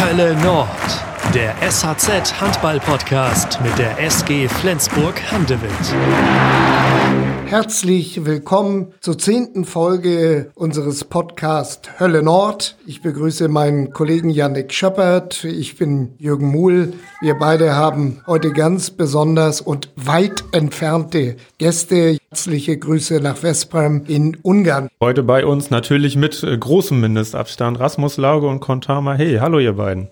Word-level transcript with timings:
Hölle 0.00 0.36
Nord, 0.36 0.68
der 1.34 1.56
SHZ 1.68 2.32
Handball 2.40 2.78
Podcast 2.78 3.60
mit 3.60 3.76
der 3.78 3.98
SG 3.98 4.46
Flensburg 4.48 5.20
Handewitt. 5.32 5.72
Herzlich 7.48 8.26
willkommen 8.26 8.92
zur 9.00 9.16
zehnten 9.16 9.64
Folge 9.64 10.50
unseres 10.54 11.04
Podcasts 11.04 11.98
Hölle 11.98 12.22
Nord. 12.22 12.76
Ich 12.84 13.00
begrüße 13.00 13.48
meinen 13.48 13.90
Kollegen 13.94 14.28
Yannick 14.28 14.70
Schöppert. 14.74 15.44
Ich 15.44 15.78
bin 15.78 16.12
Jürgen 16.18 16.48
Muhl. 16.50 16.92
Wir 17.22 17.36
beide 17.38 17.74
haben 17.74 18.20
heute 18.26 18.52
ganz 18.52 18.90
besonders 18.90 19.62
und 19.62 19.88
weit 19.96 20.44
entfernte 20.52 21.36
Gäste. 21.56 22.18
Herzliche 22.28 22.76
Grüße 22.76 23.18
nach 23.22 23.38
Vesprem 23.38 24.04
in 24.06 24.36
Ungarn. 24.42 24.90
Heute 25.00 25.22
bei 25.22 25.46
uns 25.46 25.70
natürlich 25.70 26.16
mit 26.16 26.42
äh, 26.42 26.58
großem 26.58 27.00
Mindestabstand 27.00 27.80
Rasmus 27.80 28.18
Lauge 28.18 28.46
und 28.46 28.60
Kontama. 28.60 29.14
Hey, 29.14 29.38
hallo 29.40 29.58
ihr 29.58 29.72
beiden. 29.72 30.10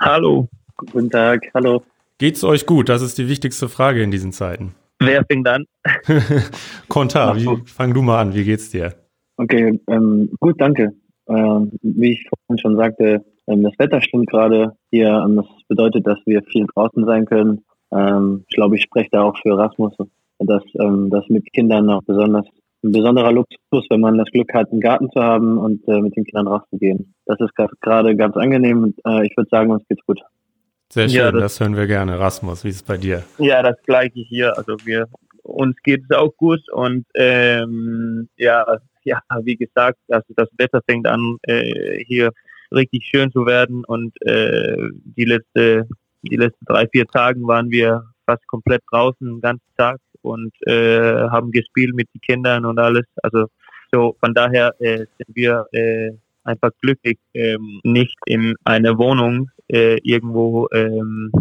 Hallo. 0.00 0.48
Guten 0.76 1.10
Tag. 1.10 1.42
Hallo. 1.54 1.82
Geht's 2.18 2.44
euch 2.44 2.66
gut? 2.66 2.88
Das 2.88 3.02
ist 3.02 3.18
die 3.18 3.26
wichtigste 3.26 3.68
Frage 3.68 4.00
in 4.00 4.12
diesen 4.12 4.30
Zeiten. 4.30 4.76
Wer 5.06 5.24
fängt 5.24 5.48
an? 5.48 5.64
Konta, 6.88 7.36
wie, 7.36 7.48
fang 7.66 7.92
du 7.94 8.02
mal 8.02 8.20
an, 8.20 8.34
wie 8.34 8.44
geht's 8.44 8.70
dir? 8.70 8.94
Okay, 9.36 9.80
ähm, 9.88 10.30
gut, 10.40 10.60
danke. 10.60 10.92
Ähm, 11.28 11.72
wie 11.82 12.12
ich 12.12 12.28
vorhin 12.28 12.58
schon 12.60 12.76
sagte, 12.76 13.24
ähm, 13.46 13.62
das 13.62 13.72
Wetter 13.78 14.00
stimmt 14.00 14.28
gerade 14.28 14.72
hier 14.90 15.22
und 15.24 15.36
das 15.36 15.46
bedeutet, 15.68 16.06
dass 16.06 16.18
wir 16.26 16.42
viel 16.44 16.66
draußen 16.74 17.04
sein 17.04 17.26
können. 17.26 17.64
Ähm, 17.92 18.44
ich 18.48 18.56
glaube, 18.56 18.76
ich 18.76 18.82
spreche 18.82 19.08
da 19.12 19.22
auch 19.22 19.36
für 19.40 19.56
Rasmus, 19.56 19.94
dass 20.38 20.62
ähm, 20.80 21.10
das 21.10 21.28
mit 21.28 21.52
Kindern 21.52 21.90
auch 21.90 22.02
besonders 22.02 22.46
ein 22.84 22.92
besonderer 22.92 23.32
Luxus, 23.32 23.86
wenn 23.90 24.00
man 24.00 24.18
das 24.18 24.30
Glück 24.30 24.52
hat, 24.52 24.70
einen 24.70 24.80
Garten 24.80 25.08
zu 25.10 25.20
haben 25.20 25.56
und 25.58 25.86
äh, 25.86 26.00
mit 26.00 26.16
den 26.16 26.24
Kindern 26.24 26.48
rauszugehen. 26.48 27.14
Das 27.26 27.38
ist 27.40 27.52
gerade 27.80 28.16
ganz 28.16 28.36
angenehm. 28.36 28.94
Äh, 29.06 29.26
ich 29.26 29.36
würde 29.36 29.48
sagen, 29.50 29.70
uns 29.70 29.86
geht's 29.88 30.04
gut. 30.04 30.20
Sehr 30.92 31.08
schön, 31.08 31.16
ja, 31.16 31.32
das, 31.32 31.40
das, 31.40 31.60
hören 31.60 31.74
wir 31.74 31.86
gerne. 31.86 32.20
Rasmus, 32.20 32.64
wie 32.64 32.68
ist 32.68 32.76
es 32.76 32.82
bei 32.82 32.98
dir? 32.98 33.24
Ja, 33.38 33.62
das 33.62 33.76
gleiche 33.86 34.20
hier. 34.20 34.54
Also 34.58 34.76
wir 34.84 35.08
uns 35.42 35.74
geht 35.82 36.02
es 36.06 36.14
auch 36.14 36.36
gut 36.36 36.60
und 36.70 37.06
ähm, 37.14 38.28
ja, 38.36 38.62
ja, 39.02 39.22
wie 39.42 39.56
gesagt, 39.56 39.98
also 40.08 40.34
das 40.36 40.50
Wetter 40.58 40.82
fängt 40.86 41.06
an 41.06 41.38
äh, 41.44 42.04
hier 42.04 42.30
richtig 42.70 43.06
schön 43.10 43.32
zu 43.32 43.46
werden 43.46 43.86
und 43.86 44.12
äh, 44.26 44.76
die 45.16 45.24
letzte 45.24 45.88
die 46.20 46.36
letzten 46.36 46.66
drei 46.66 46.86
vier 46.88 47.06
Tagen 47.06 47.46
waren 47.46 47.70
wir 47.70 48.04
fast 48.26 48.46
komplett 48.46 48.82
draußen 48.90 49.26
den 49.26 49.40
ganzen 49.40 49.74
Tag 49.78 49.98
und 50.20 50.52
äh, 50.66 51.26
haben 51.30 51.52
gespielt 51.52 51.94
mit 51.94 52.08
den 52.14 52.20
Kindern 52.20 52.66
und 52.66 52.78
alles. 52.78 53.06
Also 53.22 53.46
so 53.90 54.14
von 54.20 54.34
daher 54.34 54.74
äh, 54.78 54.98
sind 54.98 55.34
wir 55.34 55.66
äh, 55.72 56.10
einfach 56.44 56.70
glücklich, 56.82 57.16
ähm, 57.32 57.80
nicht 57.82 58.18
in 58.26 58.54
einer 58.64 58.98
Wohnung 58.98 59.48
äh, 59.72 59.98
irgendwo 60.02 60.68
ähm, 60.72 61.32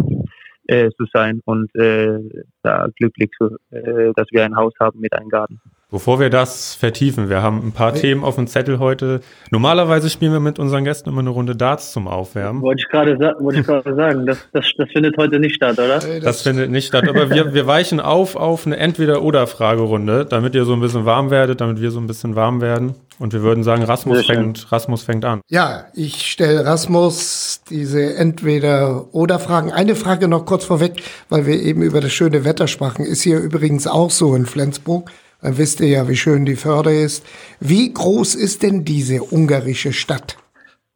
äh, 0.68 0.90
zu 0.92 1.06
sein 1.14 1.42
und 1.46 1.74
äh, 1.76 2.20
da 2.64 2.88
glücklich, 2.96 3.30
zu, 3.38 3.58
äh, 3.72 4.14
dass 4.16 4.28
wir 4.32 4.46
ein 4.46 4.56
Haus 4.56 4.74
haben 4.80 5.00
mit 5.00 5.14
einem 5.14 5.30
Garten. 5.30 5.60
Bevor 5.92 6.22
wir 6.22 6.30
das 6.30 6.74
vertiefen, 6.74 7.28
wir 7.28 7.42
haben 7.42 7.68
ein 7.68 7.72
paar 7.74 7.94
Themen 7.94 8.24
auf 8.24 8.36
dem 8.36 8.48
Zettel 8.48 8.80
heute. 8.80 9.20
Normalerweise 9.50 10.10
spielen 10.10 10.32
wir 10.32 10.40
mit 10.40 10.58
unseren 10.58 10.86
Gästen 10.86 11.10
immer 11.10 11.20
eine 11.20 11.32
Runde 11.32 11.54
Darts 11.54 11.92
zum 11.92 12.08
Aufwärmen. 12.08 12.62
Wollte 12.62 12.84
ich 12.84 12.88
gerade 12.88 13.20
wollte 13.40 13.64
sagen, 13.94 14.26
das, 14.26 14.48
das, 14.54 14.72
das 14.78 14.90
findet 14.90 15.18
heute 15.18 15.38
nicht 15.40 15.56
statt, 15.56 15.78
oder? 15.78 15.96
Das, 15.96 16.20
das 16.22 16.42
findet 16.44 16.72
nicht 16.72 16.88
statt, 16.88 17.10
aber 17.10 17.30
wir, 17.30 17.54
wir 17.54 17.68
weichen 17.68 18.00
auf 18.00 18.38
auf 18.38 18.66
eine 18.66 18.78
Entweder-Oder-Fragerunde, 18.78 20.26
damit 20.26 20.56
ihr 20.56 20.64
so 20.64 20.72
ein 20.72 20.80
bisschen 20.80 21.04
warm 21.04 21.30
werdet, 21.30 21.60
damit 21.60 21.82
wir 21.82 21.92
so 21.92 22.00
ein 22.00 22.08
bisschen 22.08 22.38
warm 22.38 22.62
werden. 22.62 22.96
Und 23.22 23.34
wir 23.34 23.44
würden 23.44 23.64
sagen, 23.64 23.84
Rasmus 23.84 24.26
fängt, 24.26 24.72
Rasmus 24.72 25.04
fängt 25.04 25.26
an. 25.26 25.42
Ja, 25.48 25.86
ich 25.94 26.32
stelle 26.32 26.66
Rasmus 26.66 27.62
diese 27.70 28.16
Entweder-Oder-Fragen. 28.16 29.72
Eine 29.72 29.96
Frage 29.96 30.28
noch 30.28 30.48
kurz 30.48 30.66
vorweg, 30.66 31.04
weil 31.30 31.46
wir 31.46 31.62
eben 31.62 31.84
über 31.84 32.02
das 32.02 32.12
schöne 32.12 32.46
Wetter 32.46 32.68
sprachen. 32.68 33.06
Ist 33.06 33.22
hier 33.22 33.38
übrigens 33.38 33.86
auch 33.86 34.10
so 34.10 34.36
in 34.36 34.48
Flensburg. 34.48 35.12
Dann 35.40 35.60
wisst 35.60 35.82
ihr 35.82 35.88
ja, 35.90 36.10
wie 36.10 36.16
schön 36.16 36.46
die 36.46 36.56
Förde 36.56 37.00
ist. 37.00 37.24
Wie 37.60 37.94
groß 37.94 38.34
ist 38.34 38.64
denn 38.64 38.86
diese 38.86 39.22
ungarische 39.22 39.94
Stadt? 39.94 40.38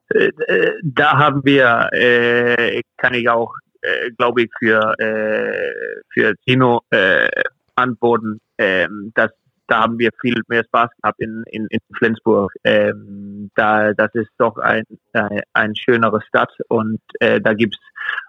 Äh, 0.10 0.32
äh, 0.48 0.72
da 0.82 1.20
haben 1.20 1.42
wir, 1.44 1.90
äh, 1.92 2.82
kann 2.98 3.14
ich 3.14 3.30
auch, 3.30 3.54
äh, 3.82 4.10
glaube 4.18 4.46
ich, 4.46 4.50
für, 4.58 4.96
äh, 4.98 6.02
für 6.12 6.34
Tino 6.44 6.82
äh, 6.90 7.30
antworten, 7.76 8.40
ähm, 8.58 9.12
dass 9.14 9.30
da 9.68 9.82
haben 9.82 9.98
wir 10.00 10.12
viel 10.22 10.42
mehr 10.48 10.64
Spaß 10.64 10.90
gehabt 11.02 11.20
in, 11.20 11.44
in, 11.48 11.68
in 11.70 11.80
Flensburg. 11.98 12.54
Ähm, 12.64 13.50
da, 13.56 13.94
das 13.94 14.14
ist 14.14 14.30
doch 14.38 14.58
ein, 14.58 14.84
ein, 15.14 15.42
ein 15.54 15.76
schönere 15.76 16.22
Stadt 16.28 16.52
und 16.68 17.00
äh, 17.20 17.42
da 17.42 17.54
gibt's 17.54 17.80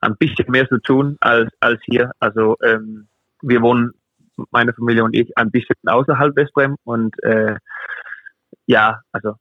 ein 0.00 0.16
bisschen 0.16 0.50
mehr 0.50 0.68
zu 0.68 0.78
tun 0.78 1.16
als, 1.20 1.50
als 1.60 1.80
hier. 1.84 2.12
Also 2.20 2.56
ähm, 2.62 3.08
wir 3.42 3.60
wohnen 3.60 3.92
meine 4.50 4.72
Familie 4.72 5.04
und 5.04 5.14
ich 5.14 5.36
ein 5.36 5.50
bisschen 5.50 5.76
außerhalb 5.86 6.36
Westbrem 6.36 6.76
und 6.84 7.14
äh, 7.22 7.56
ja, 8.66 9.00
also 9.12 9.34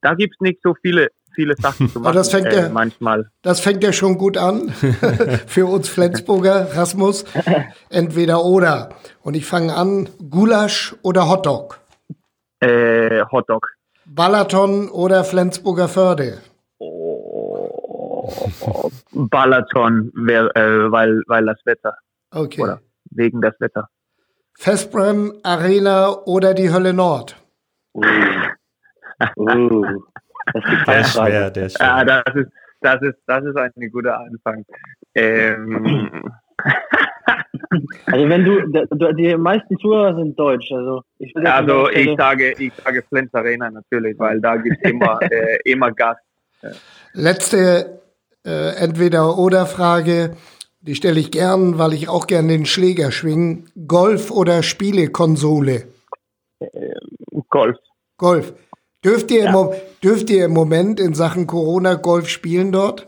da 0.00 0.14
gibt's 0.14 0.40
nicht 0.40 0.60
so 0.62 0.74
viele 0.80 1.08
viele 1.34 1.54
Sachen 1.56 1.88
zu 1.88 2.00
machen. 2.00 2.14
das 2.14 2.30
fängt 2.30 2.46
äh, 2.46 2.62
ja, 2.62 2.68
manchmal. 2.68 3.30
Das 3.42 3.60
fängt 3.60 3.82
ja 3.82 3.92
schon 3.92 4.18
gut 4.18 4.36
an 4.36 4.68
für 5.46 5.66
uns 5.66 5.88
Flensburger 5.88 6.76
Rasmus. 6.76 7.24
Entweder 7.90 8.44
oder. 8.44 8.90
Und 9.22 9.34
ich 9.34 9.46
fange 9.46 9.74
an: 9.74 10.08
Gulasch 10.30 10.94
oder 11.02 11.28
Hotdog? 11.28 11.80
Äh, 12.60 13.22
Hotdog. 13.30 13.68
Balaton 14.06 14.88
oder 14.90 15.24
Flensburger 15.24 15.88
Förde? 15.88 16.38
Oh, 16.78 18.20
Balaton, 19.12 20.12
wär, 20.14 20.54
äh, 20.56 20.90
weil, 20.90 21.22
weil 21.26 21.46
das 21.46 21.58
Wetter. 21.64 21.96
Okay. 22.30 22.62
Oder 22.62 22.80
wegen 23.10 23.40
das 23.40 23.54
Wetter. 23.60 23.88
Festbrem, 24.54 25.34
Arena 25.42 26.10
oder 26.26 26.54
die 26.54 26.72
Hölle 26.72 26.92
Nord? 26.92 27.36
Uh. 27.94 28.02
uh. 29.36 30.02
Das 30.52 30.64
ist 30.64 30.86
der 30.86 31.04
schwer, 31.04 31.50
der 31.50 31.68
schwer. 31.68 31.86
Ja, 31.86 32.04
das 32.04 32.34
ist, 32.34 32.50
das 32.80 33.02
ist, 33.02 33.18
das 33.26 33.44
ist 33.44 33.56
ein 33.56 33.90
guter 33.90 34.18
Anfang. 34.18 34.64
Ähm. 35.14 36.22
Also 38.06 38.28
wenn 38.28 38.44
du, 38.44 39.14
die 39.14 39.36
meisten 39.36 39.78
Zuhörer 39.78 40.14
sind 40.14 40.38
deutsch, 40.38 40.70
also 40.70 41.02
ich 41.18 41.34
Also 41.36 41.88
ich 41.88 42.14
sage, 42.16 42.52
ich 42.58 42.72
sage 42.74 43.02
Flens 43.08 43.32
Arena 43.34 43.70
natürlich, 43.70 44.18
weil 44.18 44.40
da 44.40 44.56
gibt 44.56 44.76
es 44.80 44.90
immer, 44.90 45.18
äh, 45.30 45.58
immer 45.64 45.90
Gas. 45.92 46.16
Letzte 47.12 48.00
äh, 48.44 48.76
entweder 48.76 49.38
oder 49.38 49.66
Frage. 49.66 50.36
Die 50.80 50.94
stelle 50.94 51.18
ich 51.18 51.30
gern, 51.30 51.78
weil 51.78 51.94
ich 51.94 52.08
auch 52.08 52.26
gern 52.26 52.48
den 52.48 52.66
Schläger 52.66 53.10
schwinge. 53.10 53.64
Golf 53.86 54.30
oder 54.30 54.62
Spielekonsole? 54.62 55.84
Äh, 56.60 56.94
Golf. 57.48 57.78
Golf. 58.18 58.52
Dürft 59.04 59.30
ihr, 59.30 59.44
ja. 59.44 59.60
im, 59.60 59.70
dürft 60.02 60.30
ihr 60.30 60.46
im 60.46 60.52
Moment 60.52 60.98
in 60.98 61.14
Sachen 61.14 61.46
Corona 61.46 61.94
Golf 61.94 62.28
spielen 62.28 62.72
dort? 62.72 63.06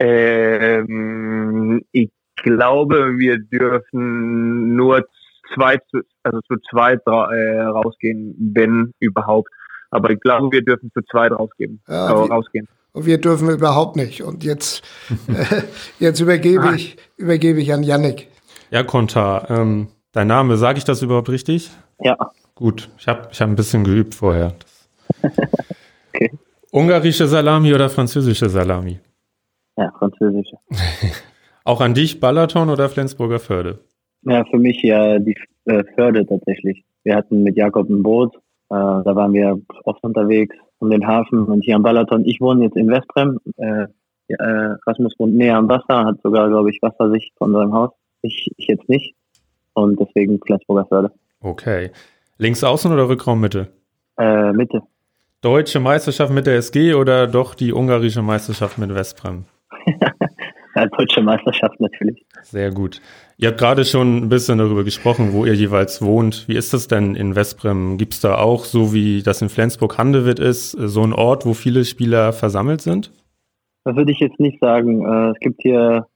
Ähm, 0.00 1.82
ich 1.92 2.10
glaube, 2.42 3.18
wir 3.18 3.38
dürfen 3.38 4.74
nur 4.74 5.06
zwei, 5.54 5.78
also 6.22 6.40
zu 6.40 6.56
zweit 6.70 7.00
äh, 7.06 7.60
rausgehen, 7.60 8.34
wenn 8.54 8.92
überhaupt. 8.98 9.48
Aber 9.90 10.10
ich 10.10 10.20
glaube, 10.20 10.50
wir 10.52 10.62
dürfen 10.62 10.90
zu 10.92 11.00
zweit 11.10 11.32
rausgehen, 11.32 11.80
ja, 11.88 12.10
äh, 12.10 12.12
rausgehen. 12.12 12.68
Und 12.92 13.06
wir 13.06 13.18
dürfen 13.20 13.48
überhaupt 13.48 13.96
nicht. 13.96 14.22
Und 14.22 14.44
jetzt, 14.44 14.82
äh, 15.28 15.62
jetzt 15.98 16.20
übergebe, 16.20 16.74
ich, 16.74 16.96
übergebe 17.16 17.60
ich 17.60 17.72
an 17.72 17.82
Yannick. 17.82 18.28
Ja, 18.70 18.82
Konta, 18.82 19.46
ähm, 19.48 19.88
dein 20.12 20.26
Name, 20.26 20.56
sage 20.56 20.78
ich 20.78 20.84
das 20.84 21.00
überhaupt 21.00 21.28
richtig? 21.28 21.70
Ja. 22.00 22.16
Gut, 22.54 22.88
ich 22.98 23.06
habe 23.06 23.28
ich 23.30 23.40
hab 23.40 23.48
ein 23.48 23.56
bisschen 23.56 23.84
geübt 23.84 24.14
vorher. 24.14 24.52
Okay. 26.14 26.30
Ungarische 26.70 27.26
Salami 27.26 27.74
oder 27.74 27.88
französische 27.88 28.48
Salami? 28.48 28.98
Ja, 29.76 29.92
französische. 29.98 30.56
Auch 31.64 31.80
an 31.80 31.94
dich 31.94 32.20
Balaton 32.20 32.68
oder 32.70 32.88
Flensburger 32.88 33.38
Förde? 33.38 33.78
Ja, 34.22 34.44
für 34.44 34.58
mich 34.58 34.82
ja 34.82 35.18
die 35.18 35.36
äh, 35.66 35.84
Förde 35.94 36.26
tatsächlich. 36.26 36.84
Wir 37.04 37.16
hatten 37.16 37.42
mit 37.42 37.56
Jakob 37.56 37.88
ein 37.88 38.02
Boot, 38.02 38.34
äh, 38.34 38.40
da 38.70 39.14
waren 39.16 39.32
wir 39.32 39.60
oft 39.84 40.02
unterwegs 40.02 40.56
um 40.78 40.90
den 40.90 41.06
Hafen 41.06 41.44
und 41.44 41.62
hier 41.62 41.76
am 41.76 41.82
Balaton. 41.82 42.24
Ich 42.24 42.40
wohne 42.40 42.64
jetzt 42.64 42.76
in 42.76 42.88
Westbrem. 42.88 43.38
Äh, 43.56 43.86
äh, 44.28 44.76
Rasmus 44.86 45.14
wohnt 45.18 45.34
näher 45.34 45.56
am 45.56 45.68
Wasser, 45.68 46.04
hat 46.04 46.20
sogar, 46.22 46.48
glaube 46.48 46.70
ich, 46.70 46.80
Wassersicht 46.82 47.32
von 47.38 47.52
seinem 47.52 47.72
Haus. 47.72 47.90
Ich, 48.22 48.50
ich 48.56 48.66
jetzt 48.66 48.88
nicht. 48.88 49.14
Und 49.72 49.98
deswegen 49.98 50.38
Flensburger 50.44 50.86
Förde. 50.86 51.12
Okay. 51.40 51.90
Links 52.36 52.62
außen 52.62 52.92
oder 52.92 53.08
Rückraum 53.08 53.40
Mitte? 53.40 53.68
Äh, 54.18 54.52
Mitte. 54.52 54.82
Deutsche 55.40 55.78
Meisterschaft 55.78 56.32
mit 56.32 56.48
der 56.48 56.56
SG 56.56 56.94
oder 56.94 57.28
doch 57.28 57.54
die 57.54 57.72
ungarische 57.72 58.22
Meisterschaft 58.22 58.76
mit 58.76 58.92
Westbrem? 58.92 59.44
ja, 60.74 60.86
deutsche 60.86 61.22
Meisterschaft 61.22 61.78
natürlich. 61.78 62.26
Sehr 62.42 62.72
gut. 62.72 63.00
Ihr 63.36 63.50
habt 63.50 63.58
gerade 63.58 63.84
schon 63.84 64.16
ein 64.16 64.28
bisschen 64.28 64.58
darüber 64.58 64.82
gesprochen, 64.82 65.32
wo 65.32 65.44
ihr 65.44 65.54
jeweils 65.54 66.02
wohnt. 66.02 66.48
Wie 66.48 66.56
ist 66.56 66.74
das 66.74 66.88
denn 66.88 67.14
in 67.14 67.36
Westbrem? 67.36 67.98
Gibt 67.98 68.14
es 68.14 68.20
da 68.20 68.36
auch, 68.36 68.64
so 68.64 68.92
wie 68.92 69.22
das 69.22 69.40
in 69.40 69.48
Flensburg-Handewitt 69.48 70.40
ist, 70.40 70.72
so 70.72 71.04
einen 71.04 71.12
Ort, 71.12 71.46
wo 71.46 71.54
viele 71.54 71.84
Spieler 71.84 72.32
versammelt 72.32 72.80
sind? 72.80 73.12
Das 73.84 73.94
würde 73.94 74.10
ich 74.10 74.18
jetzt 74.18 74.40
nicht 74.40 74.58
sagen. 74.58 75.06
Äh, 75.06 75.30
es 75.30 75.38
gibt 75.38 75.62
hier, 75.62 76.08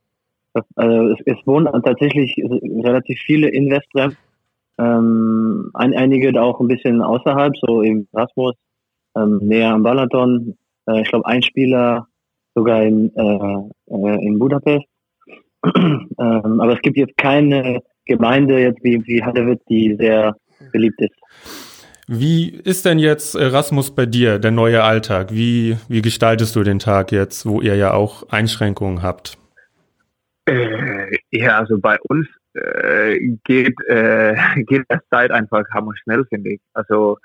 also 0.75 1.15
es, 1.25 1.47
wohnen 1.47 1.69
tatsächlich 1.85 2.35
relativ 2.39 3.21
viele 3.21 3.51
in 3.51 3.71
Westrem. 3.71 4.17
Ähm, 4.79 5.71
ein, 5.75 5.95
einige 5.95 6.33
da 6.33 6.43
auch 6.43 6.59
ein 6.59 6.67
bisschen 6.67 7.03
außerhalb, 7.03 7.57
so 7.57 7.83
im 7.83 8.09
Rasmus, 8.13 8.57
ähm, 9.17 9.39
näher 9.43 9.73
am 9.73 9.83
Balaton. 9.83 10.57
Äh, 10.87 11.03
ich 11.03 11.09
glaube, 11.09 11.27
ein 11.27 11.43
Spieler 11.43 12.07
sogar 12.55 12.83
in, 12.83 13.15
äh, 13.15 13.95
äh, 13.95 14.27
in 14.27 14.39
Budapest. 14.39 14.87
ähm, 15.65 16.11
aber 16.19 16.75
es 16.75 16.83
gibt 16.83 16.97
jetzt 16.97 17.17
keine 17.17 17.83
Gemeinde 18.05 18.59
jetzt 18.59 18.83
wie, 18.83 19.03
wie 19.07 19.23
Hadewitt, 19.23 19.61
die 19.69 19.97
sehr 19.99 20.37
beliebt 20.73 21.01
ist. 21.01 21.15
Wie 22.09 22.49
ist 22.49 22.85
denn 22.85 22.99
jetzt 22.99 23.37
Erasmus 23.37 23.95
bei 23.95 24.07
dir, 24.07 24.39
der 24.39 24.51
neue 24.51 24.83
Alltag? 24.83 25.33
Wie, 25.33 25.79
wie 25.89 26.03
gestaltest 26.03 26.57
du 26.57 26.63
den 26.63 26.81
Tag 26.81 27.13
jetzt, 27.13 27.47
wo 27.47 27.61
ihr 27.61 27.77
ja 27.77 27.95
auch 27.95 28.29
Einschränkungen 28.29 29.03
habt? 29.03 29.39
Äh, 30.47 31.17
ja, 31.31 31.61
also 31.61 31.79
bei 31.79 31.99
uns 32.09 32.27
äh, 32.55 33.19
geht, 33.45 33.77
äh, 33.89 34.35
geht 34.67 34.85
das 34.89 35.01
Zeit 35.11 35.31
einfach 35.31 35.63
hammer 35.73 35.93
schnell, 36.03 36.25
finde 36.27 36.55
ich. 36.55 36.61
Also 36.75 37.19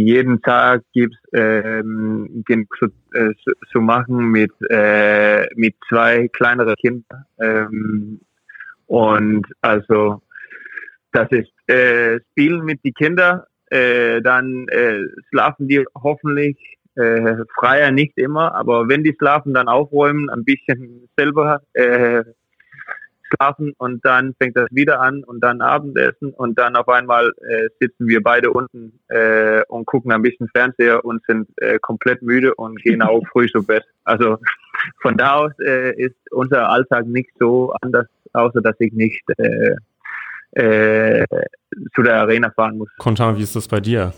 jeden 0.00 0.42
Tag 0.42 0.82
gibt's 0.92 1.16
ähm, 1.32 2.44
zu, 2.78 2.86
äh, 3.12 3.32
zu 3.70 3.80
machen 3.80 4.26
mit, 4.26 4.50
äh, 4.68 5.46
mit 5.54 5.76
zwei 5.88 6.26
kleineren 6.28 6.74
Kindern. 6.74 7.24
Ähm, 7.40 8.20
und 8.86 9.46
also 9.60 10.20
das 11.12 11.30
ist 11.30 11.52
äh, 11.68 12.18
Spielen 12.32 12.64
mit 12.64 12.82
den 12.84 12.94
Kindern, 12.94 13.42
äh, 13.70 14.20
dann 14.20 14.66
äh, 14.68 15.00
schlafen 15.28 15.68
die 15.68 15.84
hoffentlich 15.94 16.56
äh, 16.96 17.36
freier 17.56 17.92
nicht 17.92 18.18
immer, 18.18 18.52
aber 18.54 18.88
wenn 18.88 19.04
die 19.04 19.14
schlafen, 19.16 19.54
dann 19.54 19.68
aufräumen, 19.68 20.28
ein 20.28 20.44
bisschen 20.44 21.08
selber 21.16 21.62
äh, 21.74 22.24
schlafen 23.26 23.72
und 23.78 24.04
dann 24.04 24.34
fängt 24.38 24.56
das 24.56 24.68
wieder 24.70 25.00
an 25.00 25.24
und 25.24 25.40
dann 25.40 25.60
Abendessen 25.60 26.32
und 26.32 26.58
dann 26.58 26.76
auf 26.76 26.88
einmal 26.88 27.32
äh, 27.48 27.68
sitzen 27.80 28.06
wir 28.08 28.22
beide 28.22 28.50
unten 28.50 28.98
äh, 29.08 29.62
und 29.68 29.86
gucken 29.86 30.12
ein 30.12 30.22
bisschen 30.22 30.48
Fernseher 30.48 31.04
und 31.04 31.24
sind 31.26 31.48
äh, 31.56 31.78
komplett 31.78 32.22
müde 32.22 32.54
und 32.54 32.82
gehen 32.82 33.02
auch 33.02 33.22
früh 33.32 33.48
zu 33.48 33.62
Bett. 33.62 33.84
Also 34.04 34.38
von 35.00 35.16
da 35.16 35.34
aus 35.34 35.52
äh, 35.60 35.94
ist 35.96 36.16
unser 36.30 36.68
Alltag 36.68 37.06
nicht 37.06 37.30
so 37.38 37.72
anders, 37.80 38.06
außer 38.32 38.60
dass 38.60 38.76
ich 38.78 38.92
nicht 38.92 39.22
äh, 39.38 39.74
äh, 40.52 41.26
zu 41.94 42.02
der 42.02 42.16
Arena 42.16 42.50
fahren 42.50 42.78
muss. 42.78 42.88
Kontan, 42.98 43.36
wie 43.36 43.42
ist 43.42 43.56
das 43.56 43.68
bei 43.68 43.80
dir? 43.80 44.12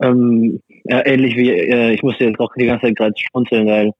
Ähm, 0.00 0.60
ja, 0.84 1.04
ähnlich 1.06 1.36
wie, 1.36 1.50
äh, 1.50 1.92
ich 1.92 2.02
musste 2.02 2.24
jetzt 2.24 2.38
auch 2.38 2.52
die 2.54 2.66
ganze 2.66 2.86
Zeit 2.86 2.96
gerade 2.96 3.14
schmunzeln, 3.16 3.66
weil 3.66 3.92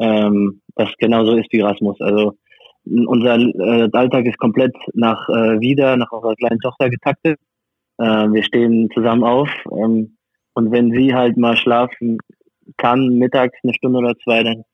ähm, 0.00 0.60
das 0.74 0.90
genauso 0.98 1.36
ist 1.36 1.46
wie 1.52 1.60
Rasmus. 1.60 2.00
Also 2.00 2.36
unser 2.84 3.36
äh, 3.36 3.88
Alltag 3.92 4.26
ist 4.26 4.38
komplett 4.38 4.74
nach 4.92 5.28
äh, 5.28 5.60
wieder, 5.60 5.96
nach 5.96 6.10
unserer 6.12 6.34
kleinen 6.36 6.60
Tochter 6.60 6.90
getaktet. 6.90 7.38
Äh, 7.98 8.04
wir 8.04 8.42
stehen 8.42 8.90
zusammen 8.92 9.24
auf 9.24 9.48
ähm, 9.72 10.16
und 10.54 10.70
wenn 10.72 10.92
sie 10.92 11.14
halt 11.14 11.36
mal 11.36 11.56
schlafen 11.56 12.18
kann, 12.76 13.18
mittags 13.18 13.58
eine 13.62 13.74
Stunde 13.74 13.98
oder 13.98 14.14
zwei, 14.24 14.42
dann 14.42 14.64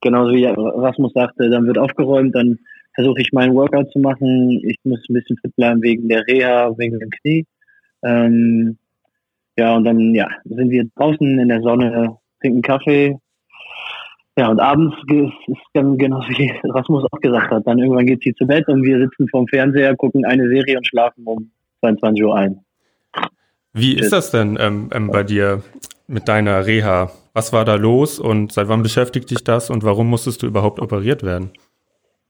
genauso 0.00 0.32
wie 0.34 0.44
Rasmus 0.44 1.12
sagte, 1.12 1.50
dann 1.50 1.66
wird 1.66 1.78
aufgeräumt, 1.78 2.34
dann 2.34 2.58
versuche 2.94 3.20
ich 3.20 3.32
meinen 3.32 3.54
Workout 3.54 3.90
zu 3.92 4.00
machen. 4.00 4.60
Ich 4.64 4.76
muss 4.84 5.00
ein 5.08 5.14
bisschen 5.14 5.38
fit 5.38 5.54
bleiben 5.54 5.82
wegen 5.82 6.08
der 6.08 6.26
Reha, 6.26 6.76
wegen 6.76 6.98
dem 6.98 7.10
Knie. 7.10 7.46
Ähm, 8.02 8.78
ja, 9.56 9.76
und 9.76 9.84
dann 9.84 10.14
ja, 10.14 10.28
sind 10.44 10.70
wir 10.70 10.84
draußen 10.96 11.38
in 11.38 11.48
der 11.48 11.62
Sonne, 11.62 12.16
trinken 12.40 12.62
Kaffee. 12.62 13.18
Ja, 14.38 14.50
und 14.50 14.60
abends 14.60 14.94
ist 15.08 15.32
es 15.48 15.58
dann 15.74 15.98
genau 15.98 16.20
wie 16.28 16.52
Rasmus 16.62 17.04
auch 17.10 17.20
gesagt 17.20 17.50
hat. 17.50 17.66
Dann 17.66 17.80
irgendwann 17.80 18.06
geht 18.06 18.22
sie 18.22 18.32
zu 18.34 18.46
Bett 18.46 18.68
und 18.68 18.84
wir 18.84 19.00
sitzen 19.00 19.26
vorm 19.28 19.48
Fernseher, 19.48 19.96
gucken 19.96 20.24
eine 20.24 20.48
Serie 20.48 20.76
und 20.76 20.86
schlafen 20.86 21.24
um 21.24 21.50
22 21.80 22.24
Uhr 22.24 22.36
ein. 22.36 22.60
Wie 23.72 23.98
ist 23.98 24.12
das 24.12 24.30
denn 24.30 24.56
ähm, 24.60 24.90
ähm, 24.92 25.08
bei 25.10 25.24
dir 25.24 25.64
mit 26.06 26.28
deiner 26.28 26.64
Reha? 26.64 27.10
Was 27.32 27.52
war 27.52 27.64
da 27.64 27.74
los 27.74 28.20
und 28.20 28.52
seit 28.52 28.68
wann 28.68 28.84
beschäftigt 28.84 29.28
dich 29.28 29.42
das 29.42 29.70
und 29.70 29.82
warum 29.82 30.08
musstest 30.08 30.40
du 30.44 30.46
überhaupt 30.46 30.78
operiert 30.78 31.24
werden? 31.24 31.50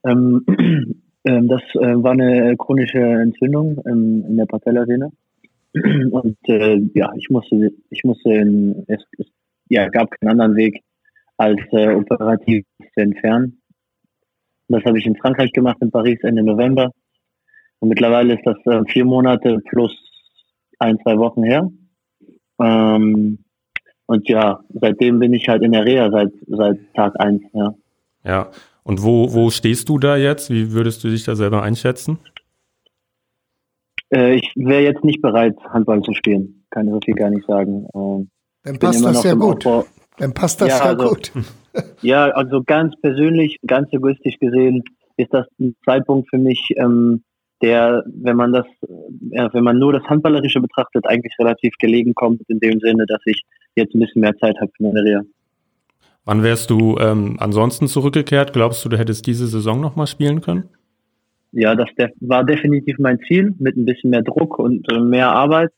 Ähm, 0.07 0.47
ähm, 1.25 1.49
das 1.49 1.61
äh, 1.75 2.03
war 2.03 2.13
eine 2.13 2.57
chronische 2.57 3.01
Entzündung 3.01 3.83
ähm, 3.87 4.25
in 4.27 4.39
der 4.39 4.47
Patellasehne. 4.47 5.13
Und 6.11 6.39
äh, 6.47 6.81
ja, 6.95 7.13
ich 7.19 7.29
musste, 7.29 7.71
ich 7.91 8.03
musste, 8.03 8.33
in, 8.33 8.85
es, 8.87 9.05
es 9.19 9.27
ja, 9.69 9.91
gab 9.91 10.11
keinen 10.11 10.31
anderen 10.31 10.57
Weg, 10.57 10.83
als 11.39 11.61
äh, 11.73 11.95
operativ 11.95 12.67
zu 12.79 13.01
entfernen. 13.01 13.63
Das 14.69 14.85
habe 14.85 14.99
ich 14.99 15.07
in 15.07 15.17
Frankreich 15.17 15.53
gemacht, 15.53 15.79
in 15.81 15.91
Paris 15.91 16.19
Ende 16.23 16.43
November. 16.43 16.93
Und 17.79 17.89
mittlerweile 17.89 18.35
ist 18.35 18.45
das 18.45 18.59
äh, 18.67 18.83
vier 18.91 19.05
Monate 19.05 19.61
plus 19.71 19.97
ein, 20.79 20.99
zwei 21.03 21.17
Wochen 21.17 21.43
her. 21.43 21.71
Ähm, 22.61 23.39
und 24.07 24.29
ja, 24.29 24.61
seitdem 24.69 25.19
bin 25.21 25.33
ich 25.33 25.49
halt 25.49 25.63
in 25.63 25.73
der 25.73 25.85
Reha 25.85 26.11
seit, 26.11 26.33
seit 26.47 26.95
Tag 26.95 27.19
eins. 27.19 27.43
ja. 27.55 27.75
Ja, 28.25 28.51
und 28.83 29.03
wo, 29.03 29.33
wo 29.33 29.51
stehst 29.51 29.89
du 29.89 29.99
da 29.99 30.17
jetzt? 30.17 30.51
Wie 30.51 30.73
würdest 30.73 31.05
du 31.05 31.09
dich 31.09 31.25
da 31.25 31.37
selber 31.37 31.63
einschätzen? 31.63 32.19
Äh, 34.13 34.35
ich 34.35 34.51
wäre 34.57 34.83
jetzt 34.83 35.05
nicht 35.05 35.23
bereit, 35.23 35.57
Handball 35.71 36.03
zu 36.03 36.13
spielen. 36.15 36.65
Kann 36.71 36.87
ich 36.87 36.93
so 36.95 37.01
viel 37.05 37.15
gar 37.15 37.31
nicht 37.31 37.47
sagen. 37.47 37.87
Ähm, 37.95 38.31
Dann 38.65 38.79
passt 38.79 39.05
das 39.05 39.23
ja 39.25 39.35
gut. 39.35 39.67
Aufbau. 39.67 39.87
Dann 40.19 40.35
passt 40.35 40.61
das 40.61 40.69
ja, 40.69 40.79
ja 40.79 40.85
also, 40.85 41.09
gut. 41.09 41.33
Ja, 42.03 42.31
also 42.31 42.63
ganz 42.65 42.95
persönlich, 43.01 43.57
ganz 43.65 43.93
egoistisch 43.93 44.37
gesehen, 44.41 44.83
ist 45.17 45.33
das 45.33 45.47
ein 45.61 45.77
Zeitpunkt 45.85 46.29
für 46.29 46.39
mich, 46.39 46.71
ähm, 46.77 47.23
der, 47.63 48.03
wenn 48.07 48.37
man 48.37 48.53
das, 48.53 48.67
ja, 49.31 49.53
wenn 49.53 49.63
man 49.63 49.79
nur 49.79 49.93
das 49.93 50.03
Handballerische 50.05 50.61
betrachtet, 50.61 51.07
eigentlich 51.07 51.35
relativ 51.39 51.75
gelegen 51.79 52.15
kommt, 52.15 52.43
in 52.49 52.59
dem 52.59 52.81
Sinne, 52.81 53.05
dass 53.07 53.21
ich 53.27 53.43
jetzt 53.77 53.95
ein 53.95 54.01
bisschen 54.01 54.23
mehr 54.23 54.37
Zeit 54.39 54.57
habe 54.61 54.71
für 54.77 54.85
meine 54.85 55.05
Reha. 55.05 55.23
Wann 56.25 56.43
wärst 56.43 56.71
du 56.71 56.99
ähm, 56.99 57.37
ansonsten 57.39 57.89
zurückgekehrt? 57.89 58.53
Glaubst 58.53 58.85
du, 58.85 58.89
du 58.89 58.99
hättest 58.99 59.27
diese 59.27 59.47
Saison 59.47 59.81
nochmal 59.81 60.07
spielen 60.07 60.41
können? 60.41 60.69
Ja, 61.53 61.75
das 61.75 61.89
war 62.21 62.45
definitiv 62.45 62.99
mein 62.99 63.19
Ziel, 63.27 63.55
mit 63.59 63.77
ein 63.77 63.87
bisschen 63.87 64.11
mehr 64.11 64.23
Druck 64.23 64.59
und 64.59 64.91
äh, 64.93 65.01
mehr 65.01 65.31
Arbeit 65.31 65.71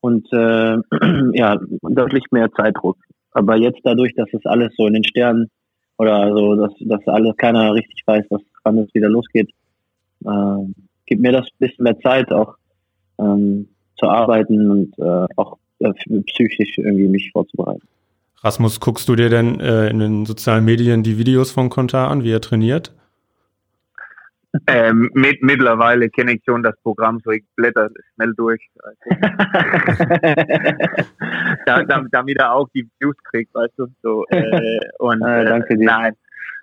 und 0.00 0.26
äh, 0.32 0.76
ja, 1.32 1.58
deutlich 1.82 2.24
mehr 2.30 2.50
Zeitdruck. 2.52 2.98
Aber 3.32 3.56
jetzt 3.56 3.80
dadurch, 3.84 4.14
dass 4.14 4.28
es 4.32 4.44
alles 4.46 4.72
so 4.76 4.86
in 4.86 4.94
den 4.94 5.04
Sternen 5.04 5.50
oder 5.98 6.32
so, 6.32 6.54
dass, 6.56 6.72
dass 6.80 7.06
alles 7.06 7.36
keiner 7.36 7.74
richtig 7.74 8.02
weiß, 8.06 8.24
was, 8.30 8.42
wann 8.64 8.78
es 8.78 8.94
wieder 8.94 9.08
losgeht, 9.08 9.50
äh, 10.24 10.72
gibt 11.06 11.22
mir 11.22 11.32
das 11.32 11.46
ein 11.46 11.58
bisschen 11.58 11.84
mehr 11.84 11.98
Zeit 12.00 12.32
auch 12.32 12.54
ähm, 13.18 13.68
zu 13.98 14.06
arbeiten 14.06 14.70
und 14.70 14.98
äh, 14.98 15.26
auch 15.36 15.58
äh, 15.80 15.92
psychisch 16.26 16.78
irgendwie 16.78 17.08
mich 17.08 17.30
vorzubereiten. 17.32 17.86
Rasmus, 18.42 18.78
guckst 18.78 19.08
du 19.08 19.16
dir 19.16 19.30
denn 19.30 19.58
äh, 19.58 19.88
in 19.88 19.98
den 19.98 20.26
sozialen 20.26 20.64
Medien 20.64 21.02
die 21.02 21.18
Videos 21.18 21.50
von 21.50 21.70
Kontar 21.70 22.10
an, 22.10 22.22
wie 22.22 22.30
er 22.30 22.40
trainiert? 22.40 22.92
Ähm, 24.66 25.10
mit, 25.12 25.42
mittlerweile 25.42 26.08
kenne 26.08 26.32
ich 26.32 26.42
schon 26.44 26.62
das 26.62 26.74
Programm, 26.82 27.20
so 27.22 27.30
ich 27.30 27.44
blätter 27.54 27.90
schnell 28.14 28.32
durch. 28.34 28.66
da, 31.66 31.82
damit 31.84 32.38
er 32.38 32.54
auch 32.54 32.68
die 32.74 32.88
Views 32.98 33.16
kriegt, 33.30 33.54
weißt 33.54 33.74
du. 33.76 33.88
So, 34.02 34.24
äh, 34.28 34.80
und, 34.98 35.22
ah, 35.22 35.44
danke 35.44 35.76
dir. 35.76 35.84
Nein, 35.84 36.14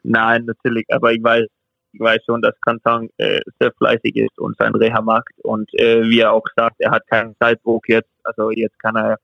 nein, 0.03 0.45
natürlich, 0.45 0.85
aber 0.89 1.13
ich 1.13 1.23
weiß, 1.23 1.45
ich 1.93 1.99
weiß 1.99 2.23
schon, 2.25 2.41
dass 2.41 2.59
Kantan 2.61 3.07
äh, 3.17 3.39
sehr 3.59 3.71
fleißig 3.73 4.15
ist 4.15 4.37
und 4.39 4.57
sein 4.57 4.73
Reha 4.75 5.01
macht 5.01 5.33
und 5.43 5.69
äh, 5.79 6.03
wie 6.03 6.19
er 6.19 6.33
auch 6.33 6.45
sagt, 6.55 6.75
er 6.79 6.91
hat 6.91 7.07
keinen 7.07 7.35
Zeitdruck 7.37 7.87
jetzt, 7.87 8.09
also 8.23 8.51
jetzt 8.51 8.77
kann 8.79 8.97
er 8.97 9.17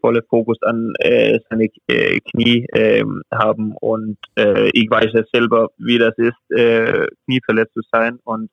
volle 0.00 0.22
Fokus 0.22 0.58
an 0.62 0.92
äh, 0.98 1.38
seine 1.48 1.68
äh, 1.86 2.18
Knie 2.20 2.66
äh, 2.72 3.04
haben 3.32 3.74
und 3.80 4.18
äh, 4.36 4.70
ich 4.72 4.90
weiß 4.90 5.12
ja 5.12 5.22
selber, 5.32 5.68
wie 5.78 5.98
das 5.98 6.16
ist, 6.16 6.50
äh, 6.50 7.06
knieverletzt 7.24 7.74
zu 7.74 7.82
sein 7.92 8.18
und 8.24 8.50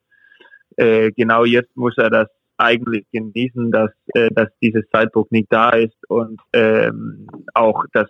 äh, 0.78 1.12
genau 1.12 1.46
jetzt 1.46 1.76
muss 1.76 1.98
er 1.98 2.10
das 2.10 2.28
eigentlich 2.58 3.06
genießen, 3.12 3.72
dass, 3.72 3.92
äh, 4.14 4.30
dass 4.32 4.50
dieses 4.62 4.84
Zeitdruck 4.92 5.32
nicht 5.32 5.48
da 5.52 5.70
ist 5.70 5.98
und 6.08 6.42
ähm, 6.54 7.28
auch 7.54 7.84
das 7.94 8.08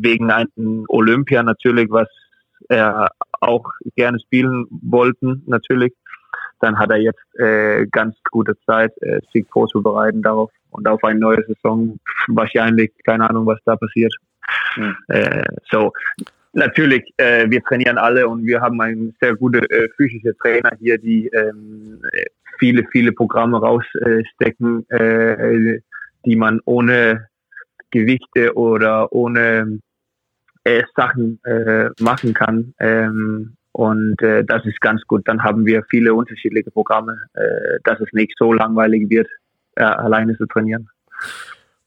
wegen 0.00 0.30
einem 0.30 0.84
Olympia 0.88 1.42
natürlich, 1.42 1.90
was 1.90 2.08
er 2.68 3.08
auch 3.40 3.64
gerne 3.96 4.18
spielen 4.20 4.66
wollten 4.70 5.42
natürlich, 5.46 5.94
dann 6.60 6.78
hat 6.78 6.90
er 6.90 6.98
jetzt 6.98 7.38
äh, 7.38 7.86
ganz 7.86 8.16
gute 8.30 8.54
Zeit, 8.66 8.92
äh, 9.00 9.20
sich 9.32 9.46
vorzubereiten 9.50 10.22
darauf 10.22 10.50
und 10.70 10.86
auf 10.88 11.02
eine 11.04 11.18
neue 11.18 11.44
Saison 11.46 11.98
wahrscheinlich, 12.28 12.92
keine 13.04 13.28
Ahnung, 13.28 13.46
was 13.46 13.58
da 13.64 13.76
passiert. 13.76 14.14
Mhm. 14.76 14.96
Äh, 15.08 15.44
so, 15.70 15.92
natürlich, 16.52 17.02
äh, 17.16 17.48
wir 17.48 17.62
trainieren 17.62 17.98
alle 17.98 18.28
und 18.28 18.44
wir 18.46 18.60
haben 18.60 18.80
einen 18.80 19.14
sehr 19.20 19.34
guten 19.36 19.64
äh, 19.64 19.88
physischen 19.96 20.36
Trainer 20.38 20.70
hier, 20.78 20.98
die 20.98 21.28
ähm, 21.28 22.00
viele, 22.58 22.84
viele 22.92 23.12
Programme 23.12 23.60
rausstecken, 23.60 24.88
äh, 24.90 25.80
die 26.24 26.36
man 26.36 26.60
ohne 26.64 27.28
Gewichte 27.90 28.54
oder 28.54 29.12
ohne 29.12 29.80
äh, 30.64 30.82
Sachen 30.94 31.40
äh, 31.44 31.90
machen 32.00 32.34
kann. 32.34 32.74
Ähm, 32.78 33.54
und 33.72 34.20
äh, 34.22 34.44
das 34.44 34.66
ist 34.66 34.80
ganz 34.80 35.02
gut. 35.06 35.22
Dann 35.26 35.42
haben 35.42 35.64
wir 35.64 35.84
viele 35.88 36.12
unterschiedliche 36.12 36.70
Programme, 36.70 37.16
dass 37.84 38.00
es 38.00 38.12
nicht 38.12 38.32
so 38.36 38.52
langweilig 38.52 39.08
wird, 39.08 39.28
äh, 39.78 39.82
alleine 39.82 40.36
zu 40.36 40.46
trainieren. 40.46 40.88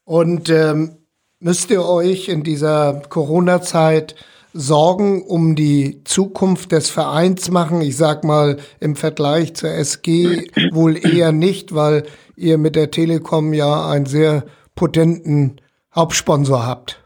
Und 0.04 0.50
ähm, 0.50 0.96
müsst 1.40 1.70
ihr 1.70 1.84
euch 1.84 2.28
in 2.28 2.42
dieser 2.42 3.02
Corona-Zeit 3.08 4.14
Sorgen 4.54 5.22
um 5.22 5.54
die 5.54 6.02
Zukunft 6.04 6.72
des 6.72 6.90
Vereins 6.90 7.50
machen? 7.50 7.80
Ich 7.80 7.96
sag 7.96 8.24
mal 8.24 8.58
im 8.80 8.96
Vergleich 8.96 9.54
zur 9.54 9.70
SG 9.70 10.46
wohl 10.72 10.96
eher 10.96 11.32
nicht, 11.32 11.74
weil 11.74 12.04
ihr 12.36 12.58
mit 12.58 12.76
der 12.76 12.90
Telekom 12.90 13.52
ja 13.52 13.88
einen 13.88 14.06
sehr 14.06 14.44
potenten 14.74 15.60
Hauptsponsor 15.94 16.66
habt. 16.66 16.98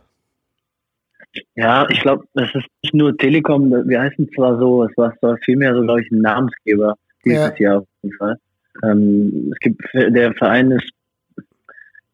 Ja, 1.54 1.86
ich 1.90 2.00
glaube, 2.00 2.24
das 2.34 2.48
ist 2.54 2.66
nicht 2.82 2.94
nur 2.94 3.16
Telekom, 3.16 3.70
wir 3.70 4.00
heißen 4.00 4.30
zwar 4.34 4.58
so, 4.58 4.84
es 4.84 4.96
war 4.96 5.14
zwar 5.18 5.36
vielmehr 5.44 5.74
so, 5.74 5.82
glaube 5.82 6.00
ich, 6.00 6.10
ein 6.10 6.20
Namensgeber 6.20 6.96
dieses 7.24 7.58
ja. 7.58 7.70
Jahr 7.70 7.78
auf 7.78 7.86
jeden 8.02 8.16
Fall. 8.16 8.38
Ähm, 8.82 9.52
es 9.52 9.58
gibt, 9.60 9.82
der 9.94 10.34
Verein 10.34 10.70
ist, 10.70 10.90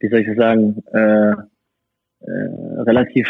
wie 0.01 0.09
soll 0.09 0.21
ich 0.21 0.27
das 0.27 0.37
sagen, 0.37 0.83
äh, 0.93 1.33
äh, 2.21 2.81
relativ 2.83 3.29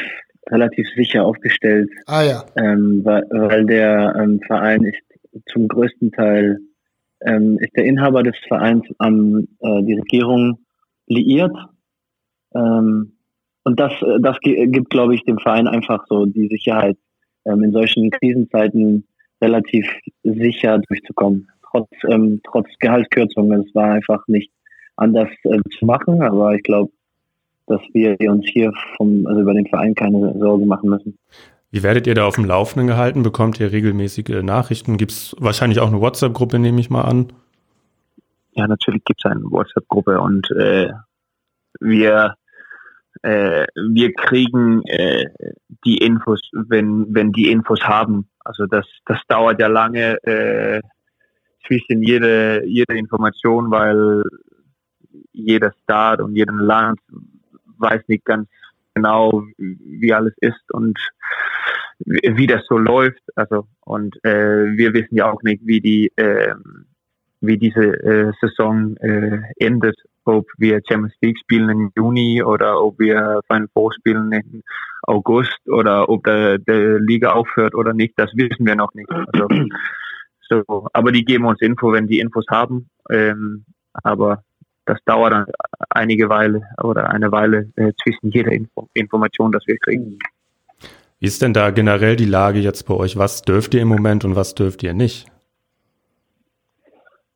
relativ 0.50 0.88
sicher 0.96 1.24
aufgestellt. 1.24 1.90
Ah 2.06 2.22
ja. 2.22 2.44
Ähm, 2.56 3.00
weil, 3.04 3.22
weil 3.30 3.64
der 3.64 4.14
ähm, 4.18 4.40
Verein 4.46 4.84
ist 4.84 5.02
zum 5.46 5.68
größten 5.68 6.10
Teil 6.12 6.58
ähm, 7.24 7.58
ist 7.60 7.76
der 7.76 7.84
Inhaber 7.84 8.22
des 8.22 8.36
Vereins 8.48 8.84
an 8.98 9.46
äh, 9.60 9.82
die 9.82 9.94
Regierung 9.94 10.58
liiert. 11.06 11.54
Ähm, 12.54 13.12
und 13.64 13.78
das, 13.78 13.92
das 14.20 14.38
gibt, 14.40 14.90
glaube 14.90 15.14
ich, 15.14 15.22
dem 15.22 15.38
Verein 15.38 15.68
einfach 15.68 16.04
so 16.08 16.26
die 16.26 16.48
Sicherheit, 16.48 16.96
ähm, 17.44 17.62
in 17.62 17.72
solchen 17.72 18.10
Krisenzeiten 18.10 19.06
relativ 19.40 19.86
sicher 20.24 20.78
durchzukommen. 20.78 21.48
Trotz, 21.72 21.88
ähm, 22.08 22.40
trotz 22.44 22.68
Gehaltskürzungen. 22.78 23.64
Es 23.66 23.74
war 23.74 23.92
einfach 23.92 24.22
nicht 24.28 24.52
anders 24.96 25.28
äh, 25.44 25.58
zu 25.78 25.86
machen, 25.86 26.22
aber 26.22 26.54
ich 26.54 26.62
glaube, 26.62 26.92
dass 27.66 27.80
wir 27.92 28.16
uns 28.30 28.46
hier 28.48 28.72
vom, 28.96 29.26
also 29.26 29.40
über 29.40 29.54
den 29.54 29.66
Verein 29.66 29.94
keine 29.94 30.38
Sorgen 30.38 30.66
machen 30.66 30.90
müssen. 30.90 31.18
Wie 31.70 31.82
werdet 31.82 32.06
ihr 32.06 32.14
da 32.14 32.26
auf 32.26 32.34
dem 32.34 32.44
Laufenden 32.44 32.86
gehalten? 32.86 33.22
Bekommt 33.22 33.58
ihr 33.58 33.72
regelmäßige 33.72 34.42
Nachrichten? 34.42 34.98
Gibt 34.98 35.12
es 35.12 35.34
wahrscheinlich 35.38 35.80
auch 35.80 35.88
eine 35.88 36.00
WhatsApp-Gruppe, 36.00 36.58
nehme 36.58 36.80
ich 36.80 36.90
mal 36.90 37.02
an? 37.02 37.32
Ja, 38.52 38.66
natürlich 38.68 39.02
gibt 39.04 39.24
es 39.24 39.30
eine 39.30 39.42
WhatsApp-Gruppe 39.44 40.20
und 40.20 40.50
äh, 40.50 40.90
wir 41.80 42.34
äh, 43.22 43.66
wir 43.74 44.12
kriegen 44.14 44.82
äh, 44.86 45.26
die 45.84 45.98
Infos, 45.98 46.40
wenn, 46.52 47.06
wenn 47.14 47.32
die 47.32 47.50
Infos 47.50 47.80
haben. 47.82 48.28
Also 48.40 48.66
das, 48.66 48.86
das 49.06 49.18
dauert 49.28 49.60
ja 49.60 49.68
lange 49.68 50.22
äh, 50.24 50.80
zwischen 51.66 52.02
jede, 52.02 52.64
jede 52.66 52.96
Information, 52.96 53.70
weil 53.70 54.22
jeder 55.32 55.72
Staat 55.82 56.20
und 56.20 56.36
jedem 56.36 56.58
Land 56.58 57.00
weiß 57.78 58.02
nicht 58.08 58.24
ganz 58.24 58.48
genau, 58.94 59.44
wie 59.56 60.12
alles 60.12 60.34
ist 60.38 60.72
und 60.72 60.98
wie 61.96 62.46
das 62.46 62.62
so 62.68 62.78
läuft. 62.78 63.22
Also 63.34 63.66
und 63.80 64.16
äh, 64.24 64.76
wir 64.76 64.92
wissen 64.94 65.16
ja 65.16 65.30
auch 65.30 65.42
nicht, 65.42 65.62
wie 65.64 65.80
die 65.80 66.12
äh, 66.16 66.54
wie 67.40 67.58
diese 67.58 67.82
äh, 67.82 68.32
Saison 68.40 68.96
äh, 68.98 69.40
endet, 69.56 69.96
ob 70.24 70.46
wir 70.58 70.80
Champions 70.88 71.14
League 71.20 71.38
spielen 71.38 71.68
im 71.68 71.92
Juni 71.96 72.42
oder 72.42 72.80
ob 72.80 72.98
wir 73.00 73.40
Final 73.48 73.68
Four 73.74 73.92
spielen 73.92 74.30
im 74.30 74.62
August 75.02 75.58
oder 75.66 76.08
ob 76.08 76.22
der, 76.24 76.58
der 76.58 77.00
Liga 77.00 77.32
aufhört 77.32 77.74
oder 77.74 77.92
nicht, 77.92 78.14
das 78.16 78.30
wissen 78.34 78.64
wir 78.64 78.76
noch 78.76 78.94
nicht. 78.94 79.10
Also, 79.10 79.48
so, 80.52 80.86
aber 80.92 81.12
die 81.12 81.24
geben 81.24 81.46
uns 81.46 81.60
Info, 81.60 81.92
wenn 81.92 82.06
die 82.06 82.20
Infos 82.20 82.44
haben. 82.50 82.88
Ähm, 83.10 83.64
aber 83.92 84.42
das 84.84 84.98
dauert 85.04 85.32
dann 85.32 85.46
einige 85.90 86.28
Weile 86.28 86.62
oder 86.82 87.10
eine 87.10 87.30
Weile 87.30 87.70
äh, 87.76 87.92
zwischen 88.02 88.30
jeder 88.30 88.52
Info 88.52 88.88
Information, 88.94 89.52
das 89.52 89.66
wir 89.66 89.76
kriegen. 89.78 90.18
Wie 91.20 91.26
ist 91.26 91.40
denn 91.40 91.52
da 91.52 91.70
generell 91.70 92.16
die 92.16 92.24
Lage 92.24 92.58
jetzt 92.58 92.84
bei 92.84 92.94
euch? 92.94 93.16
Was 93.16 93.42
dürft 93.42 93.74
ihr 93.74 93.82
im 93.82 93.88
Moment 93.88 94.24
und 94.24 94.34
was 94.34 94.54
dürft 94.54 94.82
ihr 94.82 94.92
nicht? 94.92 95.26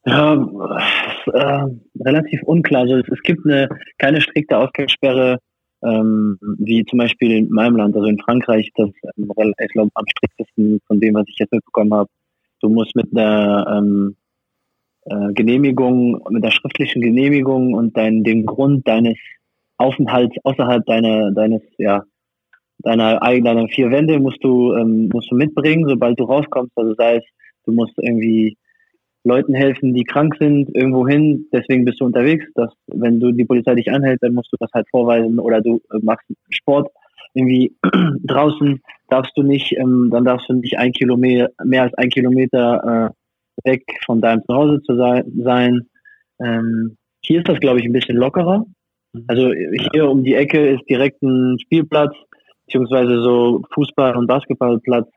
Ja, 0.05 0.35
äh, 0.35 1.65
relativ 2.01 2.43
unklar. 2.45 2.83
Also 2.83 2.97
es, 2.97 3.09
es, 3.09 3.21
gibt 3.23 3.45
eine 3.45 3.69
keine 3.99 4.21
strikte 4.21 4.57
Ausgangssperre, 4.57 5.39
ähm, 5.85 6.39
wie 6.59 6.85
zum 6.85 6.99
Beispiel 6.99 7.33
in 7.33 7.49
meinem 7.51 7.77
Land, 7.77 7.97
also 7.97 8.09
in 8.09 8.19
Frankreich, 8.19 8.71
das 8.77 8.91
ähm, 9.17 9.31
ich 9.59 9.73
glaube 9.73 9.91
am 9.95 10.05
striktesten 10.09 10.81
von 10.87 11.01
dem, 11.01 11.15
was 11.15 11.25
ich 11.29 11.39
jetzt 11.39 11.53
mitbekommen 11.53 11.93
habe. 11.95 12.11
Du 12.61 12.69
musst 12.69 12.95
mit 12.97 13.07
einer 13.17 13.67
ähm, 13.79 14.17
äh, 15.05 15.33
Genehmigung, 15.33 16.23
mit 16.31 16.45
der 16.45 16.51
schriftlichen 16.51 17.03
Genehmigung 17.03 17.75
und 17.75 17.97
dein, 17.97 18.25
dem 18.25 18.47
Grund 18.47 18.87
deines 18.89 19.17
Aufenthalts 19.79 20.35
außerhalb 20.43 20.85
deiner, 20.87 21.33
deines, 21.33 21.63
ja, 21.79 22.03
deiner 22.79 23.21
deiner 23.21 23.69
vier 23.69 23.91
Wände 23.91 24.19
musst 24.19 24.43
du, 24.43 24.75
ähm, 24.75 25.09
musst 25.13 25.31
du 25.31 25.37
mitbringen, 25.37 25.89
sobald 25.89 26.19
du 26.19 26.25
rauskommst. 26.25 26.73
Also 26.77 26.95
sei 26.95 27.17
es, 27.17 27.25
du 27.65 27.73
musst 27.73 27.95
irgendwie 27.99 28.57
Leuten 29.25 29.55
helfen, 29.55 29.93
die 29.93 30.05
krank 30.05 30.37
sind, 30.39 30.75
irgendwo 30.75 31.07
hin, 31.07 31.47
deswegen 31.53 31.85
bist 31.85 32.01
du 32.01 32.05
unterwegs. 32.05 32.45
Dass, 32.55 32.73
wenn 32.87 33.21
du 33.21 33.33
die 33.33 33.45
Polizei 33.45 33.75
dich 33.75 33.91
anhält, 33.91 34.23
dann 34.23 34.35
musst 34.35 34.53
du 34.53 34.57
das 34.59 34.71
halt 34.73 34.89
vorweisen 34.89 35.39
oder 35.39 35.61
du 35.61 35.81
äh, 35.93 35.99
machst 36.03 36.27
Sport 36.51 36.89
irgendwie 37.37 37.77
draußen, 38.25 38.81
darfst 39.09 39.33
du 39.37 39.43
nicht, 39.43 39.73
ähm, 39.77 40.09
dann 40.11 40.25
darfst 40.25 40.49
du 40.49 40.55
nicht 40.55 40.79
ein 40.79 40.93
Kilometer, 40.93 41.51
mehr 41.65 41.83
als 41.83 41.95
ein 41.95 42.09
Kilometer 42.09 43.13
äh, 43.65 43.71
weg 43.71 43.85
von 44.05 44.21
deinem 44.21 44.43
Zuhause 44.45 44.83
zu 44.83 44.97
sein. 44.97 45.89
Ähm, 46.43 46.97
hier 47.21 47.41
ist 47.41 47.49
das, 47.49 47.61
glaube 47.61 47.81
ich, 47.81 47.87
ein 47.87 47.93
bisschen 47.93 48.17
lockerer. 48.17 48.65
Mhm. 49.13 49.25
Also 49.29 49.53
hier 49.93 50.09
um 50.09 50.25
die 50.25 50.35
Ecke 50.35 50.71
ist 50.71 50.89
direkt 50.89 51.23
ein 51.23 51.59
Spielplatz, 51.61 52.15
beziehungsweise 52.67 53.21
so 53.23 53.63
Fußball- 53.75 54.17
und 54.17 54.27
Basketballplatz. 54.27 55.09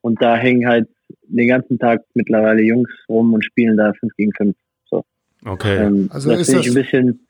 Und 0.00 0.22
da 0.22 0.36
hängen 0.36 0.66
halt 0.68 0.88
den 1.28 1.48
ganzen 1.48 1.78
Tag 1.78 2.02
mittlerweile 2.14 2.62
Jungs 2.62 2.90
rum 3.08 3.34
und 3.34 3.44
spielen 3.44 3.76
da 3.76 3.92
5 3.92 4.14
gegen 4.16 4.32
5. 4.32 4.56
So. 4.88 5.04
Okay. 5.44 5.76
Ähm, 5.84 6.08
also 6.12 6.30
das 6.30 6.42
ist 6.42 6.54
das 6.54 6.66
ein 6.66 6.74
bisschen, 6.74 7.25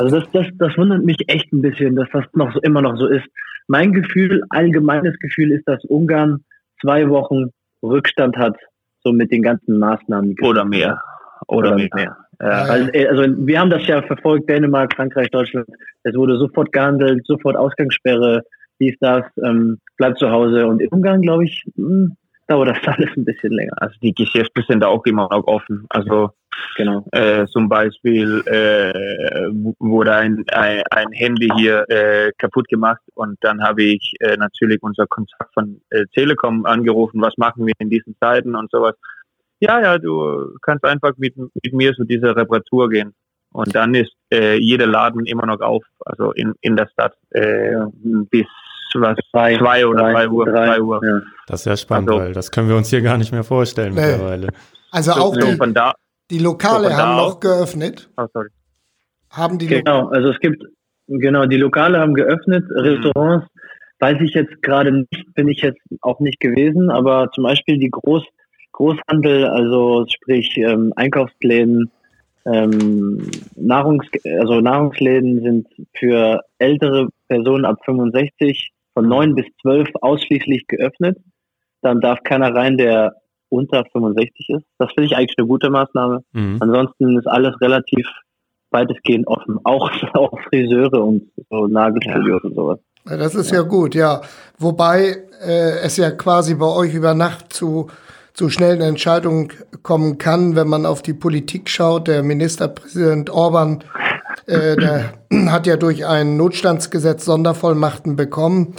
also 0.00 0.20
das, 0.20 0.30
das, 0.32 0.46
das 0.58 0.76
wundert 0.78 1.04
mich 1.04 1.18
echt 1.28 1.52
ein 1.52 1.60
bisschen, 1.60 1.96
dass 1.96 2.08
das 2.12 2.24
noch 2.32 2.52
so, 2.52 2.60
immer 2.60 2.80
noch 2.80 2.96
so 2.96 3.06
ist. 3.06 3.26
Mein 3.68 3.92
Gefühl, 3.92 4.42
allgemeines 4.48 5.18
Gefühl 5.18 5.52
ist, 5.52 5.68
dass 5.68 5.84
Ungarn 5.84 6.44
zwei 6.80 7.08
Wochen 7.08 7.50
Rückstand 7.82 8.36
hat, 8.36 8.56
so 9.04 9.12
mit 9.12 9.30
den 9.30 9.42
ganzen 9.42 9.78
Maßnahmen. 9.78 10.36
Oder 10.42 10.64
mehr. 10.64 11.00
Oder, 11.48 11.74
Oder 11.74 11.76
mehr. 11.76 12.16
Ja. 12.40 12.68
Weil, 12.68 12.90
äh, 12.94 13.06
also 13.08 13.24
wir 13.46 13.60
haben 13.60 13.70
das 13.70 13.86
ja 13.86 14.02
verfolgt, 14.02 14.48
Dänemark, 14.48 14.94
Frankreich, 14.94 15.28
Deutschland. 15.30 15.66
Es 16.02 16.14
wurde 16.14 16.38
sofort 16.38 16.72
gehandelt, 16.72 17.26
sofort 17.26 17.56
Ausgangssperre, 17.56 18.42
dies, 18.80 18.96
das, 19.00 19.24
ähm, 19.44 19.78
bleibt 19.98 20.18
zu 20.18 20.30
Hause. 20.30 20.66
Und 20.66 20.80
in 20.80 20.88
Ungarn, 20.88 21.20
glaube 21.20 21.44
ich, 21.44 21.62
mh, 21.76 21.88
hm, 21.88 22.16
dauert 22.46 22.68
das 22.70 22.78
alles 22.86 23.10
ein 23.16 23.24
bisschen 23.24 23.52
länger. 23.52 23.74
Also 23.76 23.96
die 24.02 24.14
Geschäfte 24.14 24.62
sind 24.66 24.80
da 24.80 24.88
auch 24.88 25.04
immer 25.04 25.28
noch 25.30 25.46
offen. 25.46 25.84
Also 25.90 26.30
genau. 26.76 27.04
Äh, 27.12 27.46
zum 27.46 27.68
Beispiel 27.68 28.42
äh, 28.46 29.50
wurde 29.78 30.14
ein, 30.14 30.44
ein, 30.52 30.82
ein 30.90 31.12
Handy 31.12 31.48
hier 31.56 31.84
äh, 31.88 32.32
kaputt 32.38 32.68
gemacht 32.68 33.02
und 33.14 33.36
dann 33.40 33.62
habe 33.62 33.82
ich 33.82 34.14
äh, 34.20 34.36
natürlich 34.36 34.82
unser 34.82 35.06
Kontakt 35.06 35.52
von 35.54 35.80
äh, 35.90 36.04
Telekom 36.14 36.66
angerufen, 36.66 37.20
was 37.20 37.36
machen 37.36 37.66
wir 37.66 37.74
in 37.78 37.90
diesen 37.90 38.16
Zeiten 38.20 38.54
und 38.54 38.70
sowas. 38.70 38.94
Ja, 39.60 39.80
ja, 39.80 39.98
du 39.98 40.56
kannst 40.62 40.84
einfach 40.84 41.12
mit, 41.18 41.36
mit 41.36 41.72
mir 41.72 41.92
zu 41.92 42.04
dieser 42.04 42.34
Reparatur 42.34 42.88
gehen. 42.88 43.14
Und 43.52 43.74
dann 43.74 43.94
ist 43.94 44.12
äh, 44.32 44.56
jeder 44.58 44.86
Laden 44.86 45.26
immer 45.26 45.44
noch 45.44 45.60
auf, 45.60 45.82
also 46.04 46.32
in, 46.32 46.54
in 46.60 46.76
der 46.76 46.88
Stadt 46.92 47.16
äh, 47.30 47.74
bis 48.30 48.46
was, 48.94 49.16
zwei, 49.30 49.56
zwei 49.56 49.86
oder 49.86 50.02
drei, 50.02 50.12
drei 50.12 50.28
Uhr. 50.28 50.44
Drei, 50.46 50.66
drei 50.66 50.80
Uhr. 50.80 51.00
Ja. 51.04 51.20
Das 51.46 51.60
ist 51.60 51.66
ja 51.66 51.76
spannend, 51.76 52.10
also, 52.10 52.22
weil 52.22 52.32
das 52.32 52.50
können 52.50 52.68
wir 52.68 52.76
uns 52.76 52.90
hier 52.90 53.02
gar 53.02 53.18
nicht 53.18 53.32
mehr 53.32 53.44
vorstellen 53.44 53.94
nee. 53.94 54.00
mittlerweile. 54.00 54.48
Also 54.90 55.12
auch 55.12 55.34
so, 55.34 55.40
die, 55.40 55.72
da, 55.72 55.94
die 56.30 56.38
Lokale 56.38 56.88
so 56.88 56.96
haben 56.96 57.16
noch 57.16 57.40
geöffnet. 57.40 58.08
Oh, 58.16 58.26
sorry. 58.32 58.48
Haben 59.30 59.58
die 59.58 59.66
genau, 59.66 60.08
also 60.08 60.30
es 60.30 60.40
gibt 60.40 60.64
genau 61.06 61.46
die 61.46 61.56
Lokale 61.56 61.98
haben 61.98 62.14
geöffnet, 62.14 62.64
mhm. 62.68 62.80
Restaurants 62.80 63.46
weiß 63.98 64.16
ich 64.22 64.32
jetzt 64.34 64.62
gerade 64.62 64.92
nicht, 64.92 65.34
bin 65.34 65.48
ich 65.48 65.60
jetzt 65.60 65.80
auch 66.00 66.20
nicht 66.20 66.40
gewesen, 66.40 66.90
aber 66.90 67.30
zum 67.32 67.44
Beispiel 67.44 67.78
die 67.78 67.90
Groß 67.90 68.24
Großhandel, 68.72 69.46
also 69.46 70.06
sprich 70.08 70.56
ähm, 70.56 70.92
Einkaufsläden, 70.96 71.90
ähm, 72.46 73.30
Nahrungs 73.56 74.06
also 74.38 74.60
Nahrungsläden 74.60 75.42
sind 75.42 75.68
für 75.94 76.40
ältere 76.58 77.08
Personen 77.28 77.66
ab 77.66 77.78
65 77.84 78.70
von 78.94 79.06
9 79.06 79.34
bis 79.34 79.46
12 79.60 79.88
ausschließlich 80.00 80.66
geöffnet. 80.66 81.18
Dann 81.82 82.00
darf 82.00 82.22
keiner 82.22 82.54
rein, 82.54 82.78
der 82.78 83.14
unter 83.50 83.84
65 83.92 84.48
ist. 84.48 84.64
Das 84.78 84.90
finde 84.92 85.06
ich 85.06 85.16
eigentlich 85.16 85.36
eine 85.38 85.46
gute 85.46 85.68
Maßnahme. 85.70 86.22
Mhm. 86.32 86.56
Ansonsten 86.60 87.18
ist 87.18 87.26
alles 87.26 87.60
relativ 87.60 88.06
weitestgehend 88.70 89.26
offen. 89.26 89.58
Auch, 89.64 89.90
auch 90.14 90.38
Friseure 90.48 91.04
und 91.04 91.30
so 91.50 91.66
Nagelstudios 91.66 92.42
ja. 92.42 92.48
und 92.48 92.54
sowas. 92.54 92.78
Das 93.04 93.34
ist 93.34 93.50
ja, 93.50 93.58
ja 93.58 93.62
gut, 93.62 93.94
ja. 93.94 94.20
Wobei 94.58 95.16
äh, 95.44 95.80
es 95.82 95.96
ja 95.96 96.10
quasi 96.10 96.54
bei 96.54 96.66
euch 96.66 96.94
über 96.94 97.14
Nacht 97.14 97.52
zu, 97.52 97.88
zu 98.34 98.50
schnellen 98.50 98.82
Entscheidungen 98.82 99.48
kommen 99.82 100.18
kann, 100.18 100.54
wenn 100.54 100.68
man 100.68 100.86
auf 100.86 101.02
die 101.02 101.14
Politik 101.14 101.68
schaut. 101.68 102.08
Der 102.08 102.22
Ministerpräsident 102.22 103.30
Orban, 103.30 103.82
äh, 104.46 104.76
der 104.76 105.14
hat 105.50 105.66
ja 105.66 105.76
durch 105.76 106.06
ein 106.06 106.36
Notstandsgesetz 106.36 107.24
Sondervollmachten 107.24 108.16
bekommen. 108.16 108.76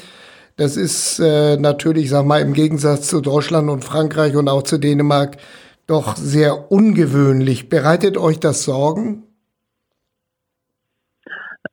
Das 0.62 0.78
ist 0.78 1.18
äh, 1.18 1.58
natürlich, 1.58 2.12
sag 2.12 2.28
mal, 2.28 2.40
im 2.40 2.54
Gegensatz 2.54 3.08
zu 3.08 3.20
Deutschland 3.20 3.68
und 3.68 3.84
Frankreich 3.84 4.36
und 4.36 4.48
auch 4.48 4.62
zu 4.62 4.78
Dänemark 4.78 5.38
doch 5.88 6.16
sehr 6.16 6.72
ungewöhnlich. 6.72 7.68
Bereitet 7.68 8.16
euch 8.16 8.40
das 8.40 8.64
Sorgen? 8.64 9.24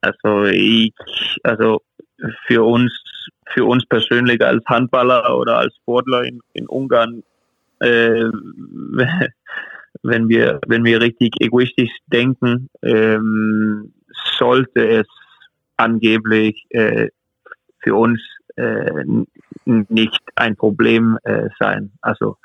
Also 0.01 0.45
ich, 0.47 0.95
also 1.43 1.83
für 2.47 2.65
uns, 2.65 2.91
für 3.53 3.67
uns 3.67 3.85
persönlich 3.85 4.43
als 4.43 4.65
Handballer 4.65 5.37
oder 5.37 5.59
als 5.59 5.77
Sportler 5.77 6.25
in, 6.25 6.41
in 6.55 6.67
Ungarn, 6.67 7.23
äh, 7.81 8.25
wenn 10.03 10.31
wir, 10.31 10.61
wenn 10.67 10.85
wir 10.85 11.03
richtig 11.03 11.35
egoistisch 11.43 11.93
denken, 12.07 12.71
ähm, 12.81 13.93
sollte 14.39 14.89
es 14.89 15.07
angeblich 15.77 16.65
äh, 16.71 17.09
für 17.81 17.95
uns 17.95 18.19
äh, 18.59 19.05
nicht 19.65 20.21
ein 20.35 20.57
Problem 20.57 21.19
äh, 21.23 21.49
sein. 21.59 21.93
Also 22.01 22.37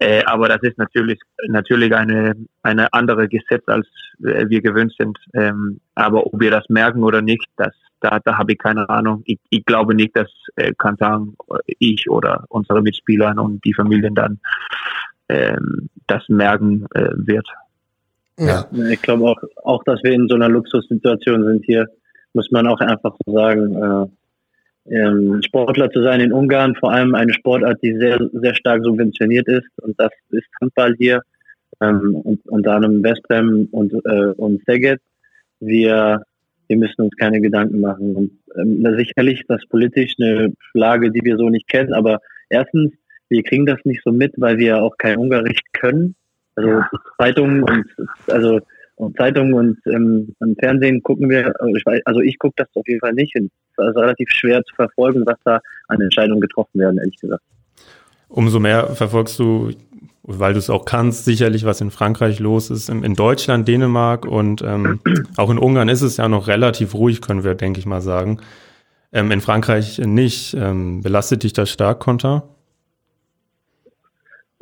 äh, 0.00 0.24
aber 0.24 0.48
das 0.48 0.62
ist 0.62 0.78
natürlich 0.78 1.20
natürlich 1.48 1.94
eine 1.94 2.34
eine 2.62 2.92
andere 2.92 3.28
Gesetz 3.28 3.62
als 3.66 3.86
wir 4.18 4.60
gewöhnt 4.60 4.94
sind. 4.98 5.18
Ähm, 5.34 5.80
aber 5.94 6.26
ob 6.26 6.40
wir 6.40 6.50
das 6.50 6.68
merken 6.68 7.02
oder 7.04 7.22
nicht, 7.22 7.46
das 7.56 7.72
da, 8.00 8.18
da 8.22 8.36
habe 8.36 8.52
ich 8.52 8.58
keine 8.58 8.88
Ahnung. 8.88 9.22
Ich, 9.24 9.38
ich 9.50 9.64
glaube 9.64 9.94
nicht, 9.94 10.16
dass 10.16 10.28
äh, 10.56 10.72
kann 10.76 10.96
sagen 10.96 11.36
ich 11.78 12.08
oder 12.10 12.44
unsere 12.48 12.82
Mitspieler 12.82 13.34
und 13.38 13.64
die 13.64 13.72
Familien 13.72 14.14
dann 14.14 14.40
ähm, 15.28 15.88
das 16.06 16.28
merken 16.28 16.86
äh, 16.94 17.10
wird. 17.14 17.46
Ja. 18.36 18.66
Ich 18.90 19.00
glaube 19.00 19.24
auch 19.24 19.40
auch, 19.62 19.84
dass 19.84 20.02
wir 20.02 20.12
in 20.12 20.28
so 20.28 20.34
einer 20.34 20.48
Luxussituation 20.48 21.44
sind 21.44 21.64
hier, 21.64 21.86
muss 22.32 22.50
man 22.50 22.66
auch 22.66 22.80
einfach 22.80 23.14
so 23.24 23.32
sagen. 23.32 24.10
Äh, 24.86 24.96
ähm, 24.96 25.40
Sportler 25.44 25.90
zu 25.90 26.02
sein 26.02 26.20
in 26.20 26.32
Ungarn, 26.32 26.74
vor 26.76 26.92
allem 26.92 27.14
eine 27.14 27.32
Sportart, 27.32 27.82
die 27.82 27.94
sehr, 27.96 28.18
sehr 28.32 28.54
stark 28.54 28.82
subventioniert 28.84 29.48
ist. 29.48 29.68
Und 29.82 29.98
das 29.98 30.10
ist 30.30 30.46
Handball 30.60 30.94
hier, 30.98 31.22
ähm, 31.80 32.14
und, 32.14 32.40
unter 32.46 32.72
anderem 32.72 33.02
Westbrem 33.02 33.68
und, 33.70 33.92
äh, 33.92 34.32
und 34.36 34.62
Szeged. 34.62 35.00
Wir, 35.60 36.22
wir 36.68 36.76
müssen 36.76 37.02
uns 37.02 37.16
keine 37.16 37.40
Gedanken 37.40 37.80
machen. 37.80 38.14
Und 38.14 38.30
ähm, 38.56 38.84
sicherlich 38.96 39.40
ist 39.40 39.50
das 39.50 39.64
politisch 39.68 40.14
eine 40.20 40.52
Lage, 40.74 41.10
die 41.10 41.24
wir 41.24 41.36
so 41.36 41.48
nicht 41.48 41.68
kennen, 41.68 41.92
aber 41.92 42.20
erstens, 42.48 42.92
wir 43.30 43.42
kriegen 43.42 43.66
das 43.66 43.78
nicht 43.84 44.02
so 44.04 44.12
mit, 44.12 44.34
weil 44.36 44.58
wir 44.58 44.82
auch 44.82 44.96
kein 44.98 45.18
Ungarisch 45.18 45.60
können. 45.72 46.14
Also 46.56 46.82
Zeitungen 47.18 47.64
und 47.64 47.84
also 48.28 48.60
und 48.96 49.16
Zeitungen 49.16 49.54
und 49.54 49.78
ähm, 49.86 50.34
im 50.40 50.56
Fernsehen 50.56 51.02
gucken 51.02 51.28
wir, 51.28 51.52
also 51.60 51.74
ich, 51.74 52.06
also 52.06 52.20
ich 52.20 52.38
gucke 52.38 52.54
das 52.56 52.68
auf 52.74 52.86
jeden 52.86 53.00
Fall 53.00 53.12
nicht. 53.12 53.34
Und 53.36 53.50
es 53.76 53.88
ist 53.88 53.96
relativ 53.96 54.30
schwer 54.30 54.62
zu 54.64 54.74
verfolgen, 54.74 55.24
was 55.26 55.38
da 55.44 55.60
an 55.88 56.00
Entscheidungen 56.00 56.40
getroffen 56.40 56.80
werden, 56.80 56.98
ehrlich 56.98 57.16
gesagt. 57.16 57.42
Umso 58.28 58.60
mehr 58.60 58.88
verfolgst 58.88 59.38
du, 59.38 59.70
weil 60.22 60.52
du 60.52 60.58
es 60.58 60.70
auch 60.70 60.84
kannst, 60.84 61.24
sicherlich, 61.24 61.64
was 61.64 61.80
in 61.80 61.90
Frankreich 61.90 62.38
los 62.38 62.70
ist. 62.70 62.88
In 62.88 63.14
Deutschland, 63.14 63.66
Dänemark 63.66 64.26
und 64.26 64.62
ähm, 64.62 65.00
auch 65.36 65.50
in 65.50 65.58
Ungarn 65.58 65.88
ist 65.88 66.02
es 66.02 66.16
ja 66.16 66.28
noch 66.28 66.46
relativ 66.46 66.94
ruhig, 66.94 67.20
können 67.20 67.44
wir, 67.44 67.54
denke 67.54 67.80
ich 67.80 67.86
mal, 67.86 68.00
sagen. 68.00 68.38
Ähm, 69.12 69.30
in 69.30 69.40
Frankreich 69.40 69.98
nicht. 69.98 70.54
Ähm, 70.54 71.02
belastet 71.02 71.42
dich 71.42 71.52
das 71.52 71.70
stark, 71.70 72.00
Konter? 72.00 72.53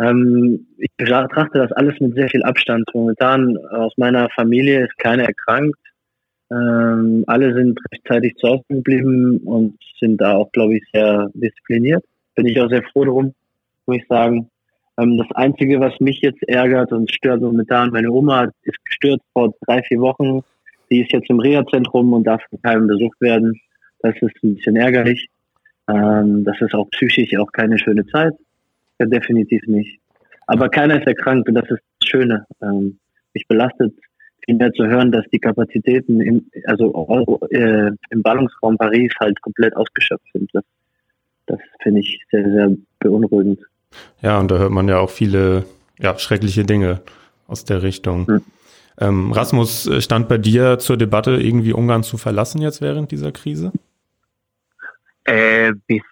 Ähm, 0.02 0.66
ich 0.78 0.90
betrachte 0.96 1.58
das 1.58 1.72
alles 1.72 1.98
mit 2.00 2.14
sehr 2.14 2.28
viel 2.28 2.42
Abstand. 2.42 2.88
Momentan 2.94 3.56
aus 3.70 3.92
meiner 3.96 4.28
Familie 4.30 4.84
ist 4.84 4.98
keiner 4.98 5.24
erkrankt. 5.24 5.78
Ähm, 6.50 7.24
alle 7.26 7.54
sind 7.54 7.78
rechtzeitig 7.92 8.34
zu 8.36 8.48
Hause 8.48 8.64
geblieben 8.68 9.38
und 9.44 9.78
sind 10.00 10.20
da 10.20 10.34
auch, 10.34 10.50
glaube 10.52 10.76
ich, 10.76 10.82
sehr 10.92 11.30
diszipliniert. 11.34 12.04
Bin 12.34 12.46
ich 12.46 12.60
auch 12.60 12.68
sehr 12.68 12.82
froh 12.82 13.04
drum, 13.04 13.34
muss 13.86 13.98
ich 13.98 14.06
sagen. 14.08 14.50
Ähm, 14.98 15.18
das 15.18 15.30
Einzige, 15.34 15.80
was 15.80 15.98
mich 16.00 16.20
jetzt 16.20 16.42
ärgert 16.48 16.92
und 16.92 17.12
stört 17.12 17.40
momentan, 17.40 17.90
meine 17.90 18.10
Oma 18.10 18.50
ist 18.62 18.84
gestürzt 18.84 19.24
vor 19.32 19.54
drei, 19.66 19.82
vier 19.82 20.00
Wochen. 20.00 20.40
Die 20.90 21.00
ist 21.00 21.12
jetzt 21.12 21.30
im 21.30 21.40
Reha-Zentrum 21.40 22.12
und 22.12 22.24
darf 22.24 22.42
von 22.50 22.60
keinem 22.60 22.86
besucht 22.86 23.20
werden. 23.20 23.60
Das 24.00 24.14
ist 24.20 24.34
ein 24.42 24.56
bisschen 24.56 24.76
ärgerlich. 24.76 25.28
Ähm, 25.88 26.44
das 26.44 26.60
ist 26.60 26.74
auch 26.74 26.90
psychisch 26.90 27.36
auch 27.38 27.52
keine 27.52 27.78
schöne 27.78 28.04
Zeit. 28.06 28.34
Ja, 28.98 29.06
definitiv 29.06 29.62
nicht. 29.66 30.00
Aber 30.46 30.68
keiner 30.68 30.98
ist 31.00 31.06
erkrankt 31.06 31.48
und 31.48 31.54
das 31.54 31.64
ist 31.64 31.82
das 32.00 32.08
Schöne. 32.08 32.46
Ähm, 32.60 32.98
mich 33.34 33.46
belastet 33.48 33.94
viel 34.44 34.56
mehr 34.56 34.72
zu 34.72 34.86
hören, 34.86 35.12
dass 35.12 35.24
die 35.32 35.38
Kapazitäten 35.38 36.20
im, 36.20 36.50
also 36.66 37.40
äh, 37.50 37.90
im 38.10 38.22
Ballungsraum 38.22 38.76
Paris 38.76 39.12
halt 39.20 39.40
komplett 39.40 39.76
ausgeschöpft 39.76 40.26
sind. 40.32 40.50
Das, 40.52 40.64
das 41.46 41.58
finde 41.82 42.00
ich 42.00 42.20
sehr, 42.30 42.44
sehr 42.50 42.70
beunruhigend. 42.98 43.60
Ja, 44.20 44.38
und 44.38 44.50
da 44.50 44.58
hört 44.58 44.72
man 44.72 44.88
ja 44.88 44.98
auch 44.98 45.10
viele 45.10 45.64
ja, 45.98 46.18
schreckliche 46.18 46.64
Dinge 46.64 47.02
aus 47.46 47.64
der 47.64 47.82
Richtung. 47.82 48.26
Hm. 48.26 48.42
Ähm, 49.00 49.32
Rasmus, 49.32 49.86
äh, 49.86 50.00
stand 50.00 50.28
bei 50.28 50.38
dir 50.38 50.78
zur 50.78 50.96
Debatte, 50.96 51.32
irgendwie 51.32 51.72
Ungarn 51.72 52.02
zu 52.02 52.18
verlassen 52.18 52.60
jetzt 52.60 52.80
während 52.80 53.10
dieser 53.10 53.32
Krise? 53.32 53.72
Äh, 55.24 55.72
bis 55.86 56.02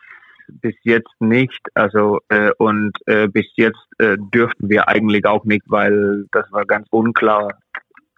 bis 0.52 0.74
jetzt 0.82 1.14
nicht. 1.20 1.60
Also 1.74 2.20
äh, 2.28 2.50
und 2.58 2.92
äh, 3.06 3.28
bis 3.28 3.46
jetzt 3.56 3.86
äh, 3.98 4.16
dürften 4.18 4.68
wir 4.68 4.88
eigentlich 4.88 5.26
auch 5.26 5.44
nicht, 5.44 5.64
weil 5.66 6.26
das 6.32 6.50
war 6.52 6.64
ganz 6.64 6.86
unklar. 6.90 7.58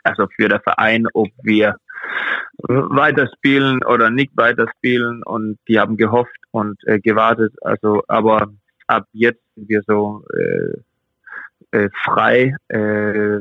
Also 0.04 0.26
für 0.34 0.48
den 0.48 0.60
Verein, 0.60 1.06
ob 1.14 1.28
wir 1.42 1.76
weiterspielen 2.58 3.84
oder 3.84 4.10
nicht 4.10 4.32
weiterspielen 4.36 5.22
und 5.22 5.58
die 5.68 5.78
haben 5.78 5.96
gehofft 5.96 6.36
und 6.50 6.76
äh, 6.86 6.98
gewartet. 6.98 7.54
Also 7.62 8.02
aber 8.08 8.48
ab 8.86 9.06
jetzt 9.12 9.42
sind 9.54 9.68
wir 9.68 9.82
so 9.86 10.24
äh, 10.34 11.78
äh, 11.78 11.88
frei. 12.04 12.54
Äh, 12.68 12.78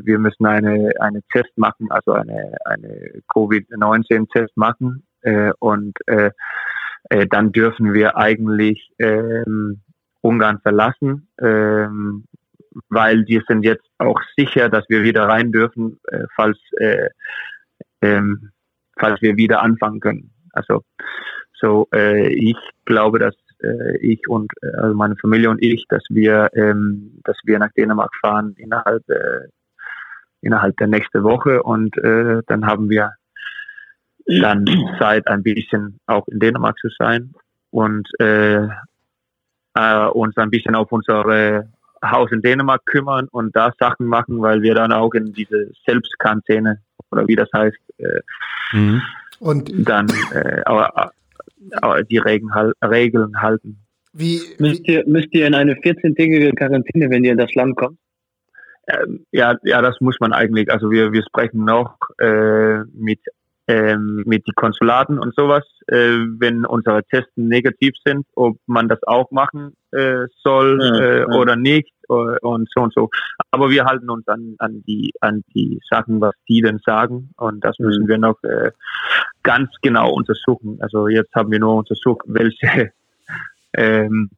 wir 0.03 0.19
müssen 0.19 0.45
eine 0.45 0.91
eine 0.99 1.21
Test 1.31 1.57
machen, 1.57 1.87
also 1.91 2.13
eine 2.13 2.55
eine 2.65 3.21
Covid-19 3.33 4.29
Test 4.31 4.55
machen 4.55 5.03
äh, 5.21 5.51
und 5.59 5.97
äh, 6.07 6.31
äh, 7.09 7.27
dann 7.27 7.51
dürfen 7.51 7.93
wir 7.93 8.17
eigentlich 8.17 8.91
ähm, 8.99 9.81
Ungarn 10.21 10.59
verlassen, 10.61 11.27
ähm, 11.39 12.25
weil 12.89 13.25
wir 13.27 13.43
sind 13.47 13.63
jetzt 13.63 13.85
auch 13.97 14.19
sicher, 14.37 14.69
dass 14.69 14.85
wir 14.87 15.03
wieder 15.03 15.23
rein 15.27 15.51
dürfen, 15.51 15.99
äh, 16.09 16.23
falls, 16.35 16.57
äh, 16.77 17.09
ähm, 18.01 18.51
falls 18.97 19.21
wir 19.21 19.35
wieder 19.35 19.61
anfangen 19.61 19.99
können. 19.99 20.31
Also 20.53 20.83
so, 21.53 21.87
äh, 21.93 22.29
ich 22.33 22.57
glaube, 22.85 23.19
dass 23.19 23.35
äh, 23.63 23.97
ich 23.97 24.27
und 24.27 24.51
äh, 24.61 24.71
also 24.77 24.95
meine 24.95 25.15
Familie 25.17 25.49
und 25.49 25.61
ich, 25.61 25.85
dass 25.89 26.03
wir, 26.09 26.49
ähm, 26.53 27.19
dass 27.23 27.37
wir 27.43 27.59
nach 27.59 27.71
Dänemark 27.73 28.13
fahren 28.21 28.53
innerhalb 28.57 29.07
äh, 29.09 29.47
innerhalb 30.41 30.75
der 30.77 30.87
nächsten 30.87 31.23
Woche 31.23 31.61
und 31.61 31.95
äh, 31.97 32.41
dann 32.47 32.65
haben 32.65 32.89
wir 32.89 33.11
dann 34.39 34.65
Zeit, 34.99 35.27
ein 35.27 35.43
bisschen 35.43 35.99
auch 36.05 36.27
in 36.27 36.39
Dänemark 36.39 36.77
zu 36.79 36.89
sein 36.97 37.33
und 37.71 38.07
äh, 38.19 38.67
äh, 39.73 40.05
uns 40.13 40.37
ein 40.37 40.49
bisschen 40.49 40.75
auf 40.75 40.91
unsere 40.91 41.67
Haus 42.03 42.31
in 42.31 42.41
Dänemark 42.41 42.85
kümmern 42.85 43.27
und 43.31 43.55
da 43.55 43.73
Sachen 43.79 44.07
machen, 44.07 44.41
weil 44.41 44.61
wir 44.61 44.75
dann 44.75 44.91
auch 44.91 45.13
in 45.13 45.33
diese 45.33 45.71
Selbstquarantäne 45.85 46.79
oder 47.11 47.27
wie 47.27 47.35
das 47.35 47.49
heißt, 47.53 47.77
äh, 47.97 48.21
mhm. 48.73 49.01
und 49.39 49.71
dann 49.87 50.07
äh, 50.33 50.61
aber, 50.65 51.11
aber 51.81 52.03
die 52.03 52.17
Regeln, 52.17 52.51
Regeln 52.83 53.41
halten. 53.41 53.77
Wie, 54.13 54.41
müsst, 54.59 54.87
ihr, 54.87 55.03
müsst 55.07 55.33
ihr 55.33 55.47
in 55.47 55.53
eine 55.53 55.73
14-tägige 55.73 56.53
Quarantäne, 56.53 57.09
wenn 57.09 57.23
ihr 57.23 57.31
in 57.31 57.37
das 57.37 57.53
Land 57.53 57.77
kommt? 57.77 57.97
Ähm, 58.87 59.25
ja, 59.31 59.55
ja, 59.63 59.81
das 59.81 60.01
muss 60.01 60.17
man 60.19 60.33
eigentlich. 60.33 60.71
Also 60.71 60.91
wir, 60.91 61.13
wir 61.13 61.23
sprechen 61.23 61.63
noch 61.63 61.97
äh, 62.19 62.79
mit 62.93 63.19
ähm, 63.71 64.23
mit 64.25 64.45
den 64.45 64.53
Konsulaten 64.55 65.17
und 65.17 65.33
sowas, 65.33 65.63
äh, 65.87 66.17
wenn 66.39 66.65
unsere 66.65 67.03
Tests 67.05 67.31
negativ 67.37 67.93
sind, 68.03 68.25
ob 68.35 68.57
man 68.65 68.89
das 68.89 69.01
auch 69.03 69.31
machen 69.31 69.77
äh, 69.91 70.25
soll 70.43 70.79
ja, 70.81 70.99
äh, 70.99 71.19
ja. 71.19 71.27
oder 71.27 71.55
nicht 71.55 71.93
äh, 72.09 72.13
und 72.41 72.67
so 72.75 72.83
und 72.83 72.93
so. 72.93 73.09
Aber 73.49 73.69
wir 73.69 73.85
halten 73.85 74.09
uns 74.09 74.27
an, 74.27 74.55
an 74.57 74.83
die 74.85 75.13
an 75.21 75.43
die 75.55 75.79
Sachen, 75.89 76.19
was 76.19 76.33
die 76.49 76.61
denn 76.61 76.79
sagen 76.85 77.29
und 77.37 77.63
das 77.63 77.79
müssen 77.79 78.03
mhm. 78.03 78.07
wir 78.09 78.17
noch 78.17 78.43
äh, 78.43 78.71
ganz 79.41 79.69
genau 79.81 80.11
untersuchen. 80.11 80.77
Also 80.81 81.07
jetzt 81.07 81.33
haben 81.33 81.51
wir 81.51 81.59
nur 81.59 81.75
untersucht, 81.75 82.23
welche 82.25 82.91
ähm, 83.73 84.31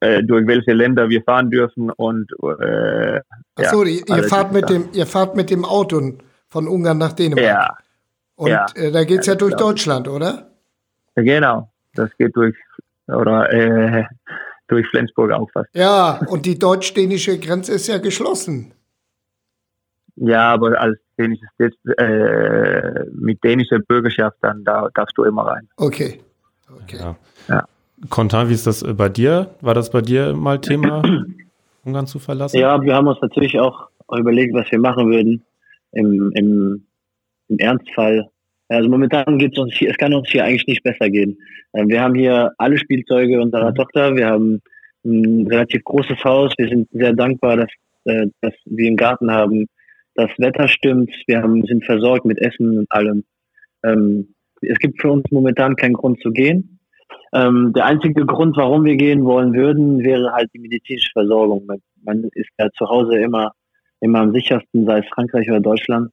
äh, 0.00 0.22
durch 0.22 0.46
welche 0.46 0.72
Länder 0.72 1.10
wir 1.10 1.22
fahren 1.24 1.50
dürfen 1.50 1.90
und 1.90 2.32
äh, 2.42 3.20
Achso, 3.56 3.84
ja, 3.84 3.90
ihr, 3.90 4.16
ihr 4.16 4.24
fahrt 4.24 4.54
mit 4.54 4.70
dem 4.70 4.88
ihr 4.94 5.06
fahrt 5.06 5.36
mit 5.36 5.50
dem 5.50 5.66
Auto 5.66 6.00
von 6.48 6.68
Ungarn 6.68 6.96
nach 6.96 7.12
Dänemark. 7.12 7.44
Ja, 7.44 7.76
und 8.40 8.48
ja, 8.48 8.64
äh, 8.74 8.90
da 8.90 9.04
geht 9.04 9.20
es 9.20 9.26
ja, 9.26 9.34
ja 9.34 9.38
durch 9.38 9.54
Deutschland, 9.54 10.08
oder? 10.08 10.50
Genau, 11.14 11.70
das 11.94 12.08
geht 12.16 12.34
durch 12.34 12.56
oder 13.06 13.52
äh, 13.52 14.04
durch 14.66 14.86
Flensburg 14.86 15.30
auch 15.32 15.50
fast. 15.50 15.68
Ja, 15.74 16.20
und 16.28 16.46
die 16.46 16.58
deutsch-dänische 16.58 17.38
Grenze 17.38 17.72
ist 17.72 17.86
ja 17.88 17.98
geschlossen. 17.98 18.72
Ja, 20.16 20.54
aber 20.54 20.80
als 20.80 20.98
dänisches 21.18 21.74
äh, 21.98 23.04
mit 23.12 23.44
dänischer 23.44 23.80
Bürgerschaft, 23.80 24.38
dann 24.40 24.64
da 24.64 24.88
darfst 24.94 25.18
du 25.18 25.24
immer 25.24 25.46
rein. 25.46 25.68
Okay. 25.76 26.20
okay. 26.82 26.96
Ja. 26.98 27.16
ja. 27.48 27.64
Kontan, 28.08 28.48
wie 28.48 28.54
ist 28.54 28.66
das 28.66 28.82
bei 28.96 29.10
dir? 29.10 29.54
War 29.60 29.74
das 29.74 29.90
bei 29.90 30.00
dir 30.00 30.34
mal 30.34 30.58
Thema, 30.62 31.02
Ungarn 31.84 32.06
zu 32.06 32.18
verlassen? 32.18 32.58
Ja, 32.58 32.80
wir 32.80 32.94
haben 32.94 33.06
uns 33.06 33.20
natürlich 33.20 33.60
auch 33.60 33.88
überlegt, 34.10 34.54
was 34.54 34.70
wir 34.70 34.78
machen 34.78 35.10
würden 35.10 35.44
im, 35.92 36.32
im, 36.32 36.86
im 37.50 37.58
Ernstfall. 37.58 38.28
Also 38.68 38.88
momentan 38.88 39.38
geht 39.38 39.52
es 39.52 39.58
uns 39.58 39.74
hier, 39.74 39.90
es 39.90 39.96
kann 39.96 40.14
uns 40.14 40.30
hier 40.30 40.44
eigentlich 40.44 40.66
nicht 40.66 40.82
besser 40.82 41.10
gehen. 41.10 41.36
Ähm, 41.74 41.88
wir 41.88 42.00
haben 42.00 42.14
hier 42.14 42.52
alle 42.56 42.78
Spielzeuge 42.78 43.40
unserer 43.40 43.72
mhm. 43.72 43.74
Tochter. 43.74 44.16
Wir 44.16 44.28
haben 44.28 44.60
ein 45.04 45.46
relativ 45.48 45.82
großes 45.84 46.22
Haus. 46.24 46.52
Wir 46.56 46.68
sind 46.68 46.88
sehr 46.92 47.12
dankbar, 47.12 47.56
dass, 47.56 47.70
äh, 48.04 48.26
dass 48.40 48.54
wir 48.64 48.86
einen 48.86 48.96
Garten 48.96 49.30
haben. 49.30 49.66
Das 50.14 50.30
Wetter 50.38 50.68
stimmt. 50.68 51.10
Wir 51.26 51.42
haben, 51.42 51.64
sind 51.64 51.84
versorgt 51.84 52.24
mit 52.24 52.38
Essen 52.38 52.78
und 52.78 52.86
allem. 52.90 53.24
Ähm, 53.84 54.34
es 54.62 54.78
gibt 54.78 55.00
für 55.00 55.10
uns 55.10 55.24
momentan 55.30 55.76
keinen 55.76 55.94
Grund 55.94 56.20
zu 56.20 56.30
gehen. 56.30 56.80
Ähm, 57.32 57.72
der 57.74 57.86
einzige 57.86 58.26
Grund, 58.26 58.56
warum 58.56 58.84
wir 58.84 58.96
gehen 58.96 59.24
wollen 59.24 59.54
würden, 59.54 60.00
wäre 60.04 60.32
halt 60.32 60.50
die 60.54 60.58
medizinische 60.58 61.10
Versorgung. 61.12 61.66
Man 62.02 62.24
ist 62.34 62.50
ja 62.58 62.68
zu 62.76 62.88
Hause 62.88 63.18
immer, 63.18 63.52
immer 64.00 64.20
am 64.20 64.32
sichersten, 64.32 64.84
sei 64.86 64.98
es 64.98 65.06
Frankreich 65.08 65.48
oder 65.48 65.60
Deutschland. 65.60 66.10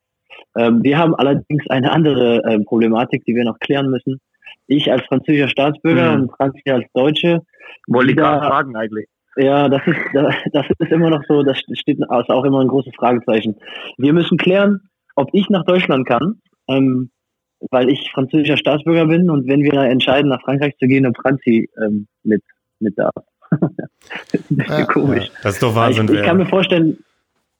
Ähm, 0.55 0.83
wir 0.83 0.97
haben 0.97 1.15
allerdings 1.15 1.67
eine 1.69 1.91
andere 1.91 2.43
äh, 2.43 2.59
Problematik, 2.59 3.23
die 3.25 3.35
wir 3.35 3.43
noch 3.43 3.59
klären 3.59 3.89
müssen. 3.89 4.19
Ich 4.67 4.91
als 4.91 5.03
französischer 5.05 5.49
Staatsbürger 5.49 6.15
mhm. 6.15 6.23
und 6.23 6.31
Franzi 6.31 6.69
als 6.69 6.85
Deutsche. 6.93 7.41
Wollte 7.87 8.11
ich 8.11 8.17
gerade 8.17 8.45
fragen 8.45 8.75
eigentlich. 8.75 9.07
Ja, 9.37 9.69
das 9.69 9.81
ist, 9.85 9.99
das 10.51 10.65
ist 10.79 10.91
immer 10.91 11.11
noch 11.11 11.21
so, 11.27 11.43
das 11.43 11.59
steht 11.59 11.99
also 12.09 12.33
auch 12.33 12.43
immer 12.43 12.61
ein 12.61 12.67
großes 12.67 12.93
Fragezeichen. 12.95 13.55
Wir 13.97 14.11
müssen 14.13 14.37
klären, 14.37 14.81
ob 15.15 15.29
ich 15.31 15.47
nach 15.49 15.63
Deutschland 15.63 16.07
kann, 16.07 16.41
ähm, 16.67 17.11
weil 17.69 17.89
ich 17.89 18.09
französischer 18.11 18.57
Staatsbürger 18.57 19.05
bin 19.05 19.29
und 19.29 19.47
wenn 19.47 19.61
wir 19.61 19.73
entscheiden, 19.73 20.29
nach 20.29 20.41
Frankreich 20.41 20.75
zu 20.77 20.87
gehen, 20.87 21.05
ob 21.05 21.15
Franzi 21.17 21.69
ähm, 21.83 22.07
mit, 22.23 22.43
mit 22.79 22.97
darf. 22.97 23.13
das 24.31 24.41
ist 24.49 24.69
ja, 24.69 24.85
komisch. 24.85 25.25
Ja, 25.25 25.31
das 25.43 25.53
ist 25.53 25.63
doch 25.63 25.75
Wahnsinn. 25.75 26.07
Ich, 26.07 26.15
ich 26.15 26.23
kann 26.23 26.37
mir 26.37 26.47
vorstellen, 26.47 26.97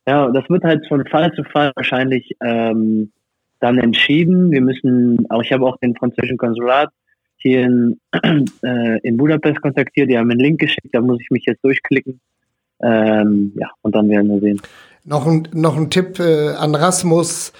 ja, 0.08 0.32
das 0.32 0.50
wird 0.50 0.63
halt 0.63 0.88
von 0.88 1.06
Fall 1.06 1.34
zu 1.34 1.43
Fall 1.43 1.72
wahrscheinlich 1.76 2.36
ähm, 2.43 3.12
dann 3.60 3.78
entschieden. 3.78 4.52
Wir 4.52 4.62
müssen, 4.62 5.30
auch 5.30 5.43
ich 5.43 5.52
habe 5.52 5.65
auch 5.65 5.78
den 5.78 5.96
französischen 5.96 6.38
Konsulat 6.38 6.89
hier 7.38 7.63
in, 7.63 8.00
äh, 8.63 9.00
in 9.04 9.17
Budapest 9.17 9.62
kontaktiert, 9.62 10.10
die 10.10 10.17
haben 10.17 10.32
einen 10.32 10.39
Link 10.39 10.60
geschickt, 10.60 10.89
da 10.93 11.02
muss 11.02 11.20
ich 11.22 11.30
mich 11.30 11.43
jetzt 11.46 11.63
durchklicken. 11.63 12.20
Ähm, 12.82 13.54
ja, 13.60 13.70
und 13.82 13.96
dann 13.96 14.10
werden 14.10 14.30
wir 14.30 14.39
sehen. 14.39 14.62
Noch 15.04 15.28
ein, 15.28 15.48
noch 15.54 15.78
ein 15.78 15.89
Tipp 15.89 16.20
äh, 16.20 16.50
an 16.50 16.76
Rasmus 16.76 17.54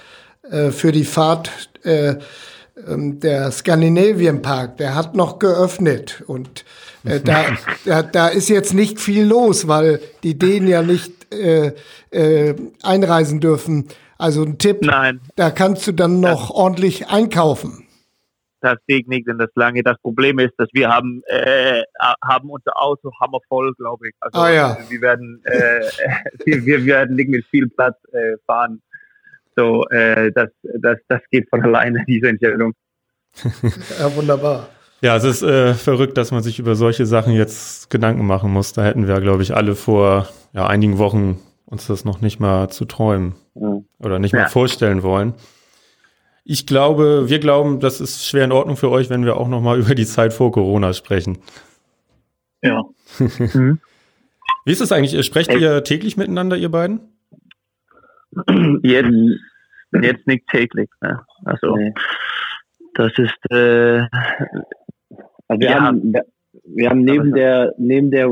äh, 0.50 0.70
für 0.70 0.92
die 0.92 1.04
Fahrt. 1.04 1.70
Äh, 1.84 2.16
ähm, 2.86 3.18
der 3.20 3.50
Scandinavian 3.50 4.42
Park, 4.42 4.76
der 4.76 4.94
hat 4.94 5.16
noch 5.16 5.38
geöffnet 5.38 6.22
und 6.26 6.64
äh, 7.04 7.20
da, 7.24 7.44
da, 7.84 8.02
da 8.02 8.28
ist 8.28 8.48
jetzt 8.48 8.74
nicht 8.74 9.00
viel 9.00 9.24
los, 9.24 9.68
weil 9.68 10.00
die 10.22 10.38
Dänen 10.38 10.68
ja 10.68 10.82
nicht 10.82 11.17
äh, 11.32 11.72
äh, 12.10 12.54
einreisen 12.82 13.40
dürfen. 13.40 13.88
Also 14.18 14.42
ein 14.42 14.58
Tipp, 14.58 14.78
Nein. 14.82 15.20
da 15.36 15.50
kannst 15.50 15.86
du 15.86 15.92
dann 15.92 16.20
noch 16.20 16.48
das, 16.48 16.50
ordentlich 16.50 17.08
einkaufen. 17.08 17.86
Das 18.60 18.76
geht 18.88 19.06
nicht 19.06 19.28
in 19.28 19.38
das 19.38 19.50
lange. 19.54 19.82
Das 19.84 19.96
Problem 20.00 20.40
ist, 20.40 20.54
dass 20.58 20.68
wir 20.72 20.88
haben, 20.88 21.22
äh, 21.26 21.82
haben 22.24 22.50
unser 22.50 22.76
Auto 22.76 23.12
hammervoll, 23.20 23.72
glaube 23.74 24.08
ich. 24.08 24.14
Also 24.20 24.40
ah, 24.40 24.50
ja. 24.50 24.78
wir 24.88 25.00
werden, 25.00 25.40
äh, 25.44 25.80
wir, 26.44 26.66
wir, 26.66 26.84
werden 26.84 27.14
nicht 27.14 27.28
mit 27.28 27.46
viel 27.46 27.68
Platz 27.68 27.96
äh, 28.12 28.36
fahren. 28.46 28.82
So, 29.54 29.84
äh, 29.90 30.32
das, 30.32 30.50
das, 30.62 30.98
das 31.06 31.20
geht 31.30 31.48
von 31.48 31.62
alleine, 31.62 32.04
diese 32.08 32.28
Entscheidung. 32.28 32.74
ja, 34.00 34.16
wunderbar. 34.16 34.68
Ja, 35.00 35.16
es 35.16 35.24
ist 35.24 35.42
äh, 35.42 35.74
verrückt, 35.74 36.16
dass 36.16 36.32
man 36.32 36.42
sich 36.42 36.58
über 36.58 36.74
solche 36.74 37.06
Sachen 37.06 37.32
jetzt 37.32 37.88
Gedanken 37.88 38.26
machen 38.26 38.52
muss. 38.52 38.72
Da 38.72 38.82
hätten 38.82 39.06
wir, 39.06 39.20
glaube 39.20 39.42
ich, 39.42 39.54
alle 39.54 39.76
vor 39.76 40.28
ja, 40.52 40.66
einigen 40.66 40.98
Wochen 40.98 41.38
uns 41.66 41.86
das 41.86 42.04
noch 42.04 42.20
nicht 42.20 42.40
mal 42.40 42.68
zu 42.68 42.84
träumen 42.84 43.34
ja. 43.54 43.80
oder 44.00 44.18
nicht 44.18 44.32
ja. 44.32 44.40
mal 44.40 44.48
vorstellen 44.48 45.02
wollen. 45.02 45.34
Ich 46.44 46.66
glaube, 46.66 47.28
wir 47.28 47.38
glauben, 47.38 47.78
das 47.78 48.00
ist 48.00 48.26
schwer 48.26 48.44
in 48.44 48.52
Ordnung 48.52 48.76
für 48.76 48.90
euch, 48.90 49.10
wenn 49.10 49.24
wir 49.24 49.36
auch 49.36 49.48
noch 49.48 49.60
mal 49.60 49.78
über 49.80 49.94
die 49.94 50.06
Zeit 50.06 50.32
vor 50.32 50.50
Corona 50.50 50.92
sprechen. 50.92 51.38
Ja. 52.62 52.82
mhm. 53.18 53.80
Wie 54.64 54.72
ist 54.72 54.80
es 54.80 54.90
eigentlich? 54.90 55.24
Sprecht 55.24 55.52
ihr 55.52 55.84
täglich 55.84 56.16
miteinander, 56.16 56.56
ihr 56.56 56.70
beiden? 56.70 57.00
Jetzt, 58.82 59.10
jetzt 60.02 60.26
nicht 60.26 60.46
täglich. 60.48 60.90
Ne? 61.00 61.20
Also 61.46 61.74
nee. 61.76 61.94
das 62.94 63.10
ist 63.16 63.50
äh, 63.50 64.06
also 65.48 65.60
wir, 65.60 65.70
ja. 65.70 65.80
haben, 65.80 66.12
wir 66.64 66.90
haben 66.90 67.02
neben 67.02 67.32
der, 67.32 67.74
neben 67.78 68.10
der 68.10 68.28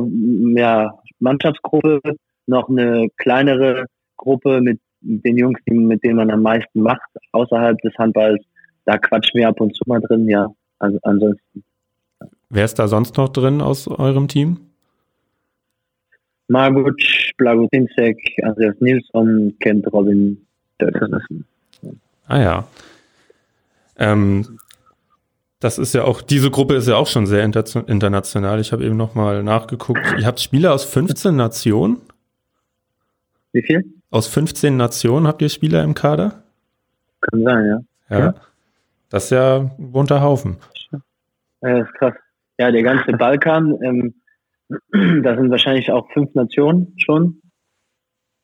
ja, 0.55 0.98
Mannschaftsgruppe 1.18 2.00
noch 2.46 2.68
eine 2.68 3.09
kleinere 3.16 3.87
Gruppe 4.16 4.61
mit 4.61 4.81
den 5.00 5.37
Jungs, 5.37 5.59
mit 5.66 6.02
denen 6.05 6.16
man 6.16 6.31
am 6.31 6.42
meisten 6.42 6.81
macht, 6.81 7.09
außerhalb 7.33 7.79
des 7.81 7.94
Handballs. 7.98 8.42
Da 8.85 8.98
quatschen 8.98 9.38
wir 9.38 9.48
ab 9.48 9.61
und 9.61 9.74
zu 9.74 9.83
mal 9.87 10.00
drin, 10.00 10.29
ja. 10.29 10.48
Also 10.79 10.98
ansonsten. 11.02 11.64
Wer 12.50 12.64
ist 12.64 12.79
da 12.79 12.87
sonst 12.87 13.16
noch 13.16 13.29
drin 13.29 13.61
aus 13.61 13.88
eurem 13.88 14.29
Team? 14.29 14.59
Margut, 16.48 17.02
Blagutinsek, 17.38 18.16
Andreas 18.42 18.76
Nilsson, 18.81 19.55
Kent 19.59 19.92
Robin. 19.92 20.46
Ah 22.29 22.40
ja. 22.40 22.68
Ähm, 23.98 24.59
das 25.61 25.79
ist 25.79 25.95
ja 25.95 26.05
auch, 26.05 26.21
diese 26.21 26.51
Gruppe 26.51 26.75
ist 26.75 26.87
ja 26.87 26.97
auch 26.97 27.07
schon 27.07 27.27
sehr 27.27 27.42
international. 27.42 28.61
Ich 28.61 28.73
habe 28.73 28.85
eben 28.85 28.97
nochmal 28.97 29.42
nachgeguckt. 29.42 30.01
Ihr 30.19 30.27
habt 30.27 30.40
Spieler 30.40 30.75
aus 30.75 30.85
15 30.85 31.35
Nationen? 31.35 32.03
Wie 33.53 33.62
viel? 33.62 33.85
Aus 34.11 34.27
15 34.29 34.77
Nationen 34.77 35.27
habt 35.27 35.40
ihr 35.40 35.49
Spieler 35.49 35.83
im 35.83 35.95
Kader? 35.95 36.42
Kann 37.23 37.42
sein, 37.42 37.66
ja. 37.66 37.81
Ja. 38.11 38.25
ja. 38.27 38.35
Das 39.09 39.25
ist 39.25 39.31
ja 39.31 39.57
ein 39.61 39.92
bunter 39.92 40.21
Haufen. 40.21 40.59
Ja, 40.92 40.99
das 41.61 41.88
ist 41.88 41.95
krass. 41.95 42.14
Ja, 42.59 42.71
der 42.71 42.83
ganze 42.83 43.12
Balkan, 43.12 43.79
ähm, 43.83 44.14
da 45.23 45.37
sind 45.37 45.51
wahrscheinlich 45.51 45.90
auch 45.90 46.11
fünf 46.12 46.35
Nationen 46.35 46.95
schon 46.99 47.40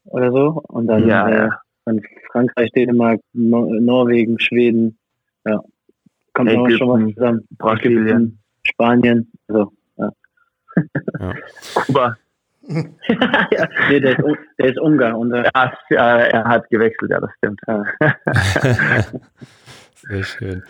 oder 0.05 0.33
so. 0.33 0.63
Und 0.69 0.87
dann, 0.87 1.07
ja, 1.07 1.29
äh, 1.29 1.51
dann 1.85 2.01
Frankreich, 2.31 2.71
Dänemark, 2.73 3.21
Norwegen, 3.35 4.39
Schweden, 4.39 4.99
ja 5.45 5.61
kommt 6.33 6.51
Ägypten, 6.51 6.75
auch 6.75 6.79
schon 6.79 7.07
was 7.07 7.15
zusammen. 7.15 7.49
Brasilien, 7.59 8.39
Spanien, 8.65 9.31
so. 9.49 9.73
Ja. 9.97 10.11
ja. 11.21 11.35
Kuba. 11.75 12.17
ja, 12.69 13.69
nee, 13.89 14.01
der 14.01 14.19
ist, 14.19 14.25
der 14.59 14.67
ist 14.67 14.79
Ungar. 14.79 15.19
Und, 15.19 15.33
äh, 15.33 15.45
ja, 15.91 16.19
er 16.19 16.45
hat 16.45 16.71
gewechselt, 16.71 17.11
ja, 17.11 17.21
das 17.21 17.31
stimmt. 17.39 17.61
Sehr 19.95 20.23
schön. 20.23 20.63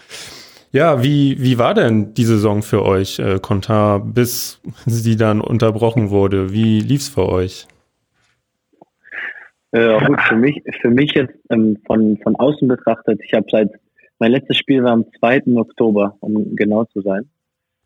Ja, 0.72 1.02
wie, 1.02 1.36
wie 1.38 1.58
war 1.58 1.74
denn 1.74 2.14
die 2.14 2.24
Saison 2.24 2.62
für 2.62 2.82
euch, 2.82 3.18
äh, 3.18 3.38
Kontar, 3.40 4.00
bis 4.00 4.62
sie 4.86 5.16
dann 5.16 5.42
unterbrochen 5.42 6.08
wurde? 6.08 6.52
Wie 6.52 6.80
lief's 6.80 7.10
für 7.10 7.28
euch? 7.28 7.66
Äh, 9.72 9.98
gut, 10.06 10.20
für 10.22 10.36
mich, 10.36 10.62
für 10.80 10.90
mich 10.90 11.12
jetzt 11.12 11.34
ähm, 11.50 11.78
von, 11.86 12.18
von 12.22 12.36
außen 12.36 12.68
betrachtet, 12.68 13.20
ich 13.22 13.34
habe 13.34 13.46
seit 13.50 13.70
mein 14.22 14.30
letztes 14.30 14.56
Spiel 14.56 14.84
war 14.84 14.92
am 14.92 15.04
2. 15.18 15.56
Oktober, 15.56 16.16
um 16.20 16.54
genau 16.54 16.84
zu 16.84 17.00
sein. 17.00 17.28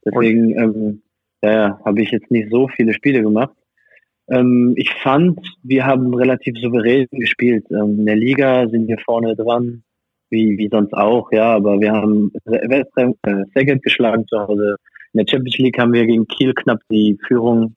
Deswegen 0.04 0.50
ähm, 0.58 1.02
ja, 1.42 1.80
habe 1.82 2.02
ich 2.02 2.10
jetzt 2.10 2.30
nicht 2.30 2.50
so 2.50 2.68
viele 2.68 2.92
Spiele 2.92 3.22
gemacht. 3.22 3.56
Ähm, 4.28 4.74
ich 4.76 4.92
fand, 5.02 5.40
wir 5.62 5.86
haben 5.86 6.12
relativ 6.12 6.58
souverän 6.58 7.06
gespielt. 7.10 7.64
Ähm, 7.70 8.00
in 8.00 8.04
der 8.04 8.16
Liga 8.16 8.68
sind 8.68 8.86
wir 8.86 8.98
vorne 8.98 9.34
dran, 9.34 9.82
wie, 10.28 10.58
wie 10.58 10.68
sonst 10.68 10.92
auch, 10.92 11.32
ja, 11.32 11.54
aber 11.54 11.80
wir 11.80 11.92
haben 11.92 12.30
äh, 12.44 12.84
Szeged 13.52 13.82
geschlagen 13.82 14.26
zu 14.28 14.38
Hause. 14.38 14.76
In 15.14 15.24
der 15.24 15.26
Champions 15.26 15.56
League 15.56 15.78
haben 15.78 15.94
wir 15.94 16.04
gegen 16.04 16.28
Kiel 16.28 16.52
knapp 16.52 16.80
die 16.90 17.18
Führung, 17.26 17.76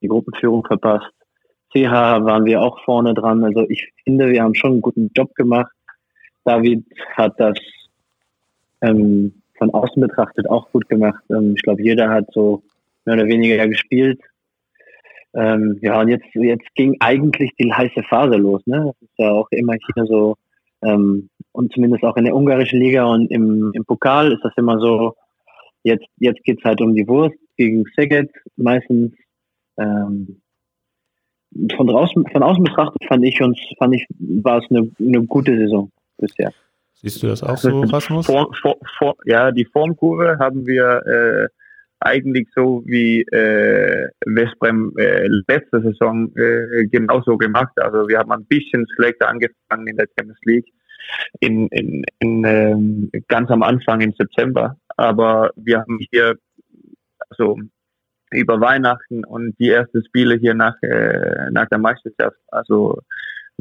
die 0.00 0.06
Gruppenführung 0.06 0.64
verpasst. 0.64 1.10
CH 1.72 1.90
waren 1.90 2.44
wir 2.44 2.62
auch 2.62 2.84
vorne 2.84 3.14
dran. 3.14 3.42
Also 3.42 3.68
ich 3.68 3.92
finde, 4.04 4.30
wir 4.30 4.44
haben 4.44 4.54
schon 4.54 4.74
einen 4.74 4.80
guten 4.80 5.10
Job 5.12 5.34
gemacht. 5.34 5.72
David 6.44 6.84
hat 7.16 7.34
das 7.40 7.58
ähm, 8.86 9.42
von 9.58 9.70
außen 9.72 10.00
betrachtet 10.00 10.48
auch 10.48 10.70
gut 10.70 10.88
gemacht. 10.88 11.22
Ähm, 11.30 11.54
ich 11.56 11.62
glaube, 11.62 11.82
jeder 11.82 12.10
hat 12.10 12.26
so 12.32 12.62
mehr 13.04 13.16
oder 13.16 13.26
weniger 13.26 13.66
gespielt. 13.68 14.20
Ähm, 15.34 15.78
ja, 15.82 16.00
und 16.00 16.08
jetzt, 16.08 16.26
jetzt 16.34 16.74
ging 16.74 16.96
eigentlich 17.00 17.52
die 17.58 17.72
heiße 17.72 18.02
Phase 18.08 18.36
los. 18.36 18.62
Ne? 18.66 18.84
Das 18.86 19.02
ist 19.02 19.18
ja 19.18 19.30
auch 19.30 19.48
immer 19.50 19.74
hier 19.74 20.06
so, 20.06 20.36
ähm, 20.82 21.28
und 21.52 21.72
zumindest 21.72 22.04
auch 22.04 22.16
in 22.16 22.24
der 22.24 22.34
ungarischen 22.34 22.80
Liga 22.80 23.04
und 23.04 23.30
im, 23.30 23.70
im 23.74 23.84
Pokal 23.84 24.32
ist 24.32 24.42
das 24.42 24.52
immer 24.56 24.78
so, 24.78 25.14
jetzt, 25.82 26.06
jetzt 26.18 26.42
geht's 26.44 26.64
halt 26.64 26.80
um 26.80 26.94
die 26.94 27.06
Wurst 27.06 27.36
gegen 27.56 27.84
Szeged 27.92 28.30
meistens. 28.56 29.12
Ähm, 29.78 30.40
von 31.74 31.86
draußen, 31.86 32.26
von 32.32 32.42
außen 32.42 32.64
betrachtet 32.64 33.04
fand 33.06 33.24
ich 33.24 33.40
uns, 33.40 33.58
fand 33.78 33.94
ich, 33.94 34.06
war 34.18 34.58
es 34.58 34.70
eine, 34.70 34.90
eine 34.98 35.22
gute 35.22 35.56
Saison 35.56 35.90
bisher. 36.18 36.52
Siehst 36.96 37.22
du 37.22 37.26
das 37.28 37.42
auch 37.42 37.56
so, 37.56 37.82
Rasmus? 37.82 38.26
Vor, 38.26 38.54
vor, 38.60 38.76
vor, 38.98 39.16
ja, 39.24 39.52
die 39.52 39.66
Formkurve 39.66 40.38
haben 40.38 40.66
wir 40.66 41.02
äh, 41.06 41.48
eigentlich 42.00 42.48
so 42.54 42.82
wie 42.86 43.22
äh, 43.22 44.08
Westbrem 44.26 44.92
äh, 44.98 45.26
letzte 45.48 45.82
Saison 45.82 46.34
äh, 46.36 46.86
genauso 46.86 47.36
gemacht. 47.36 47.72
Also 47.76 48.08
wir 48.08 48.18
haben 48.18 48.32
ein 48.32 48.44
bisschen 48.46 48.86
schlechter 48.94 49.28
angefangen 49.28 49.86
in 49.86 49.96
der 49.96 50.08
Champions 50.16 50.40
League 50.44 50.66
in, 51.40 51.68
in, 51.68 52.04
in 52.18 52.44
ähm, 52.44 53.10
ganz 53.28 53.50
am 53.50 53.62
Anfang 53.62 54.00
im 54.00 54.12
September, 54.12 54.76
aber 54.96 55.50
wir 55.56 55.80
haben 55.80 55.98
hier 56.10 56.36
also 57.30 57.58
über 58.30 58.60
Weihnachten 58.60 59.24
und 59.24 59.54
die 59.58 59.70
ersten 59.70 60.04
Spiele 60.04 60.36
hier 60.36 60.54
nach 60.54 60.74
äh, 60.82 61.50
nach 61.50 61.68
der 61.68 61.78
Meisterschaft 61.78 62.36
also 62.48 63.00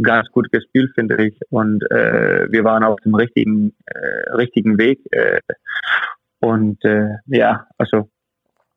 ganz 0.01 0.29
gut 0.31 0.51
gespielt 0.51 0.91
finde 0.95 1.25
ich. 1.25 1.39
Und 1.49 1.83
äh, 1.91 2.47
wir 2.51 2.63
waren 2.63 2.83
auf 2.83 2.99
dem 3.01 3.15
richtigen 3.15 3.75
äh, 3.85 4.31
richtigen 4.31 4.77
Weg 4.77 4.99
äh, 5.11 5.39
und 6.39 6.83
äh, 6.83 7.15
ja 7.27 7.67
also 7.77 8.09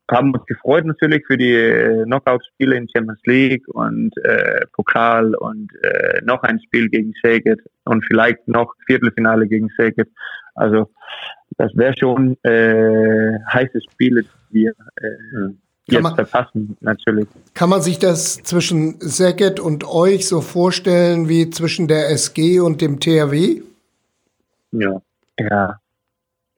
haben 0.09 0.33
uns 0.33 0.45
gefreut 0.45 0.85
natürlich 0.85 1.23
für 1.27 1.37
die 1.37 1.53
äh, 1.53 2.03
Knockout-Spiele 2.03 2.75
in 2.75 2.87
Champions 2.89 3.21
League 3.25 3.67
und 3.67 4.11
äh, 4.23 4.65
Pokal 4.73 5.35
und 5.35 5.71
äh, 5.83 6.21
noch 6.23 6.41
ein 6.43 6.59
Spiel 6.59 6.89
gegen 6.89 7.13
Szeged 7.19 7.59
und 7.85 8.03
vielleicht 8.05 8.47
noch 8.47 8.73
Viertelfinale 8.87 9.47
gegen 9.47 9.69
Szeged. 9.69 10.09
Also 10.55 10.89
das 11.57 11.75
wäre 11.75 11.93
schon 11.97 12.37
äh, 12.43 13.37
heiße 13.51 13.81
Spiele, 13.91 14.23
die 14.51 14.63
wir 14.63 14.73
äh, 14.97 15.53
jetzt 15.91 16.03
man, 16.03 16.15
verpassen 16.15 16.77
natürlich. 16.81 17.27
Kann 17.53 17.69
man 17.69 17.81
sich 17.81 17.99
das 17.99 18.41
zwischen 18.43 18.99
Szeged 19.01 19.59
und 19.59 19.87
euch 19.87 20.27
so 20.27 20.41
vorstellen 20.41 21.29
wie 21.29 21.49
zwischen 21.49 21.87
der 21.87 22.09
SG 22.09 22.59
und 22.59 22.81
dem 22.81 22.99
THW? 22.99 23.61
Ja, 24.71 25.01
ja, 25.39 25.79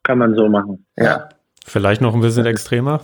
kann 0.04 0.18
man 0.18 0.36
so 0.36 0.50
machen. 0.50 0.86
Ja. 0.98 1.30
Vielleicht 1.66 2.02
noch 2.02 2.14
ein 2.14 2.22
bisschen 2.22 2.46
extremer. 2.46 3.02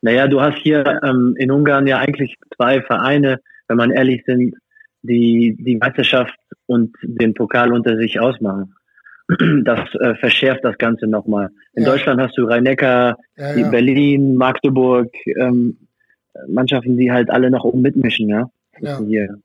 Naja, 0.00 0.28
du 0.28 0.40
hast 0.40 0.58
hier 0.58 1.00
ähm, 1.02 1.34
in 1.36 1.50
Ungarn 1.50 1.86
ja 1.86 1.98
eigentlich 1.98 2.36
zwei 2.54 2.80
Vereine, 2.82 3.40
wenn 3.66 3.76
man 3.76 3.90
ehrlich 3.90 4.22
sind, 4.26 4.54
die 5.02 5.56
die 5.58 5.76
Meisterschaft 5.76 6.38
und 6.66 6.94
den 7.02 7.34
Pokal 7.34 7.72
unter 7.72 7.96
sich 7.96 8.20
ausmachen. 8.20 8.75
Das 9.64 9.80
äh, 9.94 10.14
verschärft 10.14 10.64
das 10.64 10.78
Ganze 10.78 11.06
nochmal. 11.06 11.50
In 11.74 11.82
ja. 11.82 11.90
Deutschland 11.90 12.20
hast 12.20 12.38
du 12.38 12.44
Rhein-Neckar, 12.44 13.18
ja, 13.36 13.54
ja. 13.54 13.68
Berlin, 13.70 14.36
Magdeburg, 14.36 15.08
ähm, 15.36 15.76
Mannschaften, 16.46 16.96
die 16.96 17.10
halt 17.10 17.30
alle 17.30 17.50
noch 17.50 17.64
oben 17.64 17.82
mitmischen, 17.82 18.28
ja. 18.28 18.50
ja. 18.80 19.00
Hier. 19.00 19.36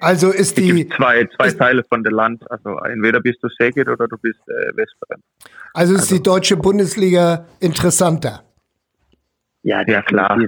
Also 0.00 0.30
ist 0.30 0.56
die 0.56 0.88
zwei 0.88 1.26
zwei 1.36 1.46
ist, 1.48 1.58
Teile 1.58 1.82
von 1.84 2.02
der 2.02 2.12
Land. 2.12 2.48
Also 2.50 2.76
entweder 2.78 3.20
bist 3.20 3.42
du 3.42 3.48
Szeged 3.48 3.88
oder 3.88 4.06
du 4.06 4.16
bist 4.18 4.40
äh, 4.48 4.76
Westbrem. 4.76 5.20
Also 5.74 5.94
ist 5.94 6.02
also, 6.02 6.16
die 6.16 6.22
deutsche 6.22 6.56
Bundesliga 6.56 7.46
interessanter. 7.60 8.42
Ja, 9.62 9.82
ja 9.86 10.02
klar. 10.02 10.38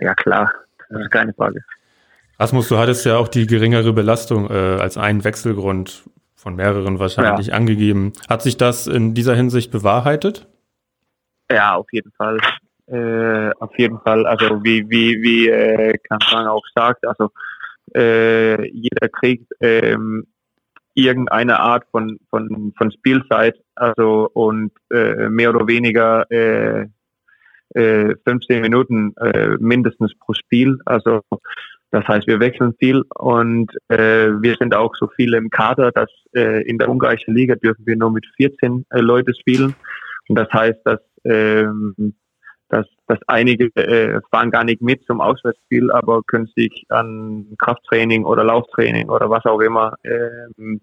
Ja 0.00 0.14
klar. 0.14 0.52
Das 0.88 1.00
ist 1.00 1.10
keine 1.10 1.32
Frage. 1.32 1.62
Asmus, 2.38 2.68
du 2.68 2.78
hattest 2.78 3.04
ja 3.04 3.16
auch 3.16 3.28
die 3.28 3.46
geringere 3.46 3.92
Belastung 3.92 4.48
äh, 4.48 4.52
als 4.52 4.96
einen 4.96 5.24
Wechselgrund 5.24 6.04
von 6.38 6.54
mehreren 6.54 7.00
wahrscheinlich 7.00 7.48
ja. 7.48 7.54
angegeben. 7.54 8.12
Hat 8.28 8.42
sich 8.42 8.56
das 8.56 8.86
in 8.86 9.12
dieser 9.12 9.34
Hinsicht 9.34 9.72
bewahrheitet? 9.72 10.46
Ja, 11.50 11.74
auf 11.74 11.88
jeden 11.92 12.12
Fall. 12.12 12.38
Äh, 12.86 13.50
auf 13.58 13.76
jeden 13.76 13.98
Fall. 14.00 14.24
Also 14.24 14.62
wie 14.62 14.88
wie 14.88 15.20
wie 15.20 15.48
äh, 15.48 15.98
Kanzang 16.08 16.46
auch 16.46 16.64
sagt, 16.74 17.06
also 17.06 17.30
äh, 17.94 18.70
jeder 18.70 19.08
kriegt 19.08 19.50
ähm, 19.60 20.28
irgendeine 20.94 21.58
Art 21.58 21.84
von 21.90 22.18
von 22.30 22.72
von 22.78 22.92
Spielzeit, 22.92 23.56
also 23.74 24.30
und 24.32 24.70
äh, 24.90 25.28
mehr 25.28 25.50
oder 25.50 25.66
weniger 25.66 26.30
äh, 26.30 26.86
äh, 27.74 28.14
15 28.24 28.60
Minuten 28.60 29.14
äh, 29.16 29.56
mindestens 29.58 30.12
pro 30.18 30.34
Spiel. 30.34 30.78
Also 30.84 31.22
das 31.90 32.06
heißt, 32.06 32.26
wir 32.26 32.38
wechseln 32.38 32.74
viel 32.78 33.02
und 33.16 33.72
äh, 33.88 34.28
wir 34.40 34.56
sind 34.58 34.74
auch 34.74 34.94
so 34.96 35.08
viele 35.16 35.38
im 35.38 35.48
Kader, 35.48 35.90
dass 35.90 36.10
äh, 36.34 36.62
in 36.68 36.78
der 36.78 36.88
ungarischen 36.90 37.34
Liga 37.34 37.54
dürfen 37.54 37.86
wir 37.86 37.96
nur 37.96 38.10
mit 38.10 38.26
14 38.36 38.84
äh, 38.90 39.00
Leute 39.00 39.34
spielen. 39.34 39.74
Und 40.28 40.36
das 40.36 40.52
heißt, 40.52 40.80
dass, 40.84 41.00
ähm, 41.24 42.14
dass, 42.68 42.86
dass 43.06 43.18
einige 43.26 43.74
äh, 43.76 44.20
fahren 44.30 44.50
gar 44.50 44.64
nicht 44.64 44.82
mit 44.82 45.02
zum 45.06 45.22
Auswärtsspiel, 45.22 45.90
aber 45.90 46.22
können 46.26 46.50
sich 46.54 46.84
an 46.90 47.46
Krafttraining 47.58 48.26
oder 48.26 48.44
Lauftraining 48.44 49.08
oder 49.08 49.30
was 49.30 49.46
auch 49.46 49.60
immer 49.60 49.94
äh, 50.02 50.76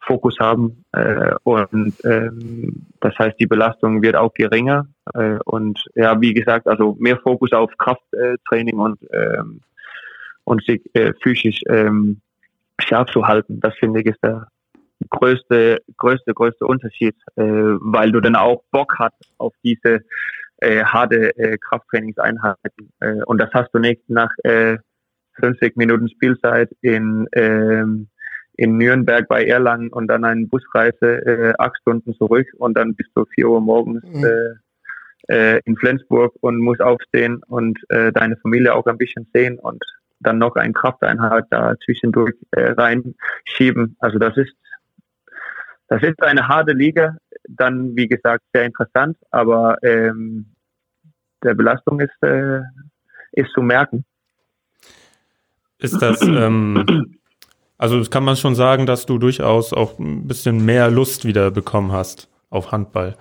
Fokus 0.00 0.36
haben. 0.40 0.84
Äh, 0.90 1.36
und 1.44 1.94
ähm, 2.04 2.86
das 2.98 3.16
heißt, 3.16 3.38
die 3.38 3.46
Belastung 3.46 4.02
wird 4.02 4.16
auch 4.16 4.34
geringer. 4.34 4.88
Äh, 5.14 5.38
und 5.44 5.84
ja, 5.94 6.20
wie 6.20 6.34
gesagt, 6.34 6.66
also 6.66 6.96
mehr 6.98 7.18
Fokus 7.18 7.52
auf 7.52 7.70
Krafttraining 7.78 8.78
und 8.80 8.98
ähm, 9.12 9.60
und 10.44 10.64
sich 10.64 10.82
äh, 10.94 11.12
physisch 11.22 11.60
ähm, 11.68 12.20
scharf 12.78 13.10
zu 13.10 13.26
halten. 13.26 13.60
Das 13.60 13.74
finde 13.76 14.00
ich 14.00 14.06
ist 14.06 14.22
der 14.22 14.48
größte, 15.10 15.78
größte, 15.96 16.34
größte 16.34 16.66
Unterschied, 16.66 17.16
äh, 17.36 17.42
weil 17.42 18.12
du 18.12 18.20
dann 18.20 18.36
auch 18.36 18.62
Bock 18.70 18.98
hast 18.98 19.14
auf 19.38 19.54
diese 19.62 20.00
äh, 20.58 20.84
harte 20.84 21.36
äh, 21.36 21.58
Krafttrainingseinheiten. 21.58 22.90
Äh, 23.00 23.22
und 23.26 23.40
das 23.40 23.50
hast 23.52 23.72
du 23.72 23.78
nicht 23.78 24.02
nach 24.08 24.30
äh, 24.44 24.78
50 25.40 25.76
Minuten 25.76 26.08
Spielzeit 26.08 26.70
in 26.82 27.26
ähm, 27.32 28.08
in 28.54 28.76
Nürnberg 28.76 29.26
bei 29.28 29.44
Erlangen 29.44 29.88
und 29.88 30.08
dann 30.08 30.24
eine 30.24 30.46
Busreise 30.46 31.26
äh, 31.26 31.54
acht 31.58 31.76
Stunden 31.78 32.14
zurück 32.14 32.46
und 32.58 32.76
dann 32.76 32.94
bist 32.94 33.10
du 33.14 33.24
vier 33.34 33.48
Uhr 33.48 33.60
morgens 33.60 34.04
mhm. 34.04 34.24
äh, 34.24 35.54
äh, 35.56 35.60
in 35.64 35.76
Flensburg 35.76 36.34
und 36.40 36.58
musst 36.58 36.82
aufstehen 36.82 37.42
und 37.48 37.78
äh, 37.88 38.12
deine 38.12 38.36
Familie 38.36 38.74
auch 38.74 38.86
ein 38.86 38.98
bisschen 38.98 39.26
sehen 39.32 39.58
und 39.58 39.82
dann 40.22 40.38
noch 40.38 40.56
ein 40.56 40.72
Krafteinheit 40.72 41.46
da 41.50 41.74
zwischendurch 41.84 42.34
äh, 42.52 42.72
reinschieben. 42.72 43.96
Also 43.98 44.18
das 44.18 44.36
ist 44.36 44.52
das 45.88 46.02
ist 46.02 46.22
eine 46.22 46.48
harte 46.48 46.72
Liga, 46.72 47.18
dann 47.48 47.94
wie 47.96 48.08
gesagt 48.08 48.44
sehr 48.54 48.64
interessant, 48.64 49.18
aber 49.30 49.76
ähm, 49.82 50.46
der 51.42 51.54
Belastung 51.54 52.00
ist 52.00 52.22
äh, 52.22 52.60
ist 53.32 53.52
zu 53.52 53.62
merken. 53.62 54.04
Ist 55.78 56.00
das 56.00 56.22
ähm, 56.22 57.16
also 57.82 58.00
kann 58.08 58.24
man 58.24 58.36
schon 58.36 58.54
sagen, 58.54 58.86
dass 58.86 59.06
du 59.06 59.18
durchaus 59.18 59.72
auch 59.72 59.98
ein 59.98 60.28
bisschen 60.28 60.64
mehr 60.64 60.90
Lust 60.90 61.24
wieder 61.24 61.50
bekommen 61.50 61.92
hast 61.92 62.30
auf 62.48 62.70
Handball. 62.70 63.16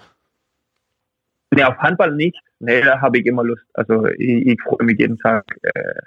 Nee, 1.53 1.63
auf 1.63 1.77
Handball 1.79 2.15
nicht. 2.15 2.39
Nee, 2.59 2.81
da 2.81 3.01
habe 3.01 3.17
ich 3.17 3.25
immer 3.25 3.43
Lust. 3.43 3.65
Also 3.73 4.05
ich, 4.05 4.45
ich 4.45 4.61
freue 4.61 4.85
mich 4.85 4.99
jeden 4.99 5.17
Tag 5.17 5.45
äh, 5.63 6.01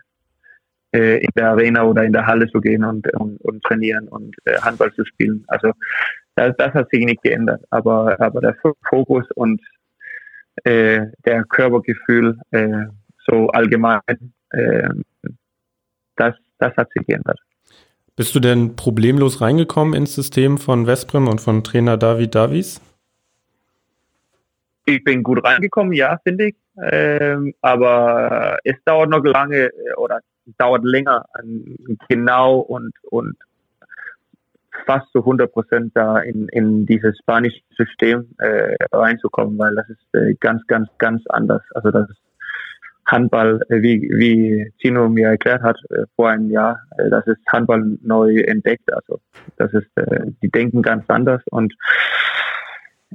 äh, 0.95 1.19
in 1.19 1.31
der 1.35 1.51
Arena 1.51 1.83
oder 1.83 2.05
in 2.05 2.13
der 2.13 2.27
Halle 2.27 2.49
zu 2.49 2.61
gehen 2.61 2.85
und, 2.85 3.13
und, 3.15 3.41
und 3.41 3.63
trainieren 3.65 4.09
und 4.09 4.37
äh, 4.45 4.59
Handball 4.61 4.93
zu 4.95 5.05
spielen. 5.05 5.45
Also 5.49 5.73
das, 6.37 6.55
das 6.57 6.73
hat 6.73 6.89
sich 6.91 7.05
nicht 7.05 7.23
geändert. 7.23 7.63
Aber, 7.71 8.19
aber 8.21 8.41
der 8.41 8.57
Fokus 8.89 9.25
und 9.35 9.61
äh, 10.63 11.07
der 11.25 11.45
Körpergefühl 11.45 12.39
äh, 12.53 12.85
so 13.27 13.49
allgemein, 13.49 14.01
äh, 14.51 14.89
das, 16.17 16.35
das 16.59 16.77
hat 16.77 16.91
sich 16.93 17.07
geändert. 17.07 17.41
Bist 18.17 18.35
du 18.37 18.41
denn 18.41 18.77
problemlos 18.77 19.41
reingekommen 19.41 19.95
ins 19.95 20.15
System 20.15 20.59
von 20.59 20.87
Vesprem 20.87 21.27
und 21.27 21.41
von 21.41 21.65
Trainer 21.65 21.97
David 21.97 22.37
Davies? 22.37 22.81
Ich 24.87 25.03
bin 25.03 25.25
gut 25.25 25.43
reingekommen, 25.45 25.93
ja, 25.95 26.19
finde 26.23 26.49
ich. 26.49 26.55
Ähm, 26.81 27.55
aber 27.61 28.59
es 28.63 28.77
dauert 28.85 29.11
noch 29.11 29.25
lange 29.25 29.67
äh, 29.67 29.95
oder 29.97 30.21
dauert 30.59 30.85
länger, 30.85 31.27
genau 32.09 32.59
und, 32.59 32.93
und 33.11 33.37
fast 34.87 35.11
zu 35.13 35.21
100 35.21 35.53
Prozent 35.53 35.93
da 35.95 36.19
in, 36.19 36.49
in 36.49 36.87
dieses 36.87 37.17
spanische 37.19 37.61
System 37.77 38.35
äh, 38.39 38.77
reinzukommen, 38.93 39.59
weil 39.59 39.75
das 39.75 39.89
ist 39.89 40.15
äh, 40.15 40.35
ganz, 40.35 40.67
ganz, 40.67 40.89
ganz 40.99 41.23
anders. 41.29 41.63
Also 41.75 41.91
das 41.91 42.11
ist 42.11 42.21
Handball, 43.07 43.61
äh, 43.69 43.83
wie, 43.83 44.01
wie 44.15 44.73
Tino 44.81 45.09
mir 45.09 45.29
erklärt 45.29 45.63
hat 45.63 45.79
äh, 45.91 46.05
vor 46.17 46.31
einem 46.31 46.51
Jahr, 46.51 46.81
äh, 46.99 47.11
das 47.11 47.27
ist 47.27 47.41
Handball 47.49 47.99
neu 48.03 48.41
entdeckt. 48.41 48.93
Also 48.93 49.21
das 49.57 49.73
ist, 49.73 49.89
äh, 49.97 50.27
die 50.43 50.51
denken 50.51 50.83
ganz 50.83 51.05
anders 51.09 51.43
und 51.51 51.75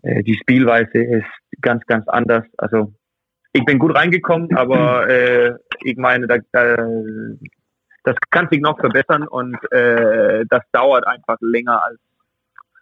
äh, 0.03 0.23
die 0.23 0.35
Spielweise 0.35 0.97
ist 0.97 1.27
ganz, 1.61 1.85
ganz 1.85 2.07
anders. 2.07 2.45
Also 2.57 2.93
ich 3.53 3.65
bin 3.65 3.79
gut 3.79 3.95
reingekommen, 3.95 4.49
aber 4.55 5.09
äh, 5.09 5.55
ich 5.83 5.97
meine, 5.97 6.27
da, 6.27 6.37
da, 6.51 6.77
das 8.03 8.15
kann 8.29 8.47
sich 8.51 8.61
noch 8.61 8.79
verbessern 8.79 9.27
und 9.27 9.57
äh, 9.71 10.45
das 10.49 10.63
dauert 10.71 11.05
einfach 11.07 11.37
länger 11.41 11.83
als 11.83 11.99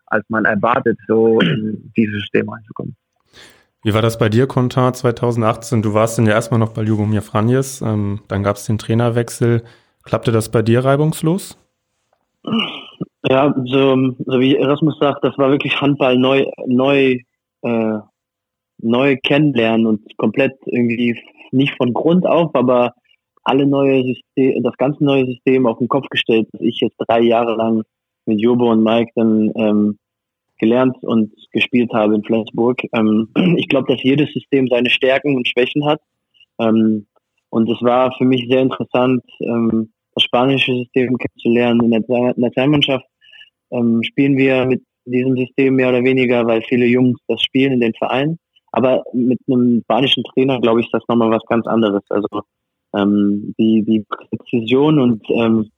als 0.07 0.25
man 0.29 0.45
erwartet, 0.45 0.97
so 1.07 1.39
in 1.39 1.91
dieses 1.97 2.21
System 2.21 2.49
reinzukommen. 2.49 2.95
Wie 3.83 3.93
war 3.93 4.01
das 4.01 4.17
bei 4.17 4.29
dir, 4.29 4.47
Kontar, 4.47 4.93
2018? 4.93 5.81
Du 5.81 5.93
warst 5.93 6.17
dann 6.17 6.25
ja 6.25 6.33
erstmal 6.33 6.59
noch 6.59 6.73
bei 6.73 6.81
Ljubomir 6.81 7.21
Franjes, 7.21 7.81
ähm, 7.81 8.21
dann 8.27 8.43
gab 8.43 8.55
es 8.55 8.65
den 8.65 8.77
Trainerwechsel. 8.77 9.63
Klappte 10.03 10.31
das 10.31 10.49
bei 10.49 10.61
dir 10.61 10.83
reibungslos? 10.83 11.57
Ja, 13.23 13.53
so, 13.65 14.13
so 14.25 14.39
wie 14.39 14.55
Erasmus 14.55 14.97
sagt, 14.99 15.23
das 15.23 15.37
war 15.37 15.51
wirklich 15.51 15.79
Handball 15.79 16.17
neu, 16.17 16.45
neu, 16.65 17.19
äh, 17.61 17.99
neu 18.79 19.17
kennenlernen 19.17 19.85
und 19.87 20.17
komplett 20.17 20.53
irgendwie 20.65 21.19
nicht 21.51 21.75
von 21.77 21.93
Grund 21.93 22.25
auf, 22.25 22.53
aber 22.53 22.93
alle 23.43 23.65
neue 23.65 24.03
System, 24.03 24.61
das 24.63 24.75
ganze 24.77 25.03
neue 25.03 25.25
System 25.25 25.65
auf 25.65 25.77
den 25.79 25.87
Kopf 25.87 26.07
gestellt, 26.09 26.47
das 26.51 26.61
ich 26.61 26.79
jetzt 26.81 26.97
drei 26.97 27.21
Jahre 27.21 27.55
lang 27.55 27.83
mit 28.25 28.41
Jobo 28.41 28.71
und 28.71 28.83
Mike 28.83 29.11
dann 29.15 29.51
ähm, 29.55 29.97
gelernt 30.59 30.97
und 31.01 31.33
gespielt 31.51 31.93
habe 31.93 32.15
in 32.15 32.23
Flensburg. 32.23 32.81
Ähm, 32.93 33.29
ich 33.57 33.67
glaube, 33.67 33.93
dass 33.93 34.03
jedes 34.03 34.31
System 34.33 34.67
seine 34.67 34.89
Stärken 34.89 35.35
und 35.35 35.47
Schwächen 35.47 35.85
hat. 35.85 36.01
Ähm, 36.59 37.07
und 37.49 37.69
es 37.69 37.81
war 37.81 38.13
für 38.17 38.25
mich 38.25 38.47
sehr 38.49 38.61
interessant, 38.61 39.23
ähm, 39.39 39.91
das 40.13 40.23
spanische 40.23 40.73
System 40.73 41.17
kennenzulernen. 41.17 41.81
In 41.81 41.91
der 41.91 42.33
Nationalmannschaft 42.35 43.05
ähm, 43.71 44.01
spielen 44.03 44.35
wir 44.35 44.65
mit 44.65 44.83
diesem 45.05 45.37
System 45.37 45.75
mehr 45.75 45.89
oder 45.89 46.03
weniger, 46.03 46.45
weil 46.45 46.61
viele 46.63 46.85
Jungs 46.85 47.19
das 47.27 47.41
spielen 47.41 47.73
in 47.73 47.79
den 47.79 47.93
Vereinen. 47.93 48.37
Aber 48.71 49.03
mit 49.13 49.39
einem 49.47 49.81
spanischen 49.83 50.23
Trainer, 50.23 50.59
glaube 50.59 50.81
ich, 50.81 50.87
ist 50.87 50.93
das 50.93 51.07
nochmal 51.07 51.31
was 51.31 51.45
ganz 51.47 51.65
anderes. 51.67 52.03
Also 52.09 52.41
ähm, 52.95 53.53
die, 53.57 53.83
die 53.83 54.05
Präzision 54.29 54.99
und 54.99 55.23
ähm, 55.29 55.69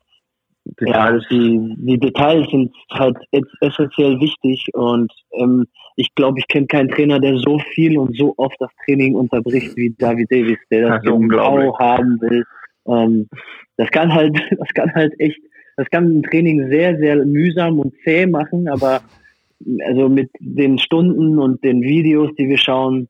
ja, 0.82 1.18
die, 1.32 1.76
die 1.78 2.00
Details 2.00 2.48
sind 2.52 2.72
halt 2.92 3.18
essentiell 3.62 4.20
wichtig 4.20 4.68
und 4.74 5.12
ähm, 5.34 5.66
ich 5.96 6.14
glaube, 6.16 6.40
ich 6.40 6.48
kenne 6.48 6.68
keinen 6.68 6.90
Trainer, 6.90 7.20
der 7.20 7.38
so 7.38 7.60
viel 7.74 7.98
und 7.98 8.16
so 8.16 8.34
oft 8.38 8.56
das 8.60 8.70
Training 8.86 9.16
unterbricht 9.16 9.76
wie 9.76 9.96
David 9.98 10.32
Davis, 10.32 10.60
der 10.70 10.88
das, 10.88 11.02
das 11.02 11.12
so 11.12 11.18
genau 11.18 11.78
haben 11.80 12.22
will. 12.22 12.46
Ähm, 12.88 13.28
das 13.78 13.90
kann 13.92 14.14
halt, 14.14 14.38
das 14.58 14.70
kann 14.74 14.94
halt 14.94 15.14
echt, 15.20 15.40
das 15.78 15.90
kann 15.90 16.20
ein 16.20 16.24
Training 16.24 16.70
sehr, 16.70 16.98
sehr 16.98 17.26
mühsam 17.26 17.80
und 17.80 17.94
zäh 18.04 18.26
machen, 18.26 18.70
aber 18.70 19.02
also 19.86 20.10
mit 20.10 20.30
den 20.40 20.78
Stunden 20.80 21.40
und 21.40 21.64
den 21.64 21.82
Videos, 21.82 22.32
die 22.38 22.48
wir 22.48 22.58
schauen, 22.58 23.08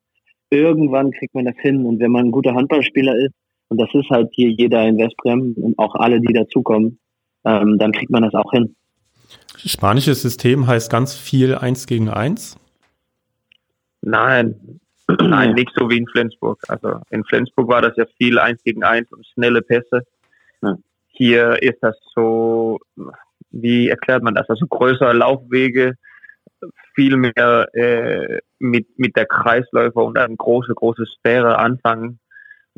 irgendwann 0.50 1.12
kriegt 1.12 1.36
man 1.36 1.46
das 1.46 1.56
hin. 1.60 1.86
Und 1.86 2.00
wenn 2.00 2.12
man 2.12 2.28
ein 2.28 2.32
guter 2.32 2.56
Handballspieler 2.56 3.16
ist, 3.16 3.34
und 3.70 3.80
das 3.80 3.90
ist 3.94 4.10
halt 4.10 4.30
hier 4.34 4.50
jeder 4.50 4.86
in 4.88 4.98
Westbrem 4.98 5.54
und 5.58 5.78
auch 5.78 5.94
alle, 5.96 6.20
die 6.20 6.34
dazukommen, 6.34 7.00
ähm, 7.46 7.78
dann 7.78 7.92
kriegt 7.92 8.12
man 8.12 8.24
das 8.24 8.34
auch 8.34 8.52
hin. 8.52 8.76
Spanisches 9.58 10.22
System 10.22 10.68
heißt 10.68 10.92
ganz 10.92 11.16
viel 11.16 11.56
eins 11.56 11.86
gegen 11.86 12.10
eins? 12.10 12.58
Nein, 14.02 14.80
nein, 15.22 15.54
nicht 15.54 15.72
so 15.76 15.90
wie 15.90 15.98
in 15.98 16.08
Flensburg. 16.08 16.64
Also 16.68 17.02
in 17.12 17.24
Flensburg 17.26 17.68
war 17.68 17.82
das 17.82 17.96
ja 17.98 18.06
viel 18.18 18.40
eins 18.40 18.64
gegen 18.64 18.84
eins 18.84 19.12
und 19.12 19.26
schnelle 19.28 19.62
Pässe. 19.62 20.04
Hier 21.10 21.62
ist 21.62 21.80
das 21.82 21.98
so, 22.16 22.80
wie 23.52 23.90
erklärt 23.90 24.24
man 24.24 24.36
das? 24.36 24.50
Also 24.50 24.66
größere 24.68 25.14
Laufwege, 25.14 25.96
viel 26.96 27.18
mehr 27.18 27.68
äh, 27.74 28.40
mit, 28.60 28.88
mit 28.98 29.16
der 29.16 29.26
Kreisläufer 29.26 30.04
und 30.04 30.18
eine 30.18 30.36
große, 30.36 30.74
große 30.74 31.06
Sphäre 31.06 31.58
anfangen. 31.58 32.20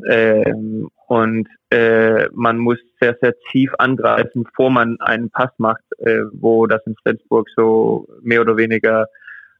Ähm, 0.08 0.88
und 1.06 1.48
äh, 1.70 2.28
man 2.32 2.58
muss 2.58 2.78
sehr, 3.00 3.16
sehr 3.20 3.34
tief 3.50 3.72
angreifen, 3.78 4.44
bevor 4.44 4.70
man 4.70 4.98
einen 5.00 5.30
Pass 5.30 5.50
macht, 5.58 5.84
äh, 5.98 6.22
wo 6.32 6.66
das 6.66 6.80
in 6.86 6.96
Flensburg 7.02 7.48
so 7.54 8.08
mehr 8.22 8.40
oder 8.40 8.56
weniger 8.56 9.06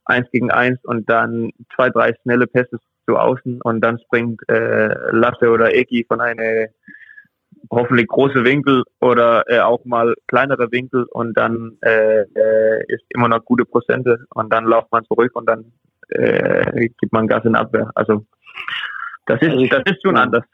eins 0.04 0.30
gegen 0.30 0.50
eins 0.50 0.78
und 0.85 1.08
dann 1.08 1.50
zwei, 1.74 1.90
drei 1.90 2.14
schnelle 2.22 2.46
Pässe 2.46 2.78
zu 3.06 3.16
außen 3.16 3.61
und 3.62 3.80
dann 3.80 3.98
springt 4.00 4.40
äh, 4.48 4.94
Lasse 5.11 5.50
oder 5.50 5.74
Eki 5.74 6.04
von 6.08 6.20
einer 6.20 6.68
hoffentlich 7.70 8.09
große 8.09 8.44
Winkel 8.44 8.85
oder 9.01 9.44
äh, 9.48 9.61
auch 9.61 9.85
mal 9.85 10.14
kleinere 10.27 10.70
Winkel 10.72 11.05
und 11.11 11.37
dann 11.37 11.79
äh, 11.83 12.22
äh, 12.22 12.85
ist 12.88 13.05
immer 13.11 13.29
noch 13.29 13.44
gute 13.44 13.64
Prozente 13.64 14.25
und 14.35 14.53
dann 14.53 14.64
läuft 14.64 14.90
man 14.92 15.05
zurück 15.05 15.33
und 15.35 15.48
dann 15.48 15.72
äh, 16.09 16.88
gibt 17.01 17.12
man 17.12 17.27
Gas 17.27 17.44
in 17.44 17.57
Abwehr. 17.57 17.90
Also 17.94 18.25
das 19.27 19.40
ist, 19.40 19.51
also 19.51 19.66
das 19.66 19.83
ist 19.87 20.03
schon 20.03 20.16
anders. 20.16 20.44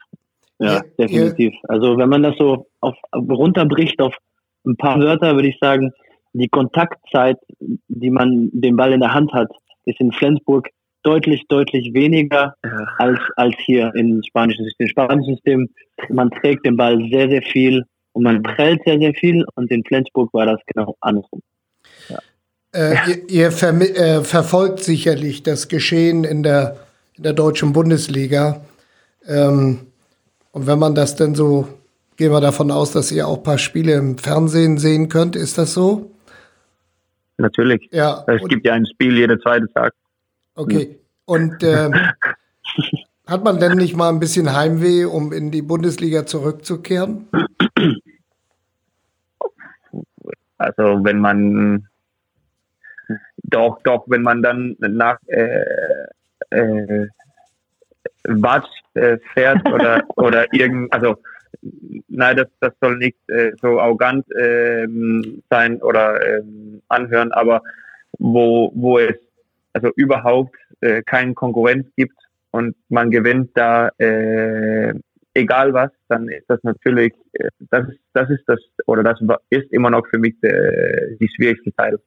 Ja, 0.59 0.75
ja 0.75 0.81
definitiv. 0.97 1.53
Ja. 1.53 1.69
Also 1.69 1.97
wenn 1.97 2.09
man 2.09 2.23
das 2.23 2.35
so 2.37 2.67
auf, 2.81 2.95
runterbricht 3.13 4.01
auf 4.01 4.15
ein 4.65 4.77
paar 4.77 4.99
Wörter, 4.99 5.35
würde 5.35 5.47
ich 5.47 5.57
sagen, 5.59 5.91
die 6.33 6.47
Kontaktzeit, 6.47 7.37
die 7.59 8.11
man 8.11 8.49
den 8.53 8.75
Ball 8.75 8.93
in 8.93 8.99
der 8.99 9.13
Hand 9.13 9.33
hat, 9.33 9.49
ist 9.85 9.99
in 9.99 10.11
Flensburg 10.11 10.69
deutlich, 11.03 11.43
deutlich 11.47 11.93
weniger 11.93 12.55
als, 12.97 13.19
als 13.35 13.55
hier 13.65 13.91
im 13.95 14.21
spanischen 14.23 14.65
System. 14.65 14.85
Im 14.85 14.89
spanischen 14.89 15.35
System, 15.35 15.69
man 16.09 16.29
trägt 16.31 16.65
den 16.65 16.77
Ball 16.77 16.97
sehr, 17.11 17.29
sehr 17.29 17.41
viel 17.41 17.83
und 18.13 18.23
man 18.23 18.41
prellt 18.43 18.81
sehr, 18.85 18.99
sehr 18.99 19.13
viel 19.13 19.45
und 19.55 19.71
in 19.71 19.83
Flensburg 19.83 20.33
war 20.33 20.45
das 20.45 20.59
genau 20.67 20.95
andersrum. 21.01 21.41
Ja. 22.09 22.19
Äh, 22.73 22.95
ihr, 23.07 23.29
ihr 23.29 23.51
ver 23.51 23.73
äh, 23.81 24.23
verfolgt 24.23 24.79
sicherlich 24.79 25.43
das 25.43 25.67
Geschehen 25.67 26.23
in 26.23 26.43
der 26.43 26.77
in 27.19 27.23
der 27.23 27.33
deutschen 27.33 27.73
Bundesliga. 27.73 28.61
Ähm, 29.27 29.87
und 30.53 30.67
wenn 30.67 30.79
man 30.79 30.95
das 30.95 31.17
denn 31.17 31.35
so, 31.35 31.67
gehen 32.15 32.31
wir 32.31 32.39
davon 32.39 32.71
aus, 32.71 32.93
dass 32.93 33.11
ihr 33.11 33.27
auch 33.27 33.37
ein 33.37 33.43
paar 33.43 33.57
Spiele 33.57 33.93
im 33.93 34.17
Fernsehen 34.17 34.77
sehen 34.77 35.09
könnt, 35.09 35.35
ist 35.35 35.57
das 35.57 35.73
so? 35.73 36.11
Natürlich. 37.37 37.89
Ja. 37.91 38.23
Es 38.25 38.47
gibt 38.47 38.65
ja 38.65 38.73
ein 38.73 38.85
Spiel 38.85 39.17
jeden 39.17 39.39
zweiten 39.41 39.67
Tag. 39.73 39.93
Okay. 40.59 40.99
Und 41.23 41.63
äh, 41.63 41.89
hat 43.27 43.43
man 43.45 43.59
denn 43.59 43.77
nicht 43.77 43.95
mal 43.95 44.09
ein 44.09 44.19
bisschen 44.19 44.53
Heimweh, 44.53 45.05
um 45.05 45.31
in 45.31 45.51
die 45.51 45.61
Bundesliga 45.61 46.25
zurückzukehren? 46.25 47.29
Also 50.57 51.03
wenn 51.05 51.19
man 51.19 51.87
doch, 53.43 53.79
doch, 53.83 54.03
wenn 54.07 54.21
man 54.21 54.43
dann 54.43 54.75
nach 54.79 55.17
äh, 55.27 55.63
äh, 56.49 57.07
Watch 58.25 58.67
äh, 58.95 59.17
fährt 59.33 59.65
oder 59.69 60.03
oder 60.17 60.53
irgend 60.53 60.91
also 60.93 61.15
nein 62.09 62.35
das 62.35 62.47
das 62.59 62.73
soll 62.81 62.97
nicht 62.97 63.17
äh, 63.29 63.53
so 63.61 63.79
arrogant 63.79 64.25
ähm, 64.37 65.41
sein 65.49 65.81
oder 65.81 66.21
ähm, 66.25 66.81
anhören 66.89 67.31
aber 67.31 67.61
wo 68.17 68.71
wo 68.75 68.99
es 68.99 69.15
also 69.73 69.89
überhaupt 69.95 70.55
äh, 70.81 71.01
keine 71.03 71.33
Konkurrenz 71.33 71.87
gibt 71.95 72.17
und 72.51 72.75
man 72.89 73.11
gewinnt 73.11 73.51
da 73.53 73.89
äh, 73.97 74.93
egal 75.33 75.73
was 75.73 75.91
dann 76.07 76.27
ist 76.27 76.49
das 76.49 76.59
natürlich 76.63 77.13
äh, 77.33 77.49
das 77.69 77.87
das 78.13 78.29
ist 78.29 78.43
das 78.47 78.59
oder 78.87 79.03
das 79.03 79.19
ist 79.49 79.71
immer 79.71 79.89
noch 79.89 80.07
für 80.07 80.17
mich 80.17 80.35
der, 80.41 81.15
die 81.19 81.29
schwierigste 81.35 81.71
Teil 81.73 81.99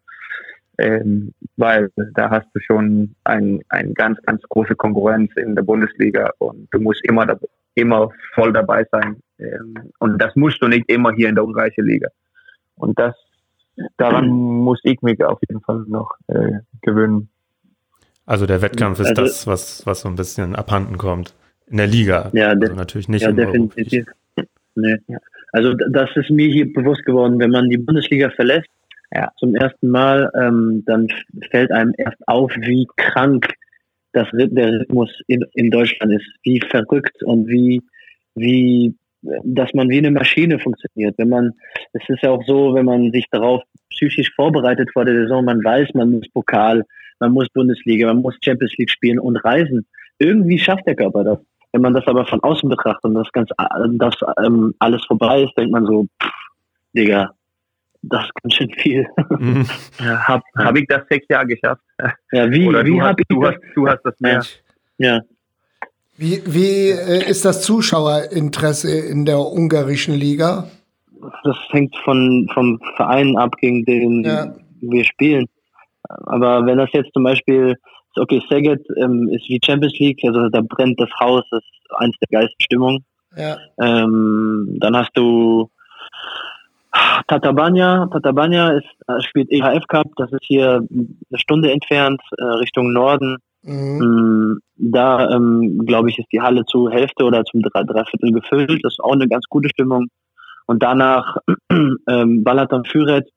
ähm, 0.78 1.32
weil 1.56 1.90
da 2.14 2.30
hast 2.30 2.48
du 2.54 2.60
schon 2.60 3.14
ein, 3.24 3.60
ein 3.68 3.94
ganz, 3.94 4.20
ganz 4.22 4.42
große 4.48 4.74
Konkurrenz 4.74 5.30
in 5.36 5.54
der 5.54 5.62
Bundesliga 5.62 6.30
und 6.38 6.68
du 6.72 6.80
musst 6.80 7.04
immer, 7.04 7.26
da, 7.26 7.38
immer 7.74 8.10
voll 8.34 8.52
dabei 8.52 8.86
sein. 8.90 9.16
Ähm, 9.38 9.74
und 9.98 10.18
das 10.20 10.34
musst 10.34 10.62
du 10.62 10.68
nicht 10.68 10.88
immer 10.90 11.12
hier 11.12 11.28
in 11.28 11.34
der 11.34 11.44
unreichen 11.44 11.86
Liga. 11.86 12.08
Und 12.76 12.98
das, 12.98 13.14
daran 13.96 14.28
muss 14.28 14.80
ich 14.84 15.00
mich 15.02 15.22
auf 15.22 15.38
jeden 15.48 15.60
Fall 15.62 15.84
noch 15.88 16.16
äh, 16.28 16.60
gewöhnen. 16.80 17.28
Also 18.26 18.46
der 18.46 18.62
Wettkampf 18.62 19.00
ist 19.00 19.08
also, 19.08 19.22
das, 19.22 19.46
was, 19.46 19.86
was 19.86 20.00
so 20.02 20.08
ein 20.08 20.16
bisschen 20.16 20.54
abhanden 20.54 20.98
kommt. 20.98 21.34
In 21.68 21.78
der 21.78 21.86
Liga. 21.86 22.30
Ja, 22.34 22.48
also 22.48 22.74
natürlich 22.74 23.08
nicht. 23.08 23.22
Ja, 23.22 23.32
definitiv. 23.32 24.06
Nee. 24.74 24.96
Also 25.52 25.74
das 25.74 26.10
ist 26.16 26.30
mir 26.30 26.48
hier 26.48 26.72
bewusst 26.72 27.04
geworden, 27.04 27.38
wenn 27.38 27.50
man 27.50 27.68
die 27.68 27.78
Bundesliga 27.78 28.30
verlässt, 28.30 28.68
ja. 29.12 29.30
zum 29.38 29.54
ersten 29.54 29.88
Mal, 29.88 30.30
ähm, 30.34 30.82
dann 30.86 31.08
fällt 31.50 31.70
einem 31.70 31.92
erst 31.98 32.16
auf, 32.26 32.52
wie 32.56 32.86
krank 32.96 33.52
das, 34.12 34.28
der 34.32 34.80
Rhythmus 34.80 35.10
in, 35.26 35.44
in 35.54 35.70
Deutschland 35.70 36.12
ist, 36.12 36.26
wie 36.42 36.60
verrückt 36.60 37.22
und 37.24 37.48
wie, 37.48 37.82
wie, 38.34 38.94
dass 39.44 39.72
man 39.74 39.88
wie 39.88 39.98
eine 39.98 40.10
Maschine 40.10 40.58
funktioniert. 40.58 41.16
Wenn 41.18 41.28
man, 41.28 41.52
es 41.92 42.02
ist 42.08 42.22
ja 42.22 42.30
auch 42.30 42.42
so, 42.46 42.74
wenn 42.74 42.86
man 42.86 43.12
sich 43.12 43.26
darauf 43.30 43.62
psychisch 43.90 44.32
vorbereitet 44.34 44.90
vor 44.92 45.04
der 45.04 45.14
Saison, 45.14 45.44
man 45.44 45.62
weiß, 45.62 45.88
man 45.94 46.12
muss 46.12 46.28
Pokal, 46.32 46.84
man 47.22 47.32
muss 47.32 47.48
Bundesliga, 47.50 48.08
man 48.08 48.20
muss 48.20 48.34
Champions 48.42 48.74
League 48.78 48.90
spielen 48.90 49.20
und 49.20 49.36
reisen. 49.36 49.86
Irgendwie 50.18 50.58
schafft 50.58 50.86
der 50.86 50.96
Körper 50.96 51.22
das. 51.22 51.38
Wenn 51.72 51.82
man 51.82 51.94
das 51.94 52.04
aber 52.06 52.26
von 52.26 52.42
außen 52.42 52.68
betrachtet 52.68 53.04
und 53.04 53.14
das 53.14 53.30
ganz, 53.32 53.48
das 53.92 54.14
ähm, 54.44 54.74
alles 54.80 55.04
vorbei 55.06 55.44
ist, 55.44 55.56
denkt 55.56 55.70
man 55.70 55.86
so, 55.86 56.06
pff, 56.20 56.30
Digga, 56.94 57.30
das 58.02 58.24
ist 58.24 58.34
ganz 58.42 58.54
schön 58.54 58.70
viel. 58.76 59.06
Mhm. 59.38 59.66
Ja, 60.00 60.26
hab, 60.26 60.42
hab 60.56 60.76
ich 60.76 60.86
das 60.88 61.02
sechs 61.08 61.26
Jahre 61.28 61.46
geschafft? 61.46 61.80
Ja, 62.32 62.50
wie, 62.50 62.66
Oder 62.66 62.84
wie 62.84 63.00
habe 63.00 63.22
ich 63.22 63.28
du 63.28 63.40
das? 63.40 63.54
Hast, 63.54 63.62
du 63.76 63.88
hast 63.88 64.02
das 64.02 64.18
mehr. 64.18 64.42
Ja. 64.98 65.20
Wie, 66.16 66.42
wie 66.44 66.90
äh, 66.90 67.30
ist 67.30 67.44
das 67.44 67.62
Zuschauerinteresse 67.62 68.90
in 68.90 69.24
der 69.24 69.38
ungarischen 69.38 70.14
Liga? 70.14 70.68
Das 71.44 71.56
hängt 71.70 71.94
von, 72.04 72.50
vom 72.52 72.80
Verein 72.96 73.36
ab, 73.36 73.56
gegen 73.60 73.84
den 73.84 74.24
ja. 74.24 74.54
wir 74.80 75.04
spielen. 75.04 75.46
Aber 76.08 76.66
wenn 76.66 76.78
das 76.78 76.90
jetzt 76.92 77.12
zum 77.12 77.24
Beispiel 77.24 77.76
okay, 78.18 78.42
Saget 78.48 78.84
ähm, 78.96 79.28
ist 79.30 79.48
wie 79.48 79.60
Champions 79.64 79.98
League, 79.98 80.20
also 80.24 80.48
da 80.48 80.60
brennt 80.60 81.00
das 81.00 81.10
Haus, 81.18 81.44
das 81.50 81.62
ist 81.62 81.96
eins 81.96 82.16
der 82.18 82.40
geilsten 82.40 82.60
Stimmungen. 82.60 83.04
Ja. 83.36 83.56
Ähm, 83.80 84.76
dann 84.80 84.96
hast 84.96 85.12
du 85.14 85.70
Tatabanya, 87.26 88.08
Tatabanya 88.12 88.72
ist, 88.72 88.86
äh, 89.08 89.20
spielt 89.22 89.50
EHF 89.50 89.86
Cup, 89.88 90.08
das 90.16 90.30
ist 90.32 90.44
hier 90.44 90.86
eine 90.90 91.38
Stunde 91.38 91.72
entfernt, 91.72 92.20
äh, 92.36 92.44
Richtung 92.44 92.92
Norden. 92.92 93.38
Mhm. 93.62 93.98
Mm, 93.98 94.58
da, 94.76 95.30
ähm, 95.30 95.78
glaube 95.86 96.10
ich, 96.10 96.18
ist 96.18 96.32
die 96.32 96.40
Halle 96.40 96.64
zur 96.66 96.90
Hälfte 96.90 97.24
oder 97.24 97.44
zum 97.44 97.62
Dreiviertel 97.62 98.32
gefüllt. 98.32 98.84
Das 98.84 98.94
ist 98.94 99.00
auch 99.00 99.12
eine 99.12 99.28
ganz 99.28 99.46
gute 99.48 99.68
Stimmung. 99.68 100.08
Und 100.66 100.82
danach 100.82 101.36
ähm, 102.08 102.44
Balaton 102.44 102.84
Füret, 102.84 103.28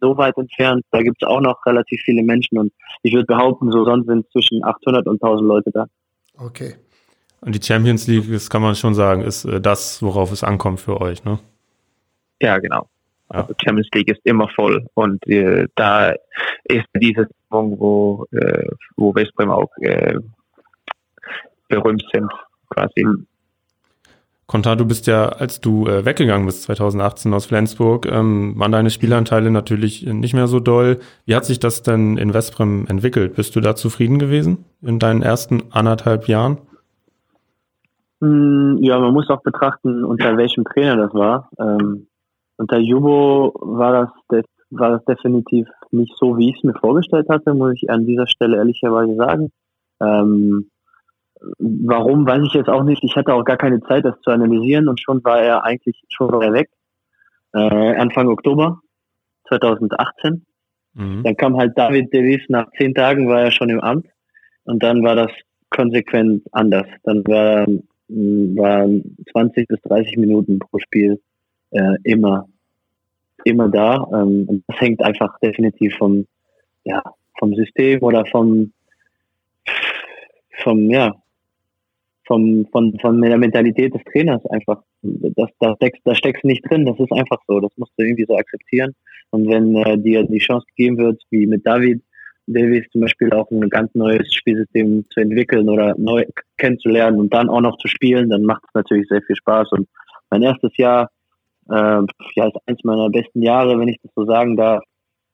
so 0.00 0.16
weit 0.16 0.36
entfernt, 0.36 0.84
da 0.90 1.02
gibt 1.02 1.22
es 1.22 1.28
auch 1.28 1.40
noch 1.40 1.64
relativ 1.66 2.00
viele 2.02 2.22
Menschen. 2.22 2.58
Und 2.58 2.72
ich 3.02 3.12
würde 3.14 3.26
behaupten, 3.26 3.70
so 3.70 3.84
sonst 3.84 4.06
sind 4.06 4.30
zwischen 4.32 4.64
800 4.64 5.06
und 5.06 5.22
1000 5.22 5.48
Leute 5.48 5.70
da. 5.72 5.86
Okay. 6.38 6.74
Und 7.40 7.54
die 7.54 7.64
Champions 7.64 8.06
League, 8.06 8.30
das 8.30 8.50
kann 8.50 8.62
man 8.62 8.74
schon 8.74 8.94
sagen, 8.94 9.22
ist 9.22 9.44
äh, 9.44 9.60
das, 9.60 10.02
worauf 10.02 10.32
es 10.32 10.42
ankommt 10.42 10.80
für 10.80 11.00
euch, 11.00 11.24
ne? 11.24 11.38
Ja, 12.40 12.58
genau. 12.58 12.88
Ja. 13.32 13.40
Also 13.42 13.54
Champions 13.62 13.88
League 13.94 14.10
ist 14.10 14.20
immer 14.24 14.48
voll 14.48 14.86
und 14.94 15.26
äh, 15.26 15.66
da 15.74 16.14
ist 16.64 16.86
diese 16.96 17.26
Saison, 17.50 17.78
wo, 17.78 18.26
äh, 18.32 18.68
wo 18.96 19.14
Westbrem 19.14 19.50
auch 19.50 19.70
äh, 19.80 20.18
berühmt 21.68 22.04
sind, 22.12 22.30
quasi. 22.70 23.04
Mhm. 23.04 23.26
Kontar, 24.50 24.76
du 24.76 24.86
bist 24.86 25.06
ja, 25.06 25.28
als 25.28 25.60
du 25.60 25.86
äh, 25.86 26.06
weggegangen 26.06 26.46
bist 26.46 26.62
2018 26.62 27.34
aus 27.34 27.44
Flensburg, 27.44 28.06
ähm, 28.10 28.54
waren 28.56 28.72
deine 28.72 28.88
Spielanteile 28.88 29.50
natürlich 29.50 30.06
nicht 30.06 30.32
mehr 30.32 30.46
so 30.46 30.58
doll. 30.58 31.00
Wie 31.26 31.36
hat 31.36 31.44
sich 31.44 31.60
das 31.60 31.82
denn 31.82 32.16
in 32.16 32.32
Westbrem 32.32 32.86
entwickelt? 32.88 33.34
Bist 33.34 33.54
du 33.56 33.60
da 33.60 33.74
zufrieden 33.74 34.18
gewesen 34.18 34.64
in 34.80 34.98
deinen 34.98 35.20
ersten 35.20 35.64
anderthalb 35.70 36.28
Jahren? 36.28 36.56
Hm, 38.22 38.78
ja, 38.80 38.98
man 38.98 39.12
muss 39.12 39.28
auch 39.28 39.42
betrachten, 39.42 40.02
unter 40.02 40.38
welchem 40.38 40.64
Trainer 40.64 40.96
das 40.96 41.12
war. 41.12 41.50
Ähm, 41.58 42.06
unter 42.56 42.78
Jubo 42.78 43.52
war 43.60 44.10
das, 44.30 44.44
war 44.70 44.92
das 44.92 45.04
definitiv 45.04 45.68
nicht 45.90 46.14
so, 46.16 46.38
wie 46.38 46.48
ich 46.48 46.56
es 46.56 46.64
mir 46.64 46.74
vorgestellt 46.74 47.28
hatte, 47.28 47.52
muss 47.52 47.74
ich 47.74 47.90
an 47.90 48.06
dieser 48.06 48.26
Stelle 48.26 48.56
ehrlicherweise 48.56 49.14
sagen. 49.14 49.50
Ähm, 50.00 50.70
warum, 51.58 52.26
weiß 52.26 52.42
ich 52.46 52.54
jetzt 52.54 52.68
auch 52.68 52.82
nicht. 52.82 53.02
Ich 53.04 53.16
hatte 53.16 53.34
auch 53.34 53.44
gar 53.44 53.56
keine 53.56 53.80
Zeit, 53.82 54.04
das 54.04 54.20
zu 54.20 54.30
analysieren 54.30 54.88
und 54.88 55.00
schon 55.00 55.22
war 55.24 55.40
er 55.40 55.64
eigentlich 55.64 56.02
schon 56.08 56.30
war 56.32 56.42
er 56.42 56.52
weg. 56.52 56.70
Äh, 57.54 57.96
Anfang 57.96 58.28
Oktober 58.28 58.80
2018. 59.48 60.44
Mhm. 60.94 61.22
Dann 61.22 61.36
kam 61.36 61.56
halt 61.56 61.76
David 61.76 62.12
Davis, 62.12 62.42
nach 62.48 62.70
zehn 62.76 62.94
Tagen 62.94 63.28
war 63.28 63.42
er 63.42 63.50
schon 63.50 63.70
im 63.70 63.80
Amt 63.80 64.06
und 64.64 64.82
dann 64.82 65.02
war 65.02 65.16
das 65.16 65.30
konsequent 65.70 66.42
anders. 66.52 66.86
Dann 67.04 67.24
war, 67.26 67.66
war 68.08 68.88
20 69.32 69.68
bis 69.68 69.80
30 69.82 70.16
Minuten 70.16 70.58
pro 70.58 70.78
Spiel 70.78 71.20
äh, 71.70 71.96
immer, 72.04 72.48
immer 73.44 73.68
da. 73.68 74.06
Ähm, 74.12 74.46
und 74.48 74.64
das 74.66 74.80
hängt 74.80 75.02
einfach 75.02 75.38
definitiv 75.40 75.94
vom, 75.96 76.26
ja, 76.84 77.02
vom 77.38 77.54
System 77.54 78.02
oder 78.02 78.26
vom, 78.26 78.72
vom, 80.62 80.90
ja, 80.90 81.14
vom, 82.28 82.66
von, 82.70 82.96
von 83.00 83.20
der 83.20 83.38
Mentalität 83.38 83.92
des 83.92 84.02
Trainers 84.12 84.44
einfach. 84.50 84.82
Das, 85.02 85.48
das 85.58 85.76
steckst, 85.76 86.02
da 86.04 86.14
steckst 86.14 86.44
du 86.44 86.48
nicht 86.48 86.62
drin, 86.70 86.86
das 86.86 86.98
ist 87.00 87.10
einfach 87.10 87.38
so. 87.48 87.58
Das 87.58 87.72
musst 87.76 87.92
du 87.96 88.04
irgendwie 88.04 88.26
so 88.28 88.36
akzeptieren. 88.36 88.94
Und 89.30 89.48
wenn 89.48 89.74
äh, 89.76 89.98
dir 89.98 90.22
die 90.22 90.38
Chance 90.38 90.66
gegeben 90.76 90.98
wird, 90.98 91.20
wie 91.30 91.46
mit 91.46 91.66
David 91.66 92.02
Davis 92.46 92.86
zum 92.92 93.02
Beispiel 93.02 93.30
auch 93.32 93.50
ein 93.50 93.68
ganz 93.68 93.94
neues 93.94 94.32
Spielsystem 94.32 95.04
zu 95.10 95.20
entwickeln 95.20 95.68
oder 95.68 95.94
neu 95.98 96.24
kennenzulernen 96.56 97.18
und 97.18 97.32
dann 97.34 97.50
auch 97.50 97.60
noch 97.60 97.76
zu 97.78 97.88
spielen, 97.88 98.30
dann 98.30 98.42
macht 98.42 98.62
es 98.68 98.74
natürlich 98.74 99.06
sehr 99.08 99.22
viel 99.22 99.36
Spaß. 99.36 99.72
Und 99.72 99.88
mein 100.30 100.42
erstes 100.42 100.74
Jahr 100.76 101.10
äh, 101.68 102.02
ja, 102.36 102.46
ist 102.46 102.56
eins 102.66 102.82
meiner 102.84 103.10
besten 103.10 103.42
Jahre, 103.42 103.78
wenn 103.78 103.88
ich 103.88 103.98
das 104.02 104.12
so 104.14 104.24
sagen 104.24 104.56
darf. 104.56 104.82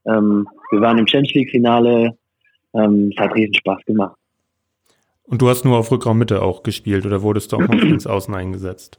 Ähm, 0.06 0.48
wir 0.70 0.80
waren 0.80 0.98
im 0.98 1.06
Champions 1.06 1.34
League 1.34 1.50
Finale. 1.50 2.16
Ähm, 2.74 3.12
es 3.14 3.22
hat 3.22 3.34
riesen 3.34 3.54
Spaß 3.54 3.84
gemacht. 3.86 4.16
Und 5.26 5.40
du 5.40 5.48
hast 5.48 5.64
nur 5.64 5.78
auf 5.78 5.90
Rückraummitte 5.90 6.42
auch 6.42 6.62
gespielt 6.62 7.06
oder 7.06 7.22
wurdest 7.22 7.52
du 7.52 7.56
auch 7.56 7.60
noch 7.60 7.74
links 7.74 8.06
außen 8.06 8.34
eingesetzt? 8.34 8.98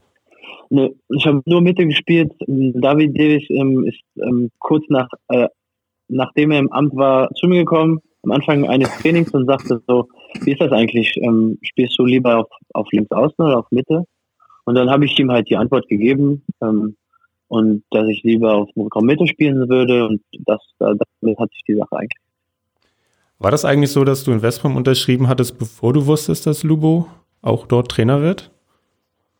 Nee, 0.69 0.95
ich 1.09 1.25
habe 1.27 1.41
nur 1.45 1.61
Mitte 1.61 1.85
gespielt. 1.85 2.33
David 2.47 3.17
Davis 3.17 3.43
ähm, 3.49 3.85
ist 3.85 4.01
ähm, 4.17 4.49
kurz 4.59 4.83
nach, 4.89 5.07
äh, 5.29 5.47
nachdem 6.07 6.51
er 6.51 6.59
im 6.59 6.71
Amt 6.71 6.95
war, 6.95 7.29
zu 7.35 7.47
mir 7.47 7.59
gekommen, 7.59 8.01
am 8.23 8.31
Anfang 8.31 8.67
eines 8.67 8.89
Trainings 8.97 9.31
und 9.31 9.45
sagte 9.45 9.81
so, 9.87 10.07
wie 10.41 10.53
ist 10.53 10.61
das 10.61 10.71
eigentlich? 10.71 11.15
Ähm, 11.17 11.59
spielst 11.61 11.97
du 11.99 12.05
lieber 12.05 12.39
auf, 12.39 12.47
auf 12.73 12.87
links 12.91 13.11
außen 13.11 13.45
oder 13.45 13.59
auf 13.59 13.69
Mitte? 13.69 14.05
Und 14.65 14.75
dann 14.75 14.89
habe 14.89 15.05
ich 15.05 15.17
ihm 15.19 15.31
halt 15.31 15.47
die 15.49 15.57
Antwort 15.57 15.87
gegeben. 15.87 16.43
Ähm, 16.61 16.95
und 17.47 17.83
dass 17.91 18.07
ich 18.07 18.23
lieber 18.23 18.53
auf 18.55 18.69
Motorraum 18.75 19.05
Mitte 19.05 19.27
spielen 19.27 19.69
würde 19.69 20.07
und 20.07 20.21
das, 20.45 20.59
damit 20.79 21.39
hat 21.39 21.51
sich 21.51 21.61
die 21.67 21.75
Sache 21.75 21.95
eigentlich. 21.95 22.24
War 23.39 23.51
das 23.51 23.65
eigentlich 23.65 23.91
so, 23.91 24.03
dass 24.03 24.23
du 24.23 24.31
in 24.31 24.41
Westbrom 24.41 24.75
unterschrieben 24.75 25.27
hattest, 25.27 25.59
bevor 25.59 25.93
du 25.93 26.05
wusstest, 26.05 26.47
dass 26.47 26.63
Lubo 26.63 27.07
auch 27.41 27.67
dort 27.67 27.91
Trainer 27.91 28.21
wird? 28.21 28.51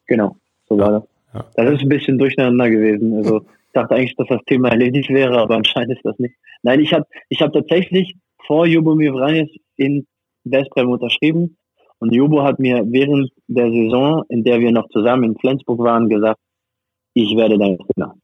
Genau, 0.08 0.36
so 0.68 0.78
war 0.78 0.92
das. 0.92 1.04
Ja. 1.34 1.46
Das 1.56 1.74
ist 1.76 1.82
ein 1.82 1.90
bisschen 1.90 2.18
durcheinander 2.18 2.70
gewesen. 2.70 3.16
Also 3.16 3.42
ich 3.42 3.74
dachte 3.74 3.96
eigentlich, 3.96 4.16
dass 4.16 4.28
das 4.28 4.42
Thema 4.46 4.70
erledigt 4.70 5.10
wäre, 5.10 5.40
aber 5.40 5.56
anscheinend 5.56 5.94
ist 5.94 6.06
das 6.06 6.18
nicht. 6.20 6.36
Nein, 6.64 6.80
ich 6.80 6.94
habe 6.94 7.06
ich 7.30 7.42
hab 7.42 7.54
tatsächlich 7.54 8.16
vor 8.46 8.66
Jubo 8.66 8.96
Mivranis 8.96 9.50
in 9.78 10.06
Westbrem 10.44 10.90
unterschrieben 10.90 11.58
und 12.00 12.14
Jubo 12.14 12.44
hat 12.44 12.60
mir 12.60 12.84
während 12.88 13.32
der 13.48 13.72
Saison, 13.72 14.24
in 14.30 14.44
der 14.44 14.60
wir 14.60 14.72
noch 14.72 14.90
zusammen 14.90 15.24
in 15.24 15.38
Flensburg 15.38 15.80
waren, 15.80 16.10
gesagt, 16.10 16.40
ich 17.14 17.36
werde 17.36 17.58
dein 17.58 17.78
Trainer. 17.78 18.16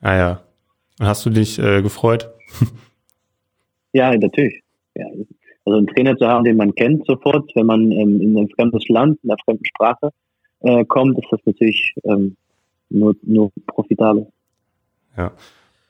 Ah 0.00 0.16
ja. 0.16 0.42
Hast 0.98 1.24
du 1.26 1.30
dich 1.30 1.58
äh, 1.58 1.82
gefreut? 1.82 2.30
ja, 3.92 4.16
natürlich. 4.16 4.62
Ja. 4.94 5.06
Also 5.64 5.78
einen 5.78 5.86
Trainer 5.88 6.16
zu 6.16 6.26
haben, 6.26 6.44
den 6.44 6.56
man 6.56 6.74
kennt 6.74 7.06
sofort, 7.06 7.50
wenn 7.54 7.66
man 7.66 7.92
ähm, 7.92 8.20
in 8.20 8.36
ein 8.38 8.48
fremdes 8.48 8.88
Land, 8.88 9.18
in 9.22 9.30
einer 9.30 9.38
fremden 9.44 9.64
Sprache 9.66 10.10
äh, 10.60 10.84
kommt, 10.84 11.18
ist 11.18 11.28
das 11.30 11.40
natürlich 11.44 11.94
ähm, 12.04 12.36
nur, 12.88 13.14
nur 13.22 13.50
profitabel. 13.66 14.26
Ja. 15.16 15.32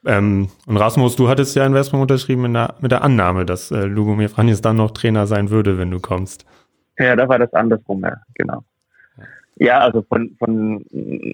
Ähm, 0.06 0.48
und 0.66 0.76
Rasmus, 0.76 1.16
du 1.16 1.28
hattest 1.28 1.54
ja 1.56 1.66
in 1.66 1.74
Westbrom 1.74 2.00
unterschrieben 2.00 2.42
mit 2.42 2.54
der, 2.54 2.74
mit 2.80 2.90
der 2.90 3.02
Annahme, 3.02 3.44
dass 3.44 3.70
äh, 3.70 3.84
Lugomir 3.84 4.30
Franjes 4.30 4.62
dann 4.62 4.76
noch 4.76 4.92
Trainer 4.92 5.26
sein 5.26 5.50
würde, 5.50 5.78
wenn 5.78 5.90
du 5.90 6.00
kommst. 6.00 6.46
Ja, 6.98 7.16
da 7.16 7.28
war 7.28 7.38
das 7.38 7.52
andersrum, 7.52 8.02
ja, 8.02 8.16
genau. 8.34 8.64
Ja, 9.56 9.80
also 9.80 10.02
von, 10.02 10.34
von 10.38 10.82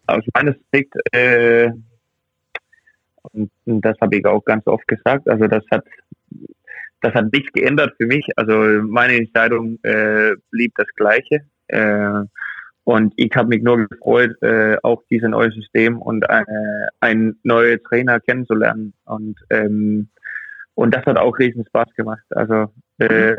aus 0.07 0.25
meiner 0.35 0.55
Sicht, 0.73 0.93
äh, 1.13 1.71
und 3.33 3.51
das 3.67 3.97
habe 4.01 4.17
ich 4.17 4.27
auch 4.27 4.45
ganz 4.45 4.67
oft 4.67 4.87
gesagt, 4.89 5.29
also 5.29 5.47
das 5.47 5.63
hat 5.71 5.85
das 7.01 7.15
hat 7.15 7.33
nichts 7.33 7.53
geändert 7.53 7.95
für 7.99 8.07
mich. 8.07 8.27
Also 8.37 8.83
meine 8.83 9.17
Entscheidung 9.17 9.79
äh, 9.83 10.33
blieb 10.51 10.73
das 10.77 10.89
gleiche. 10.97 11.43
Äh, 11.69 12.25
und 12.85 13.13
ich 13.17 13.35
habe 13.35 13.49
mich 13.49 13.63
nur 13.63 13.89
gefreut, 13.89 14.41
äh, 14.43 14.77
auch 14.83 15.03
dieses 15.11 15.29
neue 15.29 15.51
System 15.51 16.01
und 16.01 16.29
eine, 16.31 16.89
einen 17.01 17.39
neuen 17.43 17.83
Trainer 17.83 18.21
kennenzulernen. 18.21 18.95
Und 19.05 19.37
ähm, 19.51 20.09
und 20.75 20.95
das 20.95 21.07
hat 21.07 21.19
auch 21.19 21.39
riesen 21.39 21.65
Spaß 21.67 21.89
gemacht. 21.97 22.23
Also 22.31 22.67
äh, 22.99 23.35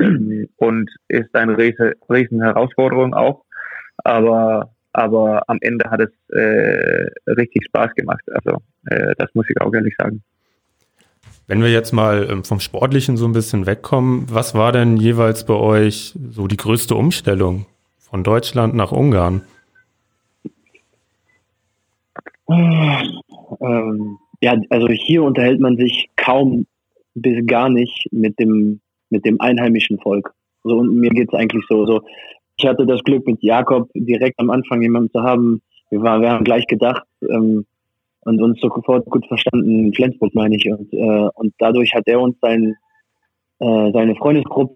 und 0.58 0.90
ist 1.08 1.34
eine 1.34 1.58
riesen, 1.58 1.94
riesen 2.10 2.42
Herausforderung 2.42 3.14
auch. 3.14 3.46
Aber 4.04 4.74
aber 4.92 5.44
am 5.48 5.60
Ende 5.62 5.90
hat 5.90 6.02
es 6.02 6.36
äh, 6.36 7.08
richtig 7.28 7.66
Spaß 7.68 7.94
gemacht. 7.94 8.24
Also 8.32 8.62
äh, 8.88 9.14
das 9.18 9.30
muss 9.36 9.50
ich 9.50 9.62
auch 9.62 9.74
ehrlich 9.74 9.96
sagen. 9.98 10.24
Wenn 11.48 11.62
wir 11.62 11.72
jetzt 11.72 11.94
mal 11.94 12.28
ähm, 12.30 12.44
vom 12.44 12.60
Sportlichen 12.60 13.16
so 13.16 13.26
ein 13.26 13.32
bisschen 13.32 13.66
wegkommen, 13.66 14.26
was 14.30 14.54
war 14.54 14.74
denn 14.74 14.98
jeweils 14.98 15.46
bei 15.46 15.54
euch 15.54 16.14
so 16.30 16.48
die 16.48 16.58
größte 16.58 16.94
Umstellung 16.94 17.66
von 17.98 18.24
Deutschland 18.24 18.76
nach 18.76 18.92
Ungarn? 18.92 19.42
Ähm, 22.50 24.18
ja, 24.42 24.56
also 24.70 24.88
hier 24.90 25.24
unterhält 25.24 25.62
man 25.62 25.78
sich 25.78 26.10
kaum 26.18 26.66
bis 27.16 27.46
gar 27.46 27.70
nicht 27.70 28.08
mit 28.12 28.38
dem 28.40 28.82
mit 29.10 29.26
dem 29.26 29.40
einheimischen 29.40 30.00
Volk. 30.00 30.34
So 30.64 30.78
und 30.78 30.96
mir 30.98 31.12
geht's 31.12 31.34
eigentlich 31.34 31.64
so. 31.70 31.86
So 31.86 32.02
ich 32.58 32.66
hatte 32.66 32.86
das 32.86 33.04
Glück, 33.04 33.26
mit 33.26 33.42
Jakob 33.42 33.90
direkt 33.94 34.40
am 34.40 34.50
Anfang 34.50 34.82
jemanden 34.82 35.12
zu 35.12 35.22
haben. 35.22 35.62
Wir, 35.90 36.02
waren, 36.02 36.22
wir 36.22 36.32
haben 36.32 36.44
gleich 36.44 36.68
gedacht 36.68 37.04
ähm, 37.22 37.66
und 38.28 38.42
uns 38.42 38.60
sofort 38.60 39.06
gut 39.06 39.26
verstanden, 39.28 39.86
in 39.86 39.94
Flensburg 39.94 40.36
meine 40.36 40.58
ich. 40.58 40.70
Und, 40.70 40.92
äh, 40.94 41.30
und 41.34 41.54
dadurch 41.60 41.94
hat 41.94 42.04
er 42.08 42.20
uns 42.20 42.36
sein, 42.42 42.76
äh, 43.60 43.92
seine 43.94 44.16
Freundesgruppe 44.16 44.76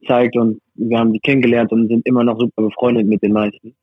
gezeigt 0.00 0.36
und 0.36 0.60
wir 0.74 0.98
haben 0.98 1.12
die 1.12 1.20
kennengelernt 1.20 1.70
und 1.70 1.88
sind 1.88 2.04
immer 2.06 2.24
noch 2.24 2.38
super 2.38 2.62
befreundet 2.62 3.06
mit 3.06 3.22
den 3.22 3.32
meisten. 3.32 3.76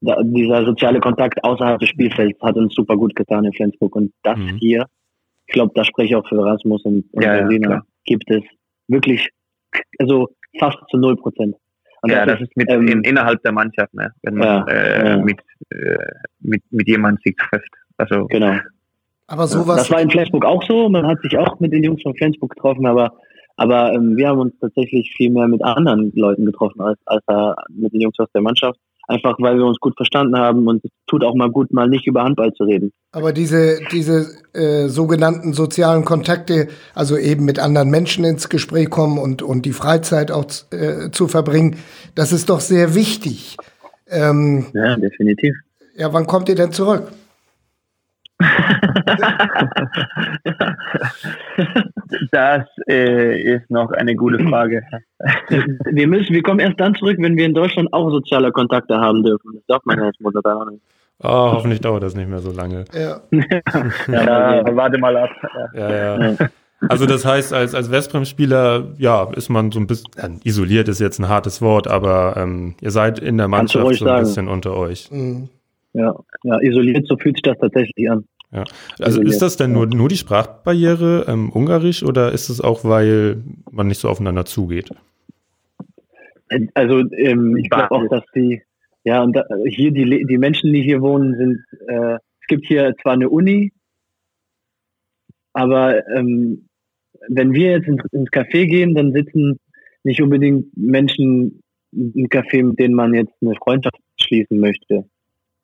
Da, 0.00 0.16
dieser 0.22 0.64
soziale 0.64 1.00
Kontakt 1.00 1.44
außerhalb 1.44 1.78
des 1.80 1.90
Spielfelds 1.90 2.40
hat 2.40 2.56
uns 2.56 2.74
super 2.74 2.96
gut 2.96 3.14
getan 3.14 3.44
in 3.44 3.52
Flensburg. 3.52 3.94
Und 3.94 4.12
das 4.22 4.38
mhm. 4.38 4.56
hier, 4.58 4.86
ich 5.46 5.52
glaube, 5.52 5.72
da 5.74 5.84
spreche 5.84 6.08
ich 6.08 6.16
auch 6.16 6.26
für 6.26 6.42
Rasmus 6.42 6.82
und, 6.84 7.04
und 7.12 7.22
ja, 7.22 7.48
ja 7.48 7.82
gibt 8.04 8.30
es 8.30 8.42
wirklich, 8.88 9.28
also 9.98 10.28
fast 10.58 10.78
zu 10.90 10.96
null 10.96 11.16
Prozent. 11.16 11.56
ja, 12.06 12.24
das, 12.24 12.40
ist 12.40 12.56
mit 12.56 12.70
ähm, 12.70 12.88
in, 12.88 13.02
innerhalb 13.02 13.42
der 13.42 13.52
Mannschaft, 13.52 13.92
ne? 13.92 14.10
wenn 14.22 14.34
man 14.34 14.66
ja, 14.66 14.72
äh, 14.72 15.08
ja. 15.08 15.16
Mit, 15.18 15.40
äh, 15.70 15.96
mit, 16.40 16.62
mit 16.70 16.88
jemandem 16.88 17.20
sich 17.22 17.36
trifft. 17.36 17.70
Also, 17.96 18.26
genau. 18.26 18.56
Aber 19.26 19.46
sowas. 19.46 19.76
Das 19.78 19.90
war 19.90 20.00
in 20.00 20.10
Flensburg 20.10 20.44
auch 20.44 20.62
so. 20.64 20.88
Man 20.88 21.06
hat 21.06 21.20
sich 21.22 21.36
auch 21.38 21.58
mit 21.60 21.72
den 21.72 21.84
Jungs 21.84 22.02
von 22.02 22.14
Flensburg 22.14 22.50
getroffen, 22.50 22.86
aber, 22.86 23.12
aber 23.56 23.92
ähm, 23.92 24.16
wir 24.16 24.28
haben 24.28 24.40
uns 24.40 24.54
tatsächlich 24.60 25.12
viel 25.16 25.30
mehr 25.30 25.48
mit 25.48 25.62
anderen 25.62 26.12
Leuten 26.14 26.44
getroffen 26.44 26.80
als, 26.80 26.98
als 27.06 27.22
äh, 27.28 27.52
mit 27.70 27.92
den 27.92 28.02
Jungs 28.02 28.18
aus 28.18 28.28
der 28.34 28.42
Mannschaft 28.42 28.78
einfach 29.08 29.36
weil 29.38 29.56
wir 29.56 29.66
uns 29.66 29.78
gut 29.78 29.96
verstanden 29.96 30.36
haben 30.36 30.66
und 30.66 30.84
es 30.84 30.90
tut 31.06 31.24
auch 31.24 31.34
mal 31.34 31.50
gut, 31.50 31.72
mal 31.72 31.88
nicht 31.88 32.06
über 32.06 32.22
Handball 32.22 32.52
zu 32.54 32.64
reden. 32.64 32.92
Aber 33.12 33.32
diese, 33.32 33.80
diese 33.90 34.26
äh, 34.54 34.88
sogenannten 34.88 35.52
sozialen 35.52 36.04
Kontakte, 36.04 36.68
also 36.94 37.16
eben 37.16 37.44
mit 37.44 37.58
anderen 37.58 37.90
Menschen 37.90 38.24
ins 38.24 38.48
Gespräch 38.48 38.90
kommen 38.90 39.18
und, 39.18 39.42
und 39.42 39.66
die 39.66 39.72
Freizeit 39.72 40.30
auch 40.30 40.46
äh, 40.70 41.10
zu 41.10 41.28
verbringen, 41.28 41.76
das 42.14 42.32
ist 42.32 42.48
doch 42.48 42.60
sehr 42.60 42.94
wichtig. 42.94 43.56
Ähm, 44.08 44.66
ja, 44.74 44.96
definitiv. 44.96 45.54
Ja, 45.96 46.12
wann 46.12 46.26
kommt 46.26 46.48
ihr 46.48 46.54
denn 46.54 46.72
zurück? 46.72 47.12
das 52.32 52.66
äh, 52.88 53.40
ist 53.40 53.70
noch 53.70 53.92
eine 53.92 54.14
gute 54.14 54.44
Frage. 54.44 54.82
wir 55.48 56.08
müssen, 56.08 56.34
wir 56.34 56.42
kommen 56.42 56.60
erst 56.60 56.80
dann 56.80 56.94
zurück, 56.94 57.16
wenn 57.20 57.36
wir 57.36 57.46
in 57.46 57.54
Deutschland 57.54 57.92
auch 57.92 58.10
soziale 58.10 58.52
Kontakte 58.52 58.98
haben 58.98 59.22
dürfen. 59.22 59.52
Das 59.54 59.64
darf 59.66 59.84
man 59.84 59.98
ja 59.98 60.06
jetzt 60.06 60.20
momentan 60.20 60.68
nicht. 60.68 60.82
Oh, 61.22 61.52
hoffentlich 61.52 61.80
dauert 61.80 62.02
das 62.02 62.16
nicht 62.16 62.28
mehr 62.28 62.40
so 62.40 62.50
lange. 62.50 62.84
Ja, 62.92 63.20
ja, 64.08 64.56
ja 64.56 64.76
warte 64.76 64.98
mal 64.98 65.16
ab. 65.16 65.30
Ja, 65.72 66.18
ja. 66.18 66.36
Also 66.88 67.06
das 67.06 67.24
heißt, 67.24 67.52
als, 67.52 67.74
als 67.74 67.90
Westbrem-Spieler, 67.90 68.94
ja, 68.98 69.28
ist 69.36 69.48
man 69.48 69.70
so 69.70 69.78
ein 69.78 69.86
bisschen, 69.86 70.40
isoliert 70.42 70.88
ist 70.88 70.98
jetzt 70.98 71.20
ein 71.20 71.28
hartes 71.28 71.62
Wort, 71.62 71.86
aber 71.86 72.34
ähm, 72.36 72.74
ihr 72.80 72.90
seid 72.90 73.20
in 73.20 73.38
der 73.38 73.46
Mannschaft 73.46 73.84
so 73.84 74.04
ein 74.04 74.08
sagen. 74.08 74.24
bisschen 74.24 74.48
unter 74.48 74.74
euch. 74.74 75.10
Mhm. 75.10 75.48
Ja, 75.94 76.18
ja, 76.44 76.60
isoliert, 76.60 77.06
so 77.06 77.16
fühlt 77.16 77.36
sich 77.36 77.42
das 77.42 77.58
tatsächlich 77.58 78.10
an. 78.10 78.24
Ja. 78.50 78.64
Also 79.00 79.22
ist 79.22 79.40
das 79.40 79.56
denn 79.56 79.72
nur, 79.72 79.86
nur 79.86 80.08
die 80.08 80.16
Sprachbarriere 80.16 81.24
ähm, 81.26 81.50
Ungarisch 81.50 82.02
oder 82.02 82.32
ist 82.32 82.50
es 82.50 82.60
auch, 82.60 82.84
weil 82.84 83.42
man 83.70 83.86
nicht 83.86 83.98
so 83.98 84.08
aufeinander 84.08 84.44
zugeht? 84.44 84.90
Also 86.74 86.98
ähm, 87.12 87.56
ich 87.56 87.70
glaube 87.70 87.90
auch, 87.92 88.06
dass 88.08 88.24
die, 88.34 88.62
ja, 89.04 89.22
und 89.22 89.34
da, 89.34 89.44
hier 89.66 89.90
die, 89.90 90.26
die 90.26 90.38
Menschen, 90.38 90.72
die 90.72 90.82
hier 90.82 91.00
wohnen, 91.00 91.34
sind, 91.36 91.64
äh, 91.88 92.14
es 92.14 92.46
gibt 92.46 92.66
hier 92.66 92.94
zwar 93.00 93.14
eine 93.14 93.30
Uni, 93.30 93.72
aber 95.54 96.06
ähm, 96.14 96.68
wenn 97.28 97.52
wir 97.52 97.72
jetzt 97.72 97.88
ins, 97.88 98.02
ins 98.12 98.30
Café 98.30 98.66
gehen, 98.66 98.94
dann 98.94 99.12
sitzen 99.12 99.58
nicht 100.04 100.20
unbedingt 100.20 100.76
Menschen 100.76 101.62
im 101.92 102.26
Café, 102.28 102.64
mit 102.64 102.78
denen 102.78 102.94
man 102.94 103.14
jetzt 103.14 103.34
eine 103.40 103.54
Freundschaft 103.54 103.98
schließen 104.20 104.58
möchte. 104.58 105.04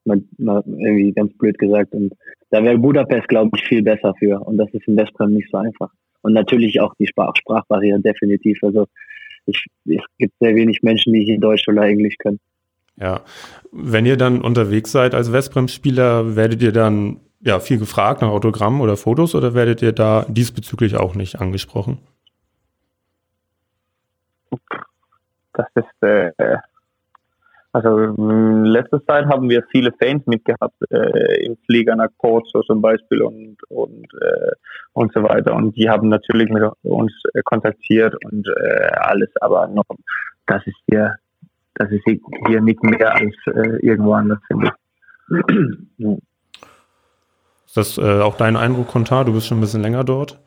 Mal, 0.05 0.23
mal 0.39 0.63
irgendwie 0.67 1.13
ganz 1.13 1.33
blöd 1.37 1.59
gesagt. 1.59 1.93
Und 1.93 2.15
da 2.51 2.63
wäre 2.63 2.79
Budapest, 2.79 3.29
glaube 3.29 3.51
ich, 3.57 3.65
viel 3.65 3.83
besser 3.83 4.15
für. 4.19 4.41
Und 4.41 4.57
das 4.57 4.69
ist 4.73 4.87
in 4.89 4.97
Westbrem 4.97 5.33
nicht 5.33 5.51
so 5.51 5.59
einfach. 5.59 5.91
Und 6.23 6.33
natürlich 6.33 6.81
auch 6.81 6.95
die 6.99 7.07
Sprach 7.07 7.35
Sprachbarriere 7.37 8.01
definitiv. 8.01 8.59
Also 8.63 8.87
ich, 9.47 9.67
es 9.87 10.03
gibt 10.19 10.35
sehr 10.41 10.55
wenig 10.55 10.83
Menschen, 10.83 11.13
die 11.13 11.25
hier 11.25 11.39
Deutsch 11.39 11.69
oder 11.69 11.83
Englisch 11.83 12.17
können. 12.19 12.41
Ja, 12.97 13.21
wenn 13.71 14.07
ihr 14.07 14.17
dann 14.17 14.41
unterwegs 14.41 14.91
seid 14.91 15.15
als 15.15 15.33
Westbrem-Spieler, 15.33 16.37
werdet 16.37 16.63
ihr 16.63 16.73
dann 16.73 17.21
ja 17.41 17.61
viel 17.61 17.79
gefragt 17.79 18.23
nach 18.23 18.29
Autogrammen 18.29 18.81
oder 18.81 18.97
Fotos 18.97 19.35
oder 19.35 19.55
werdet 19.55 19.83
ihr 19.83 19.93
da 19.93 20.27
diesbezüglich 20.29 20.97
auch 20.97 21.15
nicht 21.15 21.41
angesprochen? 21.41 21.99
Das 25.53 25.67
ist 25.75 26.03
äh, 26.03 26.33
also 27.85 28.23
in 28.23 28.65
letzter 28.65 29.05
Zeit 29.05 29.27
haben 29.27 29.49
wir 29.49 29.63
viele 29.71 29.93
Fans 29.93 30.27
mitgehabt 30.27 30.77
äh, 30.91 31.45
im 31.45 31.57
Flieger 31.67 31.97
nach 31.97 32.09
Porto 32.19 32.63
zum 32.63 32.81
Beispiel 32.81 33.23
und 33.23 33.57
und 33.69 34.07
äh, 34.21 34.53
und 34.93 35.13
so 35.13 35.23
weiter 35.23 35.55
und 35.55 35.77
die 35.77 35.89
haben 35.89 36.09
natürlich 36.09 36.49
mit 36.51 36.63
uns 36.83 37.13
äh, 37.35 37.43
kontaktiert 37.45 38.15
und 38.25 38.47
äh, 38.49 38.89
alles, 39.01 39.31
aber 39.41 39.67
noch 39.69 39.85
das 40.47 40.67
ist 40.67 40.79
hier 40.89 41.15
das 41.75 41.91
ist 41.91 42.03
hier 42.05 42.61
nicht 42.61 42.83
mehr 42.83 43.15
als 43.15 43.35
äh, 43.47 43.79
irgendwo 43.87 44.13
anders 44.13 44.41
finde 44.47 44.67
ich. 44.67 44.73
Ist 47.67 47.77
das 47.77 47.99
äh, 47.99 48.21
auch 48.23 48.37
dein 48.37 48.57
Eindruck, 48.57 48.89
Kontar? 48.89 49.25
Du 49.27 49.33
bist 49.33 49.47
schon 49.47 49.59
ein 49.59 49.61
bisschen 49.61 49.83
länger 49.83 50.03
dort. 50.03 50.41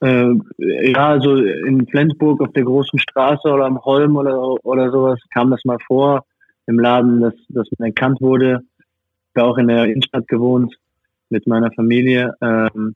Äh, 0.00 0.34
ja, 0.58 1.08
also 1.08 1.34
in 1.34 1.86
Flensburg 1.88 2.40
auf 2.40 2.52
der 2.52 2.64
großen 2.64 2.98
Straße 2.98 3.48
oder 3.48 3.64
am 3.64 3.80
Holm 3.84 4.16
oder, 4.16 4.38
oder 4.64 4.90
sowas 4.90 5.18
kam 5.32 5.50
das 5.50 5.64
mal 5.64 5.78
vor 5.86 6.24
im 6.68 6.78
Laden, 6.78 7.20
dass, 7.20 7.34
dass 7.48 7.66
man 7.78 7.88
erkannt 7.88 8.20
wurde. 8.20 8.60
Ich 8.78 9.40
habe 9.40 9.50
auch 9.50 9.58
in 9.58 9.68
der 9.68 9.84
Innenstadt 9.84 10.28
gewohnt 10.28 10.74
mit 11.30 11.46
meiner 11.46 11.72
Familie. 11.72 12.34
Ähm, 12.40 12.94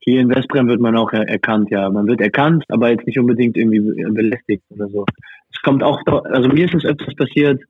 hier 0.00 0.20
in 0.20 0.28
Westbrem 0.28 0.68
wird 0.68 0.80
man 0.80 0.96
auch 0.96 1.12
er 1.12 1.28
erkannt, 1.28 1.70
ja. 1.70 1.88
Man 1.90 2.06
wird 2.06 2.20
erkannt, 2.20 2.64
aber 2.68 2.90
jetzt 2.90 3.06
nicht 3.06 3.18
unbedingt 3.18 3.56
irgendwie 3.56 3.80
belästigt 3.80 4.62
oder 4.70 4.88
so. 4.88 5.04
Es 5.52 5.60
kommt 5.62 5.82
auch, 5.82 6.00
also 6.24 6.48
mir 6.48 6.66
ist 6.66 6.74
es 6.74 6.84
öfters 6.84 7.14
passiert, 7.14 7.60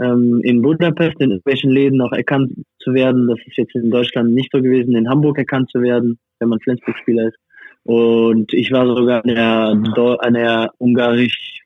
ähm, 0.00 0.40
in 0.44 0.62
Budapest 0.62 1.20
in 1.20 1.40
welchen 1.44 1.70
Läden 1.70 2.00
auch 2.00 2.12
erkannt 2.12 2.52
zu 2.78 2.94
werden. 2.94 3.28
Das 3.28 3.38
ist 3.46 3.58
jetzt 3.58 3.74
in 3.74 3.90
Deutschland 3.90 4.32
nicht 4.32 4.50
so 4.52 4.62
gewesen, 4.62 4.96
in 4.96 5.08
Hamburg 5.08 5.38
erkannt 5.38 5.70
zu 5.70 5.82
werden, 5.82 6.18
wenn 6.38 6.48
man 6.48 6.60
Flensburg-Spieler 6.60 7.28
ist. 7.28 7.38
Und 7.84 8.52
ich 8.54 8.72
war 8.72 8.86
sogar 8.86 9.22
an 9.24 9.28
der, 9.28 10.18
an 10.20 10.34
der 10.34 10.70
ungarisch 10.78 11.60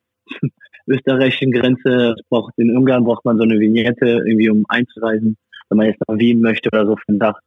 österreichischen 0.87 1.53
Grenze. 1.53 2.15
Braucht, 2.29 2.55
in 2.57 2.77
Ungarn 2.77 3.05
braucht 3.05 3.25
man 3.25 3.37
so 3.37 3.45
eine 3.45 3.59
Vignette, 3.59 4.23
irgendwie 4.27 4.51
um 4.51 4.65
einzureisen, 4.69 5.37
wenn 5.69 5.79
man 5.79 5.87
jetzt 5.87 6.01
nach 6.07 6.19
Wien 6.19 6.41
möchte 6.41 6.69
oder 6.73 6.87
so 6.87 6.97
für 6.97 7.13
ein 7.13 7.19
Dach. 7.19 7.39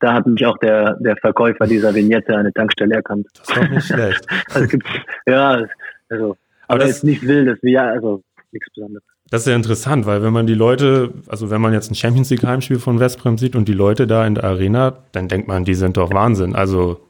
Da 0.00 0.14
hat 0.14 0.26
mich 0.26 0.44
auch 0.44 0.58
der, 0.58 0.94
der 1.00 1.16
Verkäufer 1.16 1.66
dieser 1.66 1.94
Vignette 1.94 2.36
eine 2.36 2.52
Tankstelle 2.52 2.96
erkannt. 2.96 3.26
Das 3.34 3.48
ist 3.48 3.56
doch 3.56 3.68
nicht 3.68 3.86
schlecht. 3.86 4.26
also 4.54 4.68
gibt, 4.68 4.86
ja, 5.26 5.66
also, 6.08 6.36
aber, 6.68 6.78
das 6.80 6.90
ist 6.90 7.04
nicht 7.04 7.26
wildes, 7.26 7.58
wie 7.62 7.72
ja, 7.72 7.88
also 7.88 8.22
nichts 8.52 8.68
Besonderes. 8.74 9.04
Das 9.28 9.40
ist 9.40 9.48
ja 9.48 9.56
interessant, 9.56 10.06
weil 10.06 10.22
wenn 10.22 10.32
man 10.32 10.46
die 10.46 10.54
Leute, 10.54 11.12
also 11.26 11.50
wenn 11.50 11.60
man 11.60 11.72
jetzt 11.72 11.90
ein 11.90 11.96
Champions 11.96 12.30
League 12.30 12.44
Heimspiel 12.44 12.78
von 12.78 13.00
Westbrem 13.00 13.38
sieht 13.38 13.56
und 13.56 13.66
die 13.66 13.72
Leute 13.72 14.06
da 14.06 14.24
in 14.24 14.36
der 14.36 14.44
Arena, 14.44 14.98
dann 15.12 15.26
denkt 15.26 15.48
man, 15.48 15.64
die 15.64 15.74
sind 15.74 15.96
doch 15.96 16.12
Wahnsinn. 16.12 16.54
Also 16.54 17.00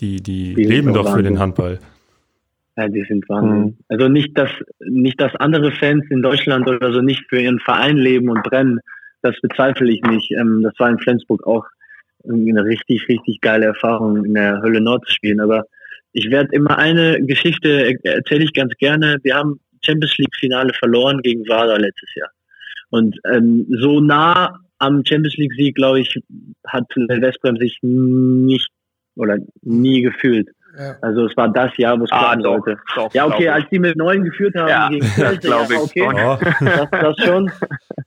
die, 0.00 0.22
die, 0.22 0.54
die 0.54 0.64
leben 0.64 0.92
doch 0.92 1.06
Wahnsinn. 1.06 1.16
für 1.16 1.22
den 1.24 1.38
Handball. 1.40 1.80
Ja, 2.76 2.88
die 2.88 3.04
sind 3.08 3.28
Wahnsinn. 3.28 3.60
Mhm. 3.60 3.76
Also 3.88 4.08
nicht, 4.08 4.36
dass, 4.36 4.50
nicht, 4.80 5.20
dass 5.20 5.34
andere 5.36 5.72
Fans 5.72 6.04
in 6.10 6.22
Deutschland 6.22 6.68
oder 6.68 6.92
so 6.92 7.00
nicht 7.00 7.24
für 7.28 7.40
ihren 7.40 7.58
Verein 7.60 7.96
leben 7.96 8.28
und 8.28 8.42
brennen. 8.42 8.80
Das 9.22 9.34
bezweifle 9.40 9.90
ich 9.90 10.02
nicht. 10.02 10.30
Ähm, 10.32 10.62
das 10.62 10.74
war 10.78 10.90
in 10.90 10.98
Flensburg 10.98 11.46
auch 11.46 11.64
eine 12.28 12.64
richtig, 12.64 13.08
richtig 13.08 13.40
geile 13.40 13.66
Erfahrung, 13.66 14.24
in 14.24 14.34
der 14.34 14.60
Hölle 14.60 14.80
Nord 14.80 15.06
zu 15.06 15.12
spielen. 15.12 15.40
Aber 15.40 15.64
ich 16.12 16.30
werde 16.30 16.54
immer 16.54 16.78
eine 16.78 17.22
Geschichte 17.22 17.94
erzähle 18.02 18.44
ich 18.44 18.52
ganz 18.52 18.74
gerne. 18.78 19.18
Wir 19.22 19.36
haben 19.36 19.60
Champions 19.84 20.16
League 20.18 20.34
Finale 20.38 20.72
verloren 20.74 21.22
gegen 21.22 21.48
Wada 21.48 21.76
letztes 21.76 22.14
Jahr. 22.14 22.30
Und 22.90 23.16
ähm, 23.30 23.66
so 23.80 24.00
nah 24.00 24.58
am 24.78 25.04
Champions 25.04 25.36
League 25.36 25.54
Sieg, 25.54 25.74
glaube 25.76 26.00
ich, 26.00 26.18
hat 26.66 26.84
Westbrem 26.94 27.56
sich 27.56 27.78
nicht 27.82 28.68
oder 29.16 29.38
nie 29.62 30.02
gefühlt. 30.02 30.48
Also 31.00 31.26
es 31.26 31.36
war 31.36 31.48
das 31.48 31.76
Jahr, 31.76 31.98
wo 31.98 32.04
es 32.04 32.12
ah, 32.12 32.30
kommen 32.30 32.42
doch, 32.42 32.52
sollte. 32.64 32.80
Doch, 32.94 33.14
ja, 33.14 33.26
okay, 33.26 33.48
als 33.48 33.64
die 33.70 33.78
mit 33.78 33.96
neun 33.96 34.24
geführt 34.24 34.54
haben 34.54 34.68
ja, 34.68 34.88
gegen 34.88 35.06
Köln, 35.14 35.40
ja, 35.42 35.80
okay, 35.80 36.06
oh. 36.06 36.64
das, 36.64 36.90
das 36.90 37.16
schon. 37.24 37.50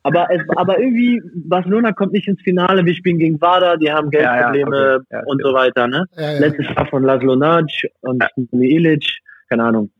Aber 0.04 0.28
es, 0.32 0.42
aber 0.56 0.80
irgendwie 0.80 1.22
Barcelona 1.36 1.92
kommt 1.92 2.14
nicht 2.14 2.28
ins 2.28 2.42
Finale. 2.42 2.86
Wir 2.86 2.94
spielen 2.94 3.18
gegen 3.18 3.42
Wada, 3.42 3.76
die 3.78 3.92
haben 3.92 4.10
Geldprobleme 4.10 5.04
ja, 5.10 5.20
okay. 5.20 5.30
und 5.30 5.42
so 5.42 5.54
weiter. 5.54 5.88
Ne? 5.88 6.06
Letztes 6.16 6.68
Jahr 6.68 6.86
von 6.88 7.04
Laszlo 7.04 7.36
Nac 7.36 7.70
und 8.02 8.24
ja. 8.24 8.60
Ilic, 8.60 9.06
keine 9.50 9.64
Ahnung. 9.64 9.92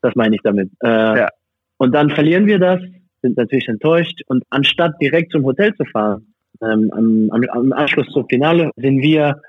Das 0.00 0.14
meine 0.14 0.34
ich 0.36 0.42
damit. 0.42 0.70
Äh, 0.80 1.26
und 1.78 1.94
dann 1.94 2.10
verlieren 2.10 2.46
wir 2.46 2.58
das, 2.58 2.80
sind 3.22 3.36
natürlich 3.36 3.68
enttäuscht 3.68 4.22
und 4.26 4.44
anstatt 4.50 4.94
direkt 5.00 5.32
zum 5.32 5.44
Hotel 5.44 5.74
zu 5.74 5.84
fahren, 5.86 6.34
ähm, 6.62 6.90
am, 6.92 7.30
am, 7.30 7.44
am 7.50 7.72
Anschluss 7.72 8.06
zum 8.12 8.26
Finale 8.28 8.70
sind 8.76 9.00
wir 9.00 9.40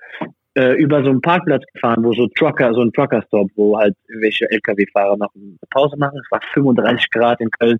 äh, 0.55 0.73
über 0.73 1.03
so 1.03 1.09
einen 1.09 1.21
Parkplatz 1.21 1.63
gefahren, 1.73 2.03
wo 2.03 2.13
so 2.13 2.27
Trucker, 2.27 2.73
so 2.73 2.81
ein 2.81 2.91
Trucker-Stop, 2.93 3.49
wo 3.55 3.77
halt 3.77 3.95
irgendwelche 4.07 4.49
LKW-Fahrer 4.49 5.17
noch 5.17 5.33
eine 5.35 5.57
Pause 5.69 5.97
machen. 5.97 6.19
Es 6.23 6.31
war 6.31 6.41
35 6.53 7.09
Grad 7.11 7.41
in 7.41 7.49
Köln. 7.51 7.77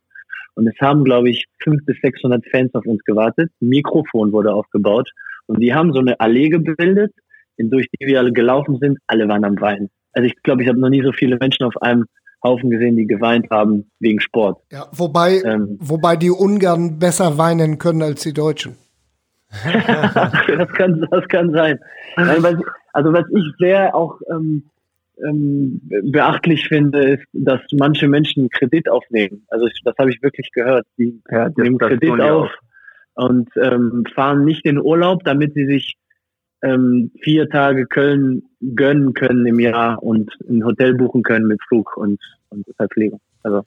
Und 0.56 0.68
es 0.68 0.76
haben, 0.80 1.04
glaube 1.04 1.30
ich, 1.30 1.46
500 1.64 1.86
bis 1.86 1.98
600 2.02 2.46
Fans 2.50 2.74
auf 2.76 2.86
uns 2.86 3.04
gewartet. 3.04 3.52
Ein 3.62 3.70
Mikrofon 3.70 4.32
wurde 4.32 4.54
aufgebaut. 4.54 5.10
Und 5.48 5.60
die 5.62 5.74
haben 5.74 5.94
so 5.94 6.00
eine 6.00 6.20
Allee 6.20 6.50
gebildet, 6.50 7.14
durch 7.58 7.88
die 8.00 8.08
wir 8.08 8.20
alle 8.20 8.32
gelaufen 8.32 8.78
sind. 8.80 8.98
Alle 9.08 9.28
waren 9.28 9.44
am 9.44 9.60
Weinen. 9.60 9.90
Also 10.14 10.28
ich 10.28 10.42
glaube, 10.44 10.64
ich 10.64 10.70
habe 10.70 10.80
noch 10.80 10.90
nie 10.90 11.04
so 11.04 11.12
viele 11.12 11.38
Menschen 11.38 11.66
auf 11.66 11.76
einem 11.82 12.06
Haufen 12.44 12.70
gesehen, 12.70 12.96
die 12.96 13.06
geweint 13.06 13.50
haben 13.50 13.90
wegen 14.00 14.22
Sport. 14.22 14.62
Ja, 14.72 14.88
wobei, 14.92 15.42
ähm, 15.44 15.78
wobei 15.80 16.16
die 16.16 16.32
Ungarn 16.32 17.00
besser 17.00 17.38
weinen 17.38 17.78
können 17.80 18.02
als 18.02 18.22
die 18.24 18.34
Deutschen. 18.34 18.78
das, 19.64 20.70
kann, 20.74 21.08
das 21.10 21.28
kann 21.28 21.52
sein. 21.54 21.80
Also 22.16 23.14
was 23.14 23.26
ich 23.30 23.46
sehr 23.60 23.96
auch 23.96 24.20
ähm, 24.30 24.64
ähm, 25.24 25.82
beachtlich 26.12 26.68
finde, 26.68 27.16
ist, 27.16 27.26
dass 27.34 27.62
manche 27.72 28.08
Menschen 28.08 28.50
Kredit 28.50 28.90
aufnehmen. 28.90 29.46
Also 29.50 29.68
ich, 29.68 29.82
das 29.84 29.96
habe 29.98 30.12
ich 30.12 30.22
wirklich 30.22 30.52
gehört. 30.52 30.86
Die 30.98 31.22
Ja, 31.32 31.50
nehmen 31.56 31.78
Kredit 31.78 32.20
auf 32.22 32.50
auch. 33.16 33.30
und 33.30 33.50
ähm, 33.56 34.04
fahren 34.14 34.44
nicht 34.46 34.66
in 34.66 34.80
Urlaub, 34.80 35.24
damit 35.24 35.54
sie 35.54 35.66
sich 35.66 35.96
ähm, 36.62 37.12
vier 37.22 37.50
Tage 37.50 37.86
Köln 37.86 38.44
gönnen 38.76 39.14
können 39.14 39.46
im 39.46 39.60
Jahr 39.60 40.02
und 40.02 40.32
ein 40.50 40.66
Hotel 40.66 40.94
buchen 40.96 41.24
können 41.24 41.48
mit 41.48 41.62
Flug 41.68 41.96
und, 41.98 42.20
und 42.50 42.66
Verpflegung. 42.76 43.20
Also 43.44 43.64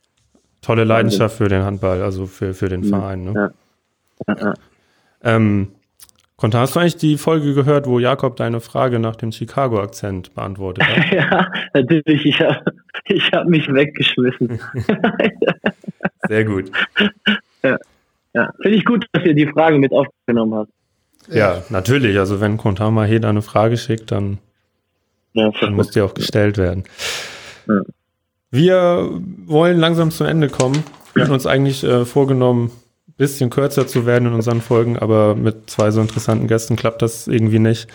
Tolle 0.60 0.84
Leidenschaft 0.84 1.36
für 1.36 1.48
den 1.48 1.62
Handball, 1.62 2.02
also 2.02 2.26
für, 2.26 2.52
für 2.52 2.68
den. 2.68 2.82
Verein. 2.82 3.24
Ne? 3.24 3.52
Ja, 4.26 4.34
ja. 4.34 4.54
Ähm, 5.22 5.68
Konter, 6.36 6.60
hast 6.60 6.76
du 6.76 6.80
eigentlich 6.80 6.96
die 6.96 7.18
Folge 7.18 7.52
gehört, 7.52 7.86
wo 7.86 7.98
Jakob 7.98 8.36
deine 8.36 8.60
Frage 8.60 9.00
nach 9.00 9.16
dem 9.16 9.32
Chicago-Akzent 9.32 10.34
beantwortet 10.34 10.86
hat? 10.86 11.12
ja, 11.12 11.52
natürlich. 11.74 12.24
Ich 12.26 12.40
habe 12.40 12.64
ich 13.06 13.32
hab 13.32 13.46
mich 13.48 13.66
weggeschmissen. 13.66 14.60
Sehr 16.28 16.44
gut. 16.44 16.70
ja. 17.64 17.78
Finde 18.62 18.76
ich 18.76 18.84
gut, 18.84 19.06
dass 19.12 19.24
ihr 19.24 19.34
die 19.34 19.48
Frage 19.48 19.78
mit 19.78 19.92
aufgenommen 19.92 20.54
habt. 20.54 20.70
Ja, 21.28 21.64
natürlich. 21.70 22.18
Also 22.18 22.40
wenn 22.40 22.56
Kontar 22.56 22.92
mal 22.92 23.08
hier 23.08 23.24
eine 23.24 23.42
Frage 23.42 23.76
schickt, 23.76 24.12
dann, 24.12 24.38
Ja, 25.32 25.50
dann 25.60 25.74
muss 25.74 25.90
die 25.90 26.00
auch 26.00 26.14
gestellt 26.14 26.56
werden. 26.56 26.84
Ja. 27.66 27.80
Wir 28.50 29.10
wollen 29.46 29.78
langsam 29.78 30.10
zum 30.10 30.26
Ende 30.26 30.48
kommen. 30.48 30.84
Wir 31.14 31.24
hatten 31.24 31.34
uns 31.34 31.46
eigentlich 31.46 31.82
äh, 31.84 32.04
vorgenommen, 32.04 32.70
bisschen 33.18 33.50
kürzer 33.50 33.86
zu 33.86 34.06
werden 34.06 34.28
in 34.28 34.34
unseren 34.34 34.60
Folgen, 34.62 34.98
aber 34.98 35.34
mit 35.34 35.68
zwei 35.68 35.90
so 35.90 36.00
interessanten 36.00 36.46
Gästen 36.46 36.76
klappt 36.76 37.02
das 37.02 37.26
irgendwie 37.26 37.58
nicht. 37.58 37.88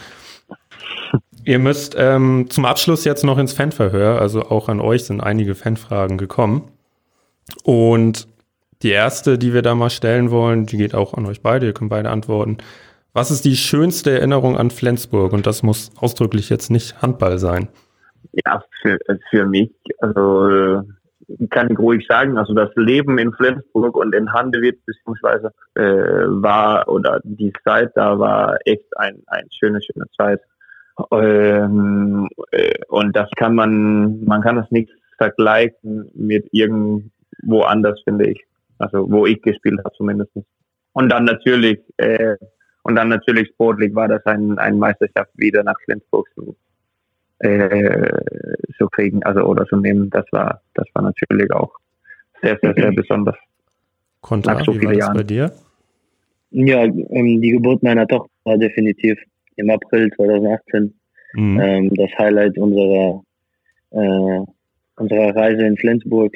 Ihr 1.46 1.60
müsst 1.60 1.96
ähm, 1.98 2.46
zum 2.50 2.66
Abschluss 2.66 3.04
jetzt 3.04 3.24
noch 3.24 3.38
ins 3.38 3.54
Fanverhör, 3.54 4.22
also 4.22 4.44
auch 4.44 4.70
an 4.70 4.80
euch 4.80 5.06
sind 5.06 5.22
einige 5.22 5.56
Fanfragen 5.56 6.18
gekommen. 6.18 6.70
Und 7.64 8.28
die 8.82 8.92
erste, 8.92 9.38
die 9.38 9.54
wir 9.54 9.62
da 9.62 9.76
mal 9.76 9.90
stellen 9.90 10.32
wollen, 10.32 10.66
die 10.66 10.78
geht 10.78 10.96
auch 10.96 11.14
an 11.14 11.26
euch 11.26 11.42
beide, 11.42 11.66
ihr 11.66 11.74
könnt 11.74 11.90
beide 11.90 12.10
antworten. 12.10 12.58
Was 13.14 13.30
ist 13.30 13.46
die 13.46 13.56
schönste 13.56 14.12
Erinnerung 14.12 14.58
an 14.58 14.72
Flensburg? 14.72 15.34
Und 15.34 15.46
das 15.46 15.64
muss 15.64 15.92
ausdrücklich 15.98 16.50
jetzt 16.50 16.70
nicht 16.70 17.02
Handball 17.02 17.38
sein. 17.40 17.68
Ja, 18.46 18.64
für, 18.82 18.98
für 19.30 19.46
mich, 19.46 19.72
also 20.00 20.50
äh, 20.50 20.82
kann 21.50 21.70
ich 21.72 21.80
ruhig 21.80 22.06
sagen, 22.08 22.38
also 22.38 22.54
das 22.54 22.70
Leben 22.76 23.18
in 23.18 23.34
Flensburg 23.34 23.96
und 23.96 24.14
in 24.16 24.32
Handewitt 24.32 24.86
beziehungsweise 24.86 25.52
äh, 25.76 25.84
war 25.84 26.88
oder 26.88 27.22
die 27.24 27.54
Zeit 27.64 27.92
da 27.96 28.18
war 28.20 28.58
echt 28.66 28.86
ein, 28.98 29.22
ein 29.28 29.48
schöne, 29.52 29.82
schöne 29.82 30.06
Zeit. 30.18 30.42
Ähm, 31.12 32.30
äh, 32.52 32.74
und 32.88 33.16
das 33.16 33.30
kann 33.36 33.56
man, 33.56 34.24
man 34.26 34.42
kann 34.42 34.58
das 34.58 34.70
nicht 34.72 34.92
vergleichen 35.18 36.10
mit 36.14 36.48
irgendwo 36.52 37.62
anders, 37.62 38.00
finde 38.04 38.28
ich. 38.28 38.44
Also 38.80 39.10
wo 39.10 39.26
ich 39.26 39.42
gespielt 39.42 39.80
habe 39.80 39.96
zumindest. 39.96 40.32
Und 40.94 41.10
dann 41.10 41.26
natürlich, 41.26 41.80
äh, 41.98 42.36
und 42.84 42.96
dann 42.96 43.10
natürlich 43.10 43.50
sportlich 43.50 43.96
war 43.96 44.08
das 44.08 44.26
ein, 44.26 44.58
ein 44.60 44.78
Meisterschaft 44.78 45.32
wieder 45.36 45.64
nach 45.64 45.80
Flensburg 45.86 46.28
äh, 47.40 48.20
zu 48.78 48.88
kriegen, 48.88 49.24
also 49.24 49.42
oder 49.42 49.66
zu 49.66 49.78
nehmen. 49.78 50.10
Das 50.10 50.26
war, 50.32 50.62
das 50.74 50.86
war 50.94 51.04
natürlich 51.04 51.52
auch 51.54 51.72
sehr, 52.42 52.58
sehr, 52.62 52.74
sehr 52.74 52.92
besonders. 52.96 53.36
Konter, 54.22 54.54
Nach 54.54 54.66
so 54.66 54.74
wie 54.74 54.86
war 54.86 54.92
vielen 54.94 55.00
das 55.00 55.08
bei 55.08 55.14
Jahren. 55.16 55.28
dir? 55.28 55.52
Ja, 56.52 56.84
ähm, 56.84 57.42
die 57.42 57.50
Geburt 57.52 57.84
meiner 57.84 58.08
Tochter 58.08 58.30
war 58.46 58.58
definitiv 58.58 59.20
im 59.56 59.70
April 59.70 60.10
2018 60.16 60.94
Mhm. 61.36 61.60
ähm, 61.60 61.96
das 61.96 62.12
Highlight 62.18 62.58
unserer 62.58 63.24
äh, 63.90 64.40
unserer 64.96 65.36
Reise 65.36 65.66
in 65.66 65.78
Flensburg, 65.78 66.32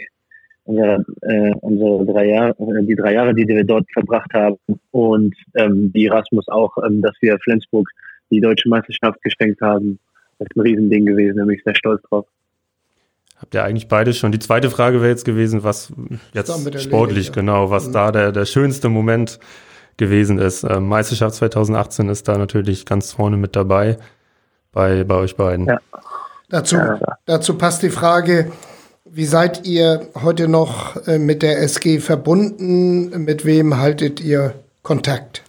unserer, 0.64 1.04
äh, 1.22 1.54
unsere 1.62 2.06
drei 2.06 2.26
Jahre, 2.26 2.56
äh, 2.60 2.84
die 2.84 2.96
drei 2.96 3.14
Jahre, 3.14 3.34
die 3.34 3.48
wir 3.48 3.64
dort 3.64 3.86
verbracht 3.94 4.34
haben 4.34 4.58
und 4.92 5.36
ähm, 5.56 5.92
die 5.94 6.08
Erasmus 6.08 6.48
auch, 6.48 6.76
ähm, 6.84 7.02
dass 7.02 7.14
wir 7.22 7.38
Flensburg 7.40 7.88
die 8.32 8.42
deutsche 8.42 8.70
Meisterschaft 8.70 9.22
geschenkt 9.22 9.62
haben. 9.62 10.00
Das 10.40 10.48
ist 10.50 10.56
ein 10.58 10.62
Riesending 10.62 11.06
gewesen, 11.06 11.38
da 11.38 11.46
bin 11.46 11.56
ich 11.56 11.64
sehr 11.64 11.76
stolz 11.76 12.02
drauf. 12.10 12.26
Habt 13.40 13.54
ihr 13.54 13.64
eigentlich 13.64 13.88
beide 13.88 14.14
schon? 14.14 14.32
Die 14.32 14.40
zweite 14.40 14.70
Frage 14.70 14.98
wäre 15.02 15.10
jetzt 15.10 15.26
gewesen, 15.26 15.64
was 15.64 15.92
jetzt 16.34 16.84
sportlich 16.84 17.28
ja. 17.28 17.34
genau, 17.34 17.70
was 17.70 17.88
Mhm. 17.88 17.94
da 17.94 18.12
der, 18.12 18.32
der 18.32 18.46
schönste 18.46 18.90
Moment 18.90 19.40
gewesen 19.98 20.40
ist. 20.40 20.64
Ähm, 20.64 20.88
Meisterschaft 20.88 21.36
2018 21.36 22.10
ist 22.10 22.28
da 22.28 22.38
natürlich 22.38 22.86
ganz 22.86 23.12
vorne 23.14 23.38
mit 23.38 23.56
dabei 23.56 23.98
bei, 24.72 25.04
bei 25.04 25.16
euch 25.16 25.36
beiden. 25.36 25.66
Ja. 25.68 25.80
Dazu, 26.50 26.78
Ja. 26.78 27.00
dazu 27.26 27.58
passt 27.58 27.84
die 27.84 27.90
Frage, 27.90 28.52
wie 29.06 29.26
seid 29.26 29.66
ihr 29.68 30.08
heute 30.24 30.48
noch 30.48 31.08
äh, 31.08 31.18
mit 31.20 31.42
der 31.42 31.60
SG 31.62 32.00
verbunden? 32.00 33.24
Mit 33.24 33.46
wem 33.46 33.78
haltet 33.78 34.20
ihr 34.20 34.54
Kontakt? 34.84 35.44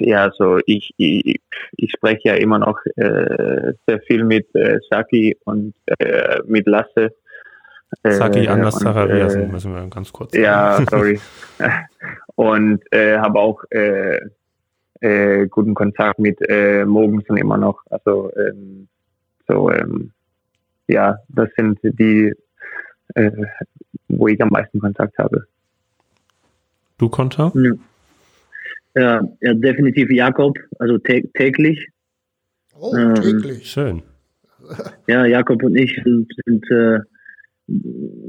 Ja, 0.00 0.24
also 0.24 0.58
ich, 0.66 0.94
ich, 0.96 1.40
ich 1.76 1.90
spreche 1.92 2.28
ja 2.28 2.34
immer 2.34 2.58
noch 2.58 2.78
äh, 2.96 3.72
sehr 3.86 4.00
viel 4.06 4.24
mit 4.24 4.52
äh, 4.54 4.78
Saki 4.90 5.36
und 5.44 5.74
äh, 5.98 6.40
mit 6.46 6.66
Lasse. 6.66 7.14
Äh, 8.02 8.10
Saki 8.12 8.48
Anders 8.48 8.82
und, 8.82 8.96
äh, 8.96 9.46
müssen 9.46 9.74
wir 9.74 9.86
ganz 9.88 10.12
kurz 10.12 10.34
Ja, 10.34 10.82
sorry. 10.90 11.20
und 12.34 12.80
äh, 12.92 13.18
habe 13.18 13.38
auch 13.38 13.62
guten 15.50 15.74
Kontakt 15.74 16.18
mit 16.18 16.38
äh, 16.48 16.86
Mogensen 16.86 17.36
immer 17.36 17.58
noch. 17.58 17.82
Also 17.90 18.32
ähm, 18.36 18.88
so 19.46 19.70
ähm, 19.70 20.12
ja, 20.86 21.18
das 21.28 21.50
sind 21.58 21.78
die, 21.82 22.32
wo 24.08 24.28
ich 24.28 24.40
am 24.40 24.48
meisten 24.48 24.80
Kontakt 24.80 25.18
habe. 25.18 25.46
Du 26.96 27.10
Konter? 27.10 27.52
Ja, 27.54 27.72
ja 28.94 29.54
definitiv 29.54 30.10
Jakob, 30.10 30.56
also 30.78 30.98
tä 30.98 31.22
täglich. 31.34 31.88
Oh, 32.74 32.96
Ähm, 32.96 33.14
täglich. 33.14 33.70
Schön. 33.70 34.02
Ja, 35.06 35.26
Jakob 35.26 35.62
und 35.62 35.76
ich 35.76 36.00
sind, 36.02 36.26
sind 36.46 36.64
äh, 36.70 36.98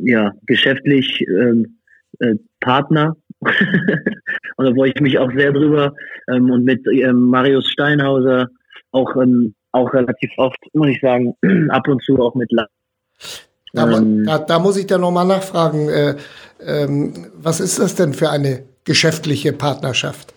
ja 0.04 0.34
geschäftlich 0.46 1.26
ähm, 1.28 1.78
äh, 2.20 2.36
Partner. 2.60 3.16
und 3.42 4.66
da 4.66 4.74
freue 4.74 4.92
ich 4.94 5.02
mich 5.02 5.18
auch 5.18 5.32
sehr 5.34 5.54
drüber. 5.54 5.94
Ähm, 6.30 6.50
und 6.52 6.66
mit 6.66 6.86
ähm, 6.88 7.22
Marius 7.30 7.70
Steinhauser 7.72 8.50
auch 8.92 9.16
ähm, 9.16 9.56
auch 9.72 9.94
relativ 9.94 10.32
oft, 10.38 10.58
muss 10.74 10.90
ich 10.90 11.00
sagen, 11.02 11.36
ab 11.70 11.88
und 11.88 12.02
zu 12.04 12.18
auch 12.20 12.36
mit 12.36 12.52
La 12.52 12.68
Da, 13.74 13.92
ähm, 13.92 14.24
da, 14.26 14.40
da 14.40 14.60
muss 14.60 14.78
ich 14.78 14.88
dann 14.88 15.02
nochmal 15.02 15.28
nachfragen, 15.28 15.90
äh, 15.90 16.16
ähm, 16.66 17.14
was 17.36 17.60
ist 17.60 17.80
das 17.80 17.96
denn 17.96 18.14
für 18.14 18.30
eine 18.30 18.64
geschäftliche 18.86 19.54
Partnerschaft? 19.54 20.35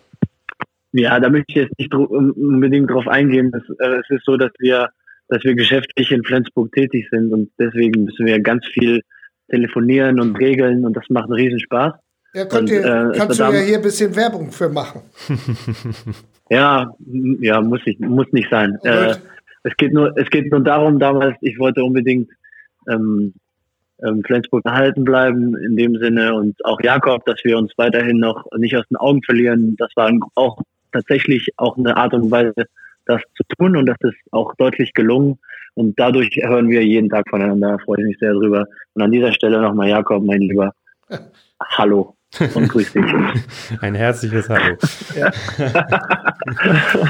Ja, 0.92 1.20
da 1.20 1.28
möchte 1.28 1.46
ich 1.48 1.56
jetzt 1.56 1.78
nicht 1.78 1.94
unbedingt 1.94 2.90
drauf 2.90 3.06
eingehen. 3.06 3.52
Es, 3.54 3.62
äh, 3.78 3.96
es 4.00 4.08
ist 4.10 4.24
so, 4.24 4.36
dass 4.36 4.50
wir, 4.58 4.88
dass 5.28 5.44
wir 5.44 5.54
geschäftlich 5.54 6.10
in 6.12 6.24
Flensburg 6.24 6.72
tätig 6.72 7.06
sind 7.10 7.32
und 7.32 7.50
deswegen 7.58 8.04
müssen 8.04 8.24
wir 8.26 8.40
ganz 8.40 8.66
viel 8.66 9.02
telefonieren 9.50 10.20
und 10.20 10.36
regeln 10.36 10.84
und 10.84 10.96
das 10.96 11.04
macht 11.10 11.24
einen 11.24 11.34
riesen 11.34 11.60
Spaß. 11.60 11.94
Ja, 12.34 12.44
könnt 12.44 12.70
Und, 12.70 12.70
ihr, 12.70 12.84
äh, 12.84 13.10
es 13.12 13.18
kannst 13.18 13.38
du 13.40 13.44
ja 13.44 13.50
hier 13.52 13.76
ein 13.76 13.82
bisschen 13.82 14.14
Werbung 14.16 14.50
für 14.52 14.68
machen. 14.68 15.00
Ja, 16.50 16.94
ja, 17.40 17.60
muss 17.60 17.80
ich, 17.84 17.98
muss 17.98 18.26
nicht 18.32 18.48
sein. 18.50 18.78
Äh, 18.82 19.16
es 19.64 19.76
geht 19.76 19.92
nur, 19.92 20.16
es 20.16 20.30
geht 20.30 20.50
nur 20.50 20.60
darum, 20.60 20.98
damals, 20.98 21.36
ich 21.42 21.58
wollte 21.58 21.84
unbedingt 21.84 22.30
ähm, 22.90 23.34
ähm, 24.02 24.22
Flensburg 24.24 24.64
erhalten 24.64 25.04
bleiben 25.04 25.54
in 25.58 25.76
dem 25.76 25.96
Sinne 25.96 26.34
und 26.34 26.64
auch 26.64 26.80
Jakob, 26.82 27.26
dass 27.26 27.44
wir 27.44 27.58
uns 27.58 27.72
weiterhin 27.76 28.18
noch 28.18 28.46
nicht 28.56 28.74
aus 28.78 28.86
den 28.88 28.96
Augen 28.96 29.22
verlieren. 29.22 29.76
Das 29.76 29.90
war 29.94 30.06
ein- 30.06 30.22
auch 30.36 30.56
tatsächlich 30.92 31.48
auch 31.56 31.76
eine 31.76 31.96
Art 31.96 32.14
und 32.14 32.30
Weise, 32.30 32.54
das 33.06 33.22
zu 33.34 33.42
tun 33.56 33.76
und 33.76 33.86
das 33.86 33.96
ist 34.00 34.16
auch 34.32 34.54
deutlich 34.56 34.92
gelungen. 34.92 35.38
Und 35.74 35.98
dadurch 35.98 36.30
hören 36.42 36.68
wir 36.68 36.84
jeden 36.84 37.08
Tag 37.08 37.28
voneinander, 37.30 37.72
da 37.72 37.78
freue 37.84 37.98
ich 38.00 38.06
mich 38.06 38.18
sehr 38.18 38.32
drüber. 38.32 38.66
Und 38.94 39.02
an 39.02 39.12
dieser 39.12 39.32
Stelle 39.32 39.60
nochmal 39.60 39.88
Jakob, 39.88 40.24
mein 40.24 40.40
Lieber. 40.40 40.72
Hallo 41.60 42.14
und 42.54 42.68
grüß 42.68 42.92
dich. 42.92 43.04
Ein 43.80 43.94
herzliches 43.94 44.48
Hallo. 44.48 44.76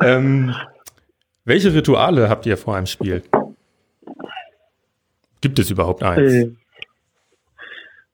ähm, 0.00 0.54
welche 1.44 1.74
Rituale 1.74 2.28
habt 2.28 2.46
ihr 2.46 2.56
vor 2.56 2.76
einem 2.76 2.86
Spiel? 2.86 3.22
Gibt 5.40 5.58
es 5.58 5.70
überhaupt 5.70 6.02
eins? 6.02 6.32
Äh, 6.32 6.52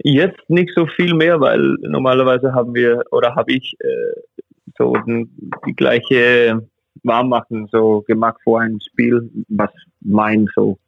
Jetzt 0.04 0.48
nicht 0.48 0.72
so 0.76 0.86
viel 0.86 1.12
mehr, 1.14 1.40
weil 1.40 1.59
normalerweise 1.80 2.52
haben 2.54 2.72
wir 2.74 3.02
oder 3.11 3.34
habe 3.34 3.52
ich 3.52 3.74
äh, 3.80 4.20
so 4.79 4.95
die 5.07 5.76
gleiche 5.76 6.66
Warmmachen 7.03 7.68
so 7.70 8.03
gemacht 8.03 8.39
vor 8.45 8.61
einem 8.61 8.81
Spiel, 8.81 9.31
was 9.49 9.70
mein 10.01 10.49
so 10.55 10.79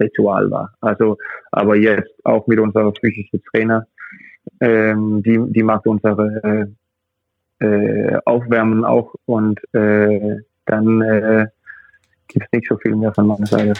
Ritual 0.00 0.50
war. 0.50 0.74
Also, 0.80 1.18
aber 1.52 1.76
jetzt 1.76 2.12
auch 2.24 2.46
mit 2.46 2.58
unserer 2.58 2.92
physischen 3.00 3.42
Trainer, 3.52 3.86
ähm, 4.60 5.22
die, 5.22 5.38
die 5.52 5.62
macht 5.62 5.86
unsere 5.86 6.66
äh, 7.60 7.64
äh, 7.64 8.18
Aufwärmen 8.24 8.84
auch 8.84 9.14
und 9.26 9.60
äh, 9.74 10.38
dann 10.66 11.02
äh, 11.02 11.46
gibt 12.28 12.46
es 12.46 12.52
nicht 12.52 12.68
so 12.68 12.76
viel 12.78 12.96
mehr 12.96 13.12
von 13.14 13.26
meiner 13.26 13.46
Seite. 13.46 13.74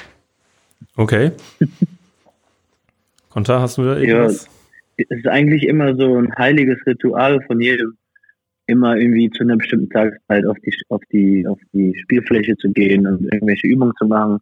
Okay. 0.96 1.32
Konta, 3.30 3.60
hast 3.60 3.78
du 3.78 3.84
da 3.84 3.96
irgendwas? 3.96 4.44
Ja, 4.44 5.04
es 5.08 5.18
ist 5.18 5.26
eigentlich 5.26 5.66
immer 5.66 5.96
so 5.96 6.16
ein 6.18 6.34
heiliges 6.36 6.78
Ritual 6.86 7.40
von 7.46 7.60
jedem, 7.60 7.96
immer 8.66 8.96
irgendwie 8.96 9.30
zu 9.30 9.42
einer 9.42 9.56
bestimmten 9.56 9.90
Tageszeit 9.90 10.46
auf 10.46 10.56
die, 10.64 10.74
auf 10.88 11.02
die, 11.12 11.46
auf 11.46 11.58
die 11.72 11.94
Spielfläche 12.02 12.56
zu 12.56 12.70
gehen 12.70 13.06
und 13.06 13.32
irgendwelche 13.32 13.66
Übungen 13.66 13.92
zu 13.98 14.06
machen. 14.06 14.38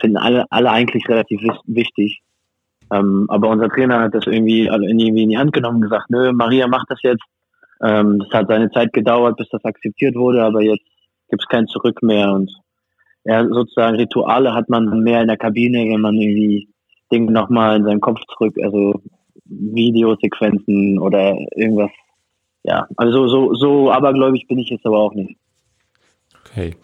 Finden 0.00 0.16
alle, 0.16 0.44
alle 0.50 0.70
eigentlich 0.70 1.08
relativ 1.08 1.40
wichtig. 1.66 2.20
Ähm, 2.92 3.26
aber 3.28 3.48
unser 3.48 3.68
Trainer 3.68 4.00
hat 4.00 4.14
das 4.14 4.26
irgendwie, 4.26 4.66
irgendwie 4.66 5.22
in 5.22 5.30
die 5.30 5.38
Hand 5.38 5.52
genommen 5.52 5.76
und 5.76 5.82
gesagt, 5.82 6.10
nö, 6.10 6.32
Maria 6.32 6.68
macht 6.68 6.86
das 6.90 7.00
jetzt. 7.02 7.24
Ähm, 7.82 8.18
das 8.18 8.30
hat 8.30 8.48
seine 8.48 8.70
Zeit 8.70 8.92
gedauert, 8.92 9.36
bis 9.36 9.48
das 9.50 9.64
akzeptiert 9.64 10.14
wurde, 10.14 10.42
aber 10.42 10.62
jetzt 10.62 10.84
gibt 11.30 11.42
es 11.42 11.48
kein 11.48 11.66
Zurück 11.66 12.02
mehr 12.02 12.32
und 12.32 12.50
ja, 13.24 13.46
sozusagen 13.48 13.96
Rituale 13.96 14.54
hat 14.54 14.68
man 14.68 15.02
mehr 15.02 15.22
in 15.22 15.28
der 15.28 15.38
Kabine, 15.38 15.78
wenn 15.90 16.00
man 16.00 16.14
irgendwie 16.14 16.68
Dinge 17.10 17.32
nochmal 17.32 17.76
in 17.76 17.84
seinen 17.84 18.00
Kopf 18.00 18.20
zurück, 18.36 18.54
also 18.62 19.00
Videosequenzen 19.46 20.98
oder 20.98 21.36
irgendwas. 21.56 21.90
Ja, 22.64 22.88
also 22.96 23.28
so, 23.28 23.54
so 23.54 23.92
abergläubig 23.92 24.48
bin 24.48 24.58
ich 24.58 24.70
jetzt 24.70 24.86
aber 24.86 24.98
auch 24.98 25.14
nicht. 25.14 25.36
Okay. 26.40 26.74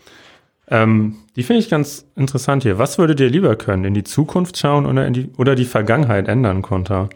Ähm, 0.68 1.16
die 1.36 1.42
finde 1.42 1.60
ich 1.60 1.70
ganz 1.70 2.06
interessant 2.16 2.62
hier. 2.62 2.78
Was 2.78 2.98
würdet 2.98 3.18
ihr 3.18 3.30
lieber 3.30 3.56
können? 3.56 3.84
In 3.84 3.94
die 3.94 4.04
Zukunft 4.04 4.58
schauen 4.58 4.86
oder, 4.86 5.06
in 5.06 5.14
die, 5.14 5.30
oder 5.36 5.54
die 5.54 5.64
Vergangenheit 5.64 6.28
ändern, 6.28 6.62
Konter? 6.62 7.08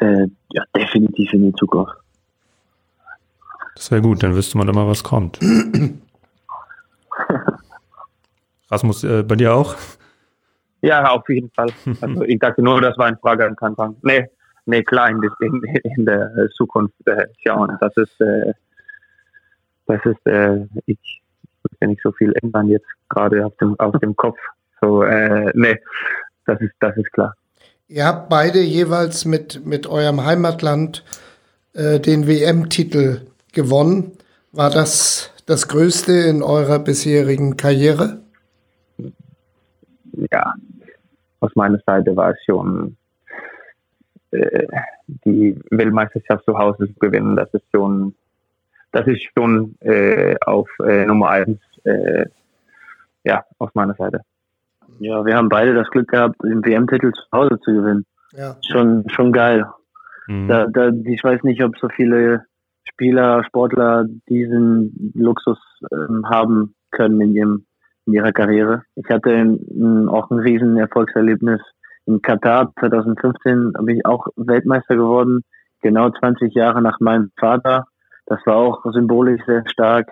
Äh, 0.00 0.26
ja, 0.50 0.64
definitiv 0.74 1.32
in 1.32 1.42
die 1.42 1.52
Zukunft. 1.52 1.92
Das 3.74 3.90
wäre 3.90 4.02
gut, 4.02 4.22
dann 4.22 4.34
wüsste 4.34 4.58
man 4.58 4.68
immer, 4.68 4.88
was 4.88 5.04
kommt. 5.04 5.38
Rasmus, 8.70 9.04
äh, 9.04 9.22
bei 9.22 9.36
dir 9.36 9.54
auch? 9.54 9.76
Ja, 10.80 11.10
auf 11.10 11.28
jeden 11.28 11.50
Fall. 11.50 11.72
Also 12.00 12.22
ich 12.22 12.38
dachte 12.38 12.62
nur, 12.62 12.80
das 12.80 12.96
war 12.98 13.06
eine 13.06 13.18
Frage 13.18 13.46
an 13.46 13.54
Kanton. 13.56 13.96
Nee, 14.02 14.28
nee, 14.68 14.82
klar, 14.82 15.08
in, 15.08 15.22
in, 15.96 16.04
der 16.04 16.48
Zukunft 16.56 16.94
äh, 17.06 17.26
schauen. 17.44 17.76
Das 17.80 17.96
ist, 17.96 18.20
äh, 18.20 18.52
das 19.86 20.04
ist, 20.04 20.26
äh, 20.26 20.66
ich 20.86 21.22
will 21.80 21.88
nicht 21.88 22.02
so 22.02 22.12
viel 22.12 22.32
ändern 22.42 22.68
jetzt 22.68 22.86
gerade 23.08 23.44
auf 23.44 23.56
dem, 23.56 23.78
auf 23.80 23.98
dem 23.98 24.14
Kopf. 24.14 24.38
So, 24.80 25.02
äh, 25.02 25.50
nee, 25.54 25.78
das 26.46 26.60
ist, 26.60 26.74
das 26.80 26.96
ist 26.96 27.12
klar. 27.12 27.34
Ihr 27.88 28.04
habt 28.04 28.28
beide 28.28 28.60
jeweils 28.60 29.24
mit, 29.24 29.64
mit 29.64 29.86
eurem 29.86 30.24
Heimatland 30.24 31.02
äh, 31.72 31.98
den 31.98 32.28
WM-Titel 32.28 33.22
gewonnen. 33.52 34.12
War 34.52 34.70
das 34.70 35.32
das 35.46 35.68
Größte 35.68 36.12
in 36.12 36.42
eurer 36.42 36.78
bisherigen 36.78 37.56
Karriere? 37.56 38.20
Ja, 40.30 40.54
aus 41.40 41.50
meiner 41.54 41.80
Seite 41.86 42.14
war 42.14 42.32
es 42.32 42.38
schon 42.44 42.97
äh, 44.30 44.66
die 45.24 45.58
Weltmeisterschaft 45.70 46.44
zu 46.44 46.58
Hause 46.58 46.88
zu 46.88 46.94
gewinnen. 46.98 47.36
Das 47.36 47.52
ist 47.54 47.64
schon, 47.74 48.14
das 48.92 49.06
ist 49.06 49.22
schon 49.36 49.76
äh, 49.80 50.36
auf 50.44 50.68
äh, 50.84 51.04
Nummer 51.06 51.30
eins, 51.30 51.60
äh, 51.84 52.26
ja, 53.24 53.44
aus 53.58 53.70
meiner 53.74 53.94
Seite. 53.94 54.20
Ja, 55.00 55.24
wir 55.24 55.36
haben 55.36 55.48
beide 55.48 55.74
das 55.74 55.88
Glück 55.90 56.08
gehabt, 56.08 56.36
den 56.42 56.64
WM-Titel 56.64 57.12
zu 57.12 57.22
Hause 57.32 57.58
zu 57.60 57.72
gewinnen. 57.72 58.04
Ja. 58.32 58.56
Schon, 58.66 59.08
schon 59.08 59.32
geil. 59.32 59.66
Mhm. 60.26 60.48
Da, 60.48 60.66
da, 60.66 60.90
ich 61.04 61.22
weiß 61.22 61.42
nicht, 61.44 61.62
ob 61.62 61.78
so 61.78 61.88
viele 61.88 62.44
Spieler, 62.84 63.44
Sportler 63.44 64.06
diesen 64.28 65.12
Luxus 65.14 65.58
ähm, 65.92 66.28
haben 66.28 66.74
können 66.90 67.20
in, 67.20 67.34
ihrem, 67.34 67.66
in 68.06 68.14
ihrer 68.14 68.32
Karriere. 68.32 68.82
Ich 68.96 69.08
hatte 69.08 69.30
in, 69.30 70.08
auch 70.08 70.30
ein 70.30 70.38
riesen 70.38 70.76
Erfolgserlebnis 70.76 71.60
in 72.08 72.22
Katar 72.22 72.72
2015, 72.80 73.74
bin 73.80 73.96
ich 73.96 74.06
auch 74.06 74.26
Weltmeister 74.36 74.96
geworden, 74.96 75.44
genau 75.80 76.10
20 76.10 76.54
Jahre 76.54 76.82
nach 76.82 77.00
meinem 77.00 77.30
Vater. 77.38 77.86
Das 78.26 78.40
war 78.46 78.56
auch 78.56 78.84
symbolisch 78.92 79.40
sehr 79.46 79.62
stark. 79.68 80.10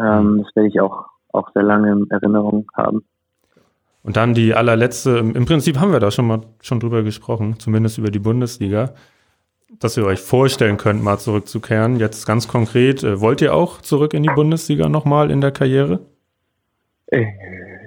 Ähm, 0.00 0.42
das 0.42 0.54
werde 0.54 0.68
ich 0.68 0.80
auch, 0.80 1.06
auch 1.32 1.50
sehr 1.52 1.62
lange 1.62 1.90
in 1.92 2.10
Erinnerung 2.10 2.70
haben. 2.74 3.04
Und 4.02 4.16
dann 4.16 4.34
die 4.34 4.54
allerletzte, 4.54 5.18
im 5.18 5.46
Prinzip 5.46 5.80
haben 5.80 5.92
wir 5.92 6.00
da 6.00 6.10
schon 6.10 6.26
mal 6.26 6.42
schon 6.60 6.78
drüber 6.78 7.02
gesprochen, 7.02 7.58
zumindest 7.58 7.98
über 7.98 8.10
die 8.10 8.18
Bundesliga 8.18 8.90
dass 9.80 9.96
ihr 9.96 10.04
euch 10.04 10.20
vorstellen 10.20 10.76
könnt, 10.76 11.02
mal 11.02 11.18
zurückzukehren. 11.18 11.98
Jetzt 11.98 12.26
ganz 12.26 12.48
konkret, 12.48 13.02
äh, 13.02 13.20
wollt 13.20 13.40
ihr 13.40 13.54
auch 13.54 13.80
zurück 13.80 14.14
in 14.14 14.22
die 14.22 14.30
Bundesliga 14.34 14.88
nochmal 14.88 15.30
in 15.30 15.40
der 15.40 15.52
Karriere? 15.52 16.00
Äh, 17.08 17.26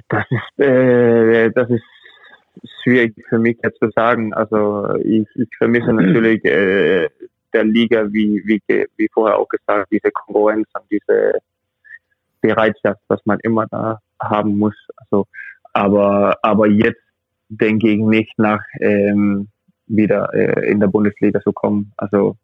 das 0.09 0.25
ist, 0.29 0.59
äh, 0.59 1.51
das 1.51 1.69
ist 1.69 1.83
schwierig 2.81 3.13
für 3.29 3.39
mich 3.39 3.57
jetzt 3.63 3.79
zu 3.79 3.89
sagen. 3.91 4.33
Also 4.33 4.95
ich, 5.03 5.27
ich 5.35 5.49
vermisse 5.57 5.93
natürlich 5.93 6.43
äh, 6.45 7.09
der 7.53 7.63
Liga, 7.63 8.11
wie, 8.11 8.41
wie, 8.45 8.61
wie 8.67 9.09
vorher 9.13 9.37
auch 9.37 9.47
gesagt, 9.47 9.91
diese 9.91 10.11
Konkurrenz 10.11 10.67
und 10.73 10.83
diese 10.91 11.39
Bereitschaft, 12.41 13.01
was 13.07 13.25
man 13.25 13.39
immer 13.43 13.65
da 13.67 13.99
haben 14.19 14.57
muss. 14.57 14.75
Also, 14.97 15.25
aber, 15.73 16.37
aber 16.41 16.67
jetzt 16.67 17.01
denke 17.49 17.89
ich 17.89 17.99
nicht 17.99 18.37
nach, 18.37 18.63
ähm, 18.79 19.47
wieder 19.87 20.33
äh, 20.33 20.69
in 20.69 20.79
der 20.79 20.87
Bundesliga 20.87 21.39
zu 21.41 21.53
kommen. 21.53 21.93
Also 21.97 22.35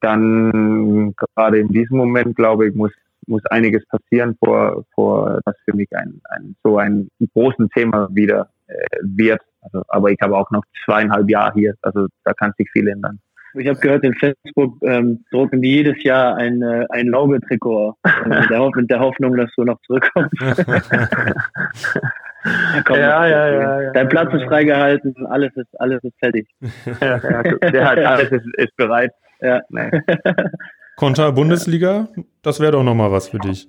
dann 0.00 1.14
gerade 1.16 1.58
in 1.58 1.68
diesem 1.68 1.98
Moment, 1.98 2.34
glaube 2.36 2.68
ich, 2.68 2.74
muss 2.74 2.92
muss 3.28 3.44
einiges 3.46 3.86
passieren, 3.86 4.36
vor, 4.42 4.84
vor 4.94 5.40
dass 5.44 5.54
für 5.64 5.76
mich 5.76 5.88
ein, 5.94 6.20
ein 6.30 6.56
so 6.64 6.78
ein 6.78 7.10
großes 7.34 7.68
Thema 7.74 8.08
wieder 8.10 8.48
wird. 9.02 9.40
Also, 9.60 9.82
aber 9.88 10.10
ich 10.10 10.18
habe 10.20 10.36
auch 10.36 10.50
noch 10.50 10.62
zweieinhalb 10.84 11.28
Jahre 11.28 11.52
hier, 11.54 11.74
also 11.82 12.06
da 12.24 12.32
kann 12.32 12.52
sich 12.56 12.70
viel 12.70 12.88
ändern. 12.88 13.18
Ich 13.54 13.66
habe 13.66 13.78
gehört, 13.80 14.04
in 14.04 14.14
Facebook 14.14 14.76
ähm, 14.82 15.24
drucken 15.30 15.62
die 15.62 15.70
jedes 15.70 16.02
Jahr 16.04 16.36
ein, 16.36 16.62
äh, 16.62 16.84
ein 16.90 17.06
Laube-Trikot 17.08 17.94
mit, 18.26 18.50
der 18.50 18.70
mit 18.74 18.90
der 18.90 19.00
Hoffnung, 19.00 19.36
dass 19.36 19.50
du 19.56 19.64
noch 19.64 19.80
zurückkommst. 19.86 20.32
Komm, 22.84 22.98
ja, 22.98 23.26
ja, 23.26 23.48
ja, 23.48 23.82
ja, 23.82 23.92
Dein 23.92 24.08
Platz 24.08 24.32
ist 24.32 24.44
freigehalten, 24.44 25.26
alles 25.26 25.50
ist, 25.56 25.80
alles 25.80 26.02
ist 26.04 26.16
fertig. 26.20 26.48
ja, 27.00 27.18
der 27.18 27.84
hat, 27.84 27.98
alles 27.98 28.30
ist, 28.30 28.46
ist 28.56 28.76
bereit. 28.76 29.12
Ja. 29.40 29.60
Nee. 29.70 29.90
Konter 30.96 31.32
Bundesliga, 31.32 32.08
das 32.42 32.60
wäre 32.60 32.72
doch 32.72 32.84
nochmal 32.84 33.10
was 33.10 33.28
für 33.28 33.38
dich. 33.38 33.68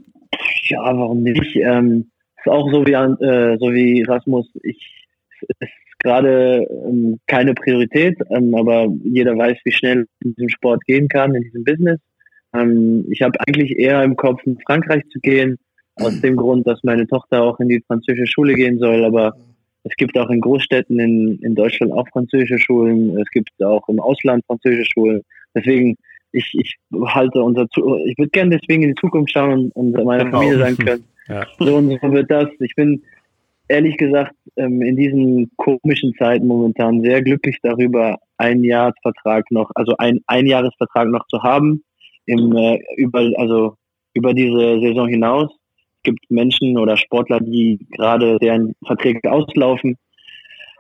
Ja, 0.68 0.82
warum 0.84 1.24
nicht? 1.24 1.56
Ähm, 1.56 2.12
ist 2.40 2.52
auch 2.52 2.72
so 2.72 2.86
wie, 2.86 2.94
äh, 2.94 3.58
so 3.60 3.74
wie 3.74 4.04
Rasmus. 4.04 4.50
Ich, 4.64 5.06
ist 5.60 5.72
gerade 6.00 6.66
ähm, 6.86 7.20
keine 7.28 7.54
Priorität, 7.54 8.18
ähm, 8.30 8.56
aber 8.56 8.88
jeder 9.04 9.38
weiß, 9.38 9.58
wie 9.64 9.72
schnell 9.72 10.06
in 10.24 10.34
diesem 10.36 10.50
Sport 10.50 10.86
gehen 10.86 11.08
kann, 11.08 11.36
in 11.36 11.44
diesem 11.44 11.64
Business. 11.64 12.00
Ähm, 12.54 13.06
ich 13.10 13.22
habe 13.22 13.38
eigentlich 13.48 13.78
eher 13.78 14.04
im 14.04 14.16
Kopf, 14.16 14.42
in 14.46 14.58
Frankreich 14.66 15.04
zu 15.12 15.20
gehen, 15.20 15.58
aus 15.96 16.20
dem 16.22 16.36
Grund, 16.38 16.66
dass 16.66 16.84
meine 16.84 17.06
Tochter 17.08 17.44
auch 17.44 17.60
in 17.60 17.68
die 17.68 17.84
französische 17.86 18.32
Schule 18.32 18.56
gehen 18.56 18.80
soll. 18.80 19.04
Aber 19.04 19.36
es 19.84 19.96
gibt 19.96 20.18
auch 20.18 20.30
in 20.30 20.40
Großstädten 20.40 21.00
in, 21.00 21.40
in 21.42 21.56
Deutschland 21.56 21.92
auch 21.92 22.08
französische 22.10 22.60
Schulen. 22.60 23.18
Es 23.18 23.30
gibt 23.32 23.50
auch 23.62 23.88
im 23.90 24.00
Ausland 24.00 24.46
französische 24.46 24.92
Schulen. 24.94 25.22
Deswegen, 25.54 25.98
ich, 26.32 26.54
ich 26.54 26.76
halte 27.08 27.42
unser, 27.42 27.64
ich 27.64 28.18
würde 28.18 28.30
gerne 28.32 28.58
deswegen 28.58 28.84
in 28.84 28.90
die 28.90 29.02
Zukunft 29.02 29.34
schauen 29.34 29.72
und, 29.74 29.98
und 29.98 30.06
meiner 30.06 30.26
genau. 30.26 30.38
Familie 30.38 30.60
sagen 30.60 30.78
können, 30.78 31.04
ja. 31.30 31.48
so 31.60 31.76
und 31.76 32.00
so 32.02 32.12
wird 32.12 32.30
das. 32.30 32.50
Ich 32.60 32.76
bin 32.76 33.04
ehrlich 33.68 33.98
gesagt 33.98 34.34
ähm, 34.58 34.82
in 34.82 34.98
diesen 34.98 35.52
komischen 35.56 36.14
Zeiten 36.18 36.48
momentan 36.48 37.02
sehr 37.02 37.22
glücklich 37.22 37.58
darüber, 37.62 38.18
einen 38.38 38.64
Jahresvertrag 38.64 39.50
noch, 39.52 39.72
also 39.76 39.96
ein 39.98 40.20
Einjahresvertrag 40.28 41.08
noch 41.08 41.26
zu 41.28 41.44
haben, 41.44 41.84
im, 42.26 42.56
äh, 42.56 42.80
über, 42.98 43.30
also 43.38 43.76
über 44.14 44.34
diese 44.34 44.80
Saison 44.82 45.08
hinaus 45.08 45.50
gibt 46.04 46.20
Menschen 46.30 46.78
oder 46.78 46.98
Sportler, 46.98 47.40
die 47.40 47.86
gerade 47.92 48.38
deren 48.40 48.74
Verträge 48.86 49.32
auslaufen. 49.32 49.98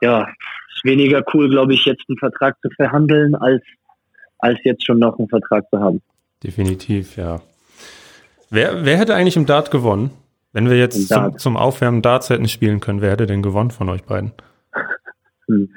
Ja, 0.01 0.27
ist 0.73 0.85
weniger 0.85 1.23
cool, 1.33 1.49
glaube 1.49 1.73
ich, 1.73 1.85
jetzt 1.85 2.03
einen 2.07 2.17
Vertrag 2.17 2.57
zu 2.61 2.69
verhandeln, 2.75 3.35
als, 3.35 3.61
als 4.39 4.59
jetzt 4.63 4.85
schon 4.85 4.99
noch 4.99 5.19
einen 5.19 5.27
Vertrag 5.27 5.69
zu 5.69 5.79
haben. 5.79 6.01
Definitiv, 6.41 7.17
ja. 7.17 7.41
Wer, 8.49 8.85
wer 8.85 8.97
hätte 8.97 9.13
eigentlich 9.13 9.35
im 9.35 9.45
Dart 9.45 9.71
gewonnen? 9.71 10.11
Wenn 10.51 10.69
wir 10.69 10.77
jetzt 10.77 11.07
zum, 11.07 11.37
zum, 11.37 11.57
Aufwärmen 11.57 12.01
Darts 12.01 12.29
hätten 12.29 12.47
spielen 12.47 12.79
können, 12.79 13.01
wer 13.01 13.11
hätte 13.11 13.27
denn 13.27 13.43
gewonnen 13.43 13.71
von 13.71 13.89
euch 13.89 14.03
beiden? 14.03 14.33
Hm. 15.47 15.69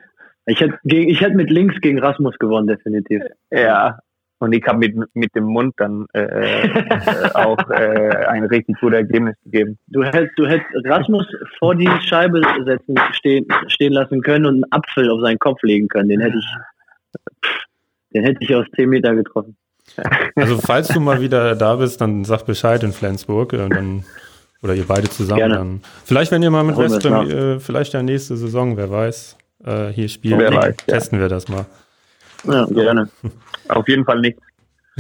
Ich 0.47 0.61
hätte, 0.61 0.79
ich 0.85 1.21
hätte 1.21 1.37
mit 1.37 1.51
links 1.51 1.81
gegen 1.81 1.99
Rasmus 2.01 2.39
gewonnen, 2.39 2.67
definitiv. 2.67 3.23
Ja, 3.51 3.99
und 4.43 4.53
ich 4.55 4.67
habe 4.67 4.79
mit, 4.79 4.97
mit 5.15 5.33
dem 5.37 5.45
Mund 5.45 5.75
dann 5.77 6.07
äh, 6.15 6.23
äh, 6.23 7.31
auch 7.35 7.59
äh, 7.71 8.27
ein 8.27 8.45
richtig 8.47 8.77
gutes 8.81 8.97
Ergebnis 8.99 9.37
gegeben. 9.45 9.79
Du 9.87 10.03
hättest, 10.03 10.33
du 10.37 10.47
hättest 10.47 10.69
Rasmus 10.85 11.25
vor 11.61 11.77
die 11.77 11.89
Scheibe 12.01 12.43
setzen, 12.65 12.97
stehen, 13.13 13.47
stehen 13.69 13.93
lassen 13.93 14.21
können 14.21 14.47
und 14.47 14.55
einen 14.55 14.73
Apfel 14.73 15.09
auf 15.11 15.21
seinen 15.21 15.39
Kopf 15.39 15.63
legen 15.63 15.87
können. 15.87 16.09
Den 16.09 16.21
hätte 16.21 16.39
ich, 16.39 17.51
den 18.15 18.25
hätte 18.25 18.39
ich 18.41 18.53
aus 18.53 18.67
10 18.75 18.89
Meter 18.89 19.15
getroffen. 19.15 19.57
Also 20.35 20.59
falls 20.59 20.89
du 20.89 20.99
mal 20.99 21.21
wieder 21.21 21.55
da 21.55 21.77
bist, 21.77 22.01
dann 22.01 22.25
sag 22.25 22.45
Bescheid 22.45 22.83
in 22.83 22.93
Flensburg. 22.93 23.53
Äh, 23.53 23.69
dann 23.69 24.05
Oder 24.63 24.75
ihr 24.75 24.87
beide 24.87 25.09
zusammen 25.09 25.39
Gerne. 25.39 25.55
dann. 25.57 25.81
Vielleicht, 26.05 26.31
wenn 26.31 26.43
ihr 26.43 26.51
mal 26.51 26.63
mit 26.63 26.77
Holen 26.77 26.89
wir 26.91 26.97
West 26.97 27.05
es 27.05 27.11
Ham, 27.13 27.29
nach. 27.29 27.35
äh, 27.35 27.59
vielleicht 27.61 27.93
ja 27.95 28.03
nächste 28.03 28.37
Saison, 28.37 28.77
wer 28.77 28.91
weiß, 28.91 29.37
äh, 29.65 29.89
hier 29.89 30.09
spielt, 30.09 30.39
Wer 30.39 30.55
weiß, 30.55 30.75
ja. 30.87 30.95
testen 30.95 31.19
wir 31.21 31.29
das 31.29 31.49
mal. 31.49 31.67
Ja, 32.45 32.65
Gerne. 32.67 33.09
Auf 33.69 33.89
jeden 33.89 34.05
Fall 34.05 34.21
nicht. 34.21 34.39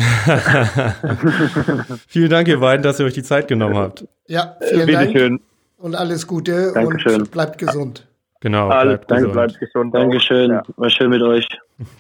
Vielen 2.08 2.30
Dank, 2.30 2.48
ihr 2.48 2.58
beiden, 2.60 2.82
dass 2.82 2.98
ihr 3.00 3.06
euch 3.06 3.12
die 3.14 3.22
Zeit 3.22 3.46
genommen 3.48 3.76
habt. 3.76 4.06
Ja, 4.26 4.56
vielen 4.70 4.86
Dank 4.90 5.08
Bitteschön. 5.12 5.40
und 5.78 5.94
alles 5.94 6.26
Gute 6.26 6.72
Dankeschön. 6.72 7.20
und 7.22 7.30
bleibt 7.30 7.58
gesund. 7.58 8.06
Genau, 8.40 8.68
Alles 8.68 8.98
bleibt 8.98 9.10
Danke, 9.10 9.22
gesund. 9.28 9.34
bleibt 9.34 9.60
gesund. 9.60 9.94
Dankeschön. 9.94 10.50
Ja. 10.50 10.62
War 10.76 10.90
schön 10.90 11.10
mit 11.10 11.22
euch. 11.22 11.46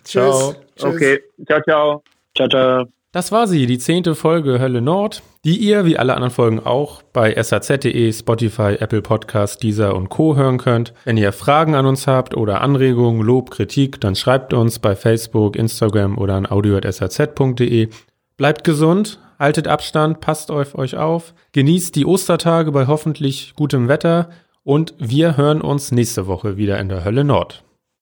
Ciao. 0.04 0.54
Tschüss. 0.76 0.84
Okay, 0.84 1.20
ciao, 1.46 1.60
ciao. 1.62 2.02
Ciao, 2.34 2.48
ciao. 2.48 3.01
Das 3.12 3.30
war 3.30 3.46
sie, 3.46 3.66
die 3.66 3.76
zehnte 3.76 4.14
Folge 4.14 4.58
Hölle 4.58 4.80
Nord, 4.80 5.22
die 5.44 5.58
ihr, 5.58 5.84
wie 5.84 5.98
alle 5.98 6.14
anderen 6.14 6.32
Folgen 6.32 6.60
auch, 6.60 7.02
bei 7.02 7.40
saz.de, 7.42 8.10
Spotify, 8.10 8.76
Apple 8.80 9.02
Podcast, 9.02 9.62
Deezer 9.62 9.94
und 9.94 10.08
Co. 10.08 10.34
hören 10.34 10.56
könnt. 10.56 10.94
Wenn 11.04 11.18
ihr 11.18 11.32
Fragen 11.32 11.74
an 11.74 11.84
uns 11.84 12.06
habt 12.06 12.34
oder 12.34 12.62
Anregungen, 12.62 13.20
Lob, 13.20 13.50
Kritik, 13.50 14.00
dann 14.00 14.14
schreibt 14.14 14.54
uns 14.54 14.78
bei 14.78 14.96
Facebook, 14.96 15.56
Instagram 15.56 16.16
oder 16.16 16.36
an 16.36 16.50
audio.saz.de. 16.50 17.90
Bleibt 18.38 18.64
gesund, 18.64 19.20
haltet 19.38 19.68
Abstand, 19.68 20.20
passt 20.20 20.50
auf 20.50 20.74
euch 20.74 20.96
auf, 20.96 21.34
genießt 21.52 21.94
die 21.94 22.06
Ostertage 22.06 22.72
bei 22.72 22.86
hoffentlich 22.86 23.52
gutem 23.56 23.88
Wetter 23.88 24.30
und 24.64 24.94
wir 24.98 25.36
hören 25.36 25.60
uns 25.60 25.92
nächste 25.92 26.26
Woche 26.26 26.56
wieder 26.56 26.80
in 26.80 26.88
der 26.88 27.04
Hölle 27.04 27.24
Nord. 27.24 27.62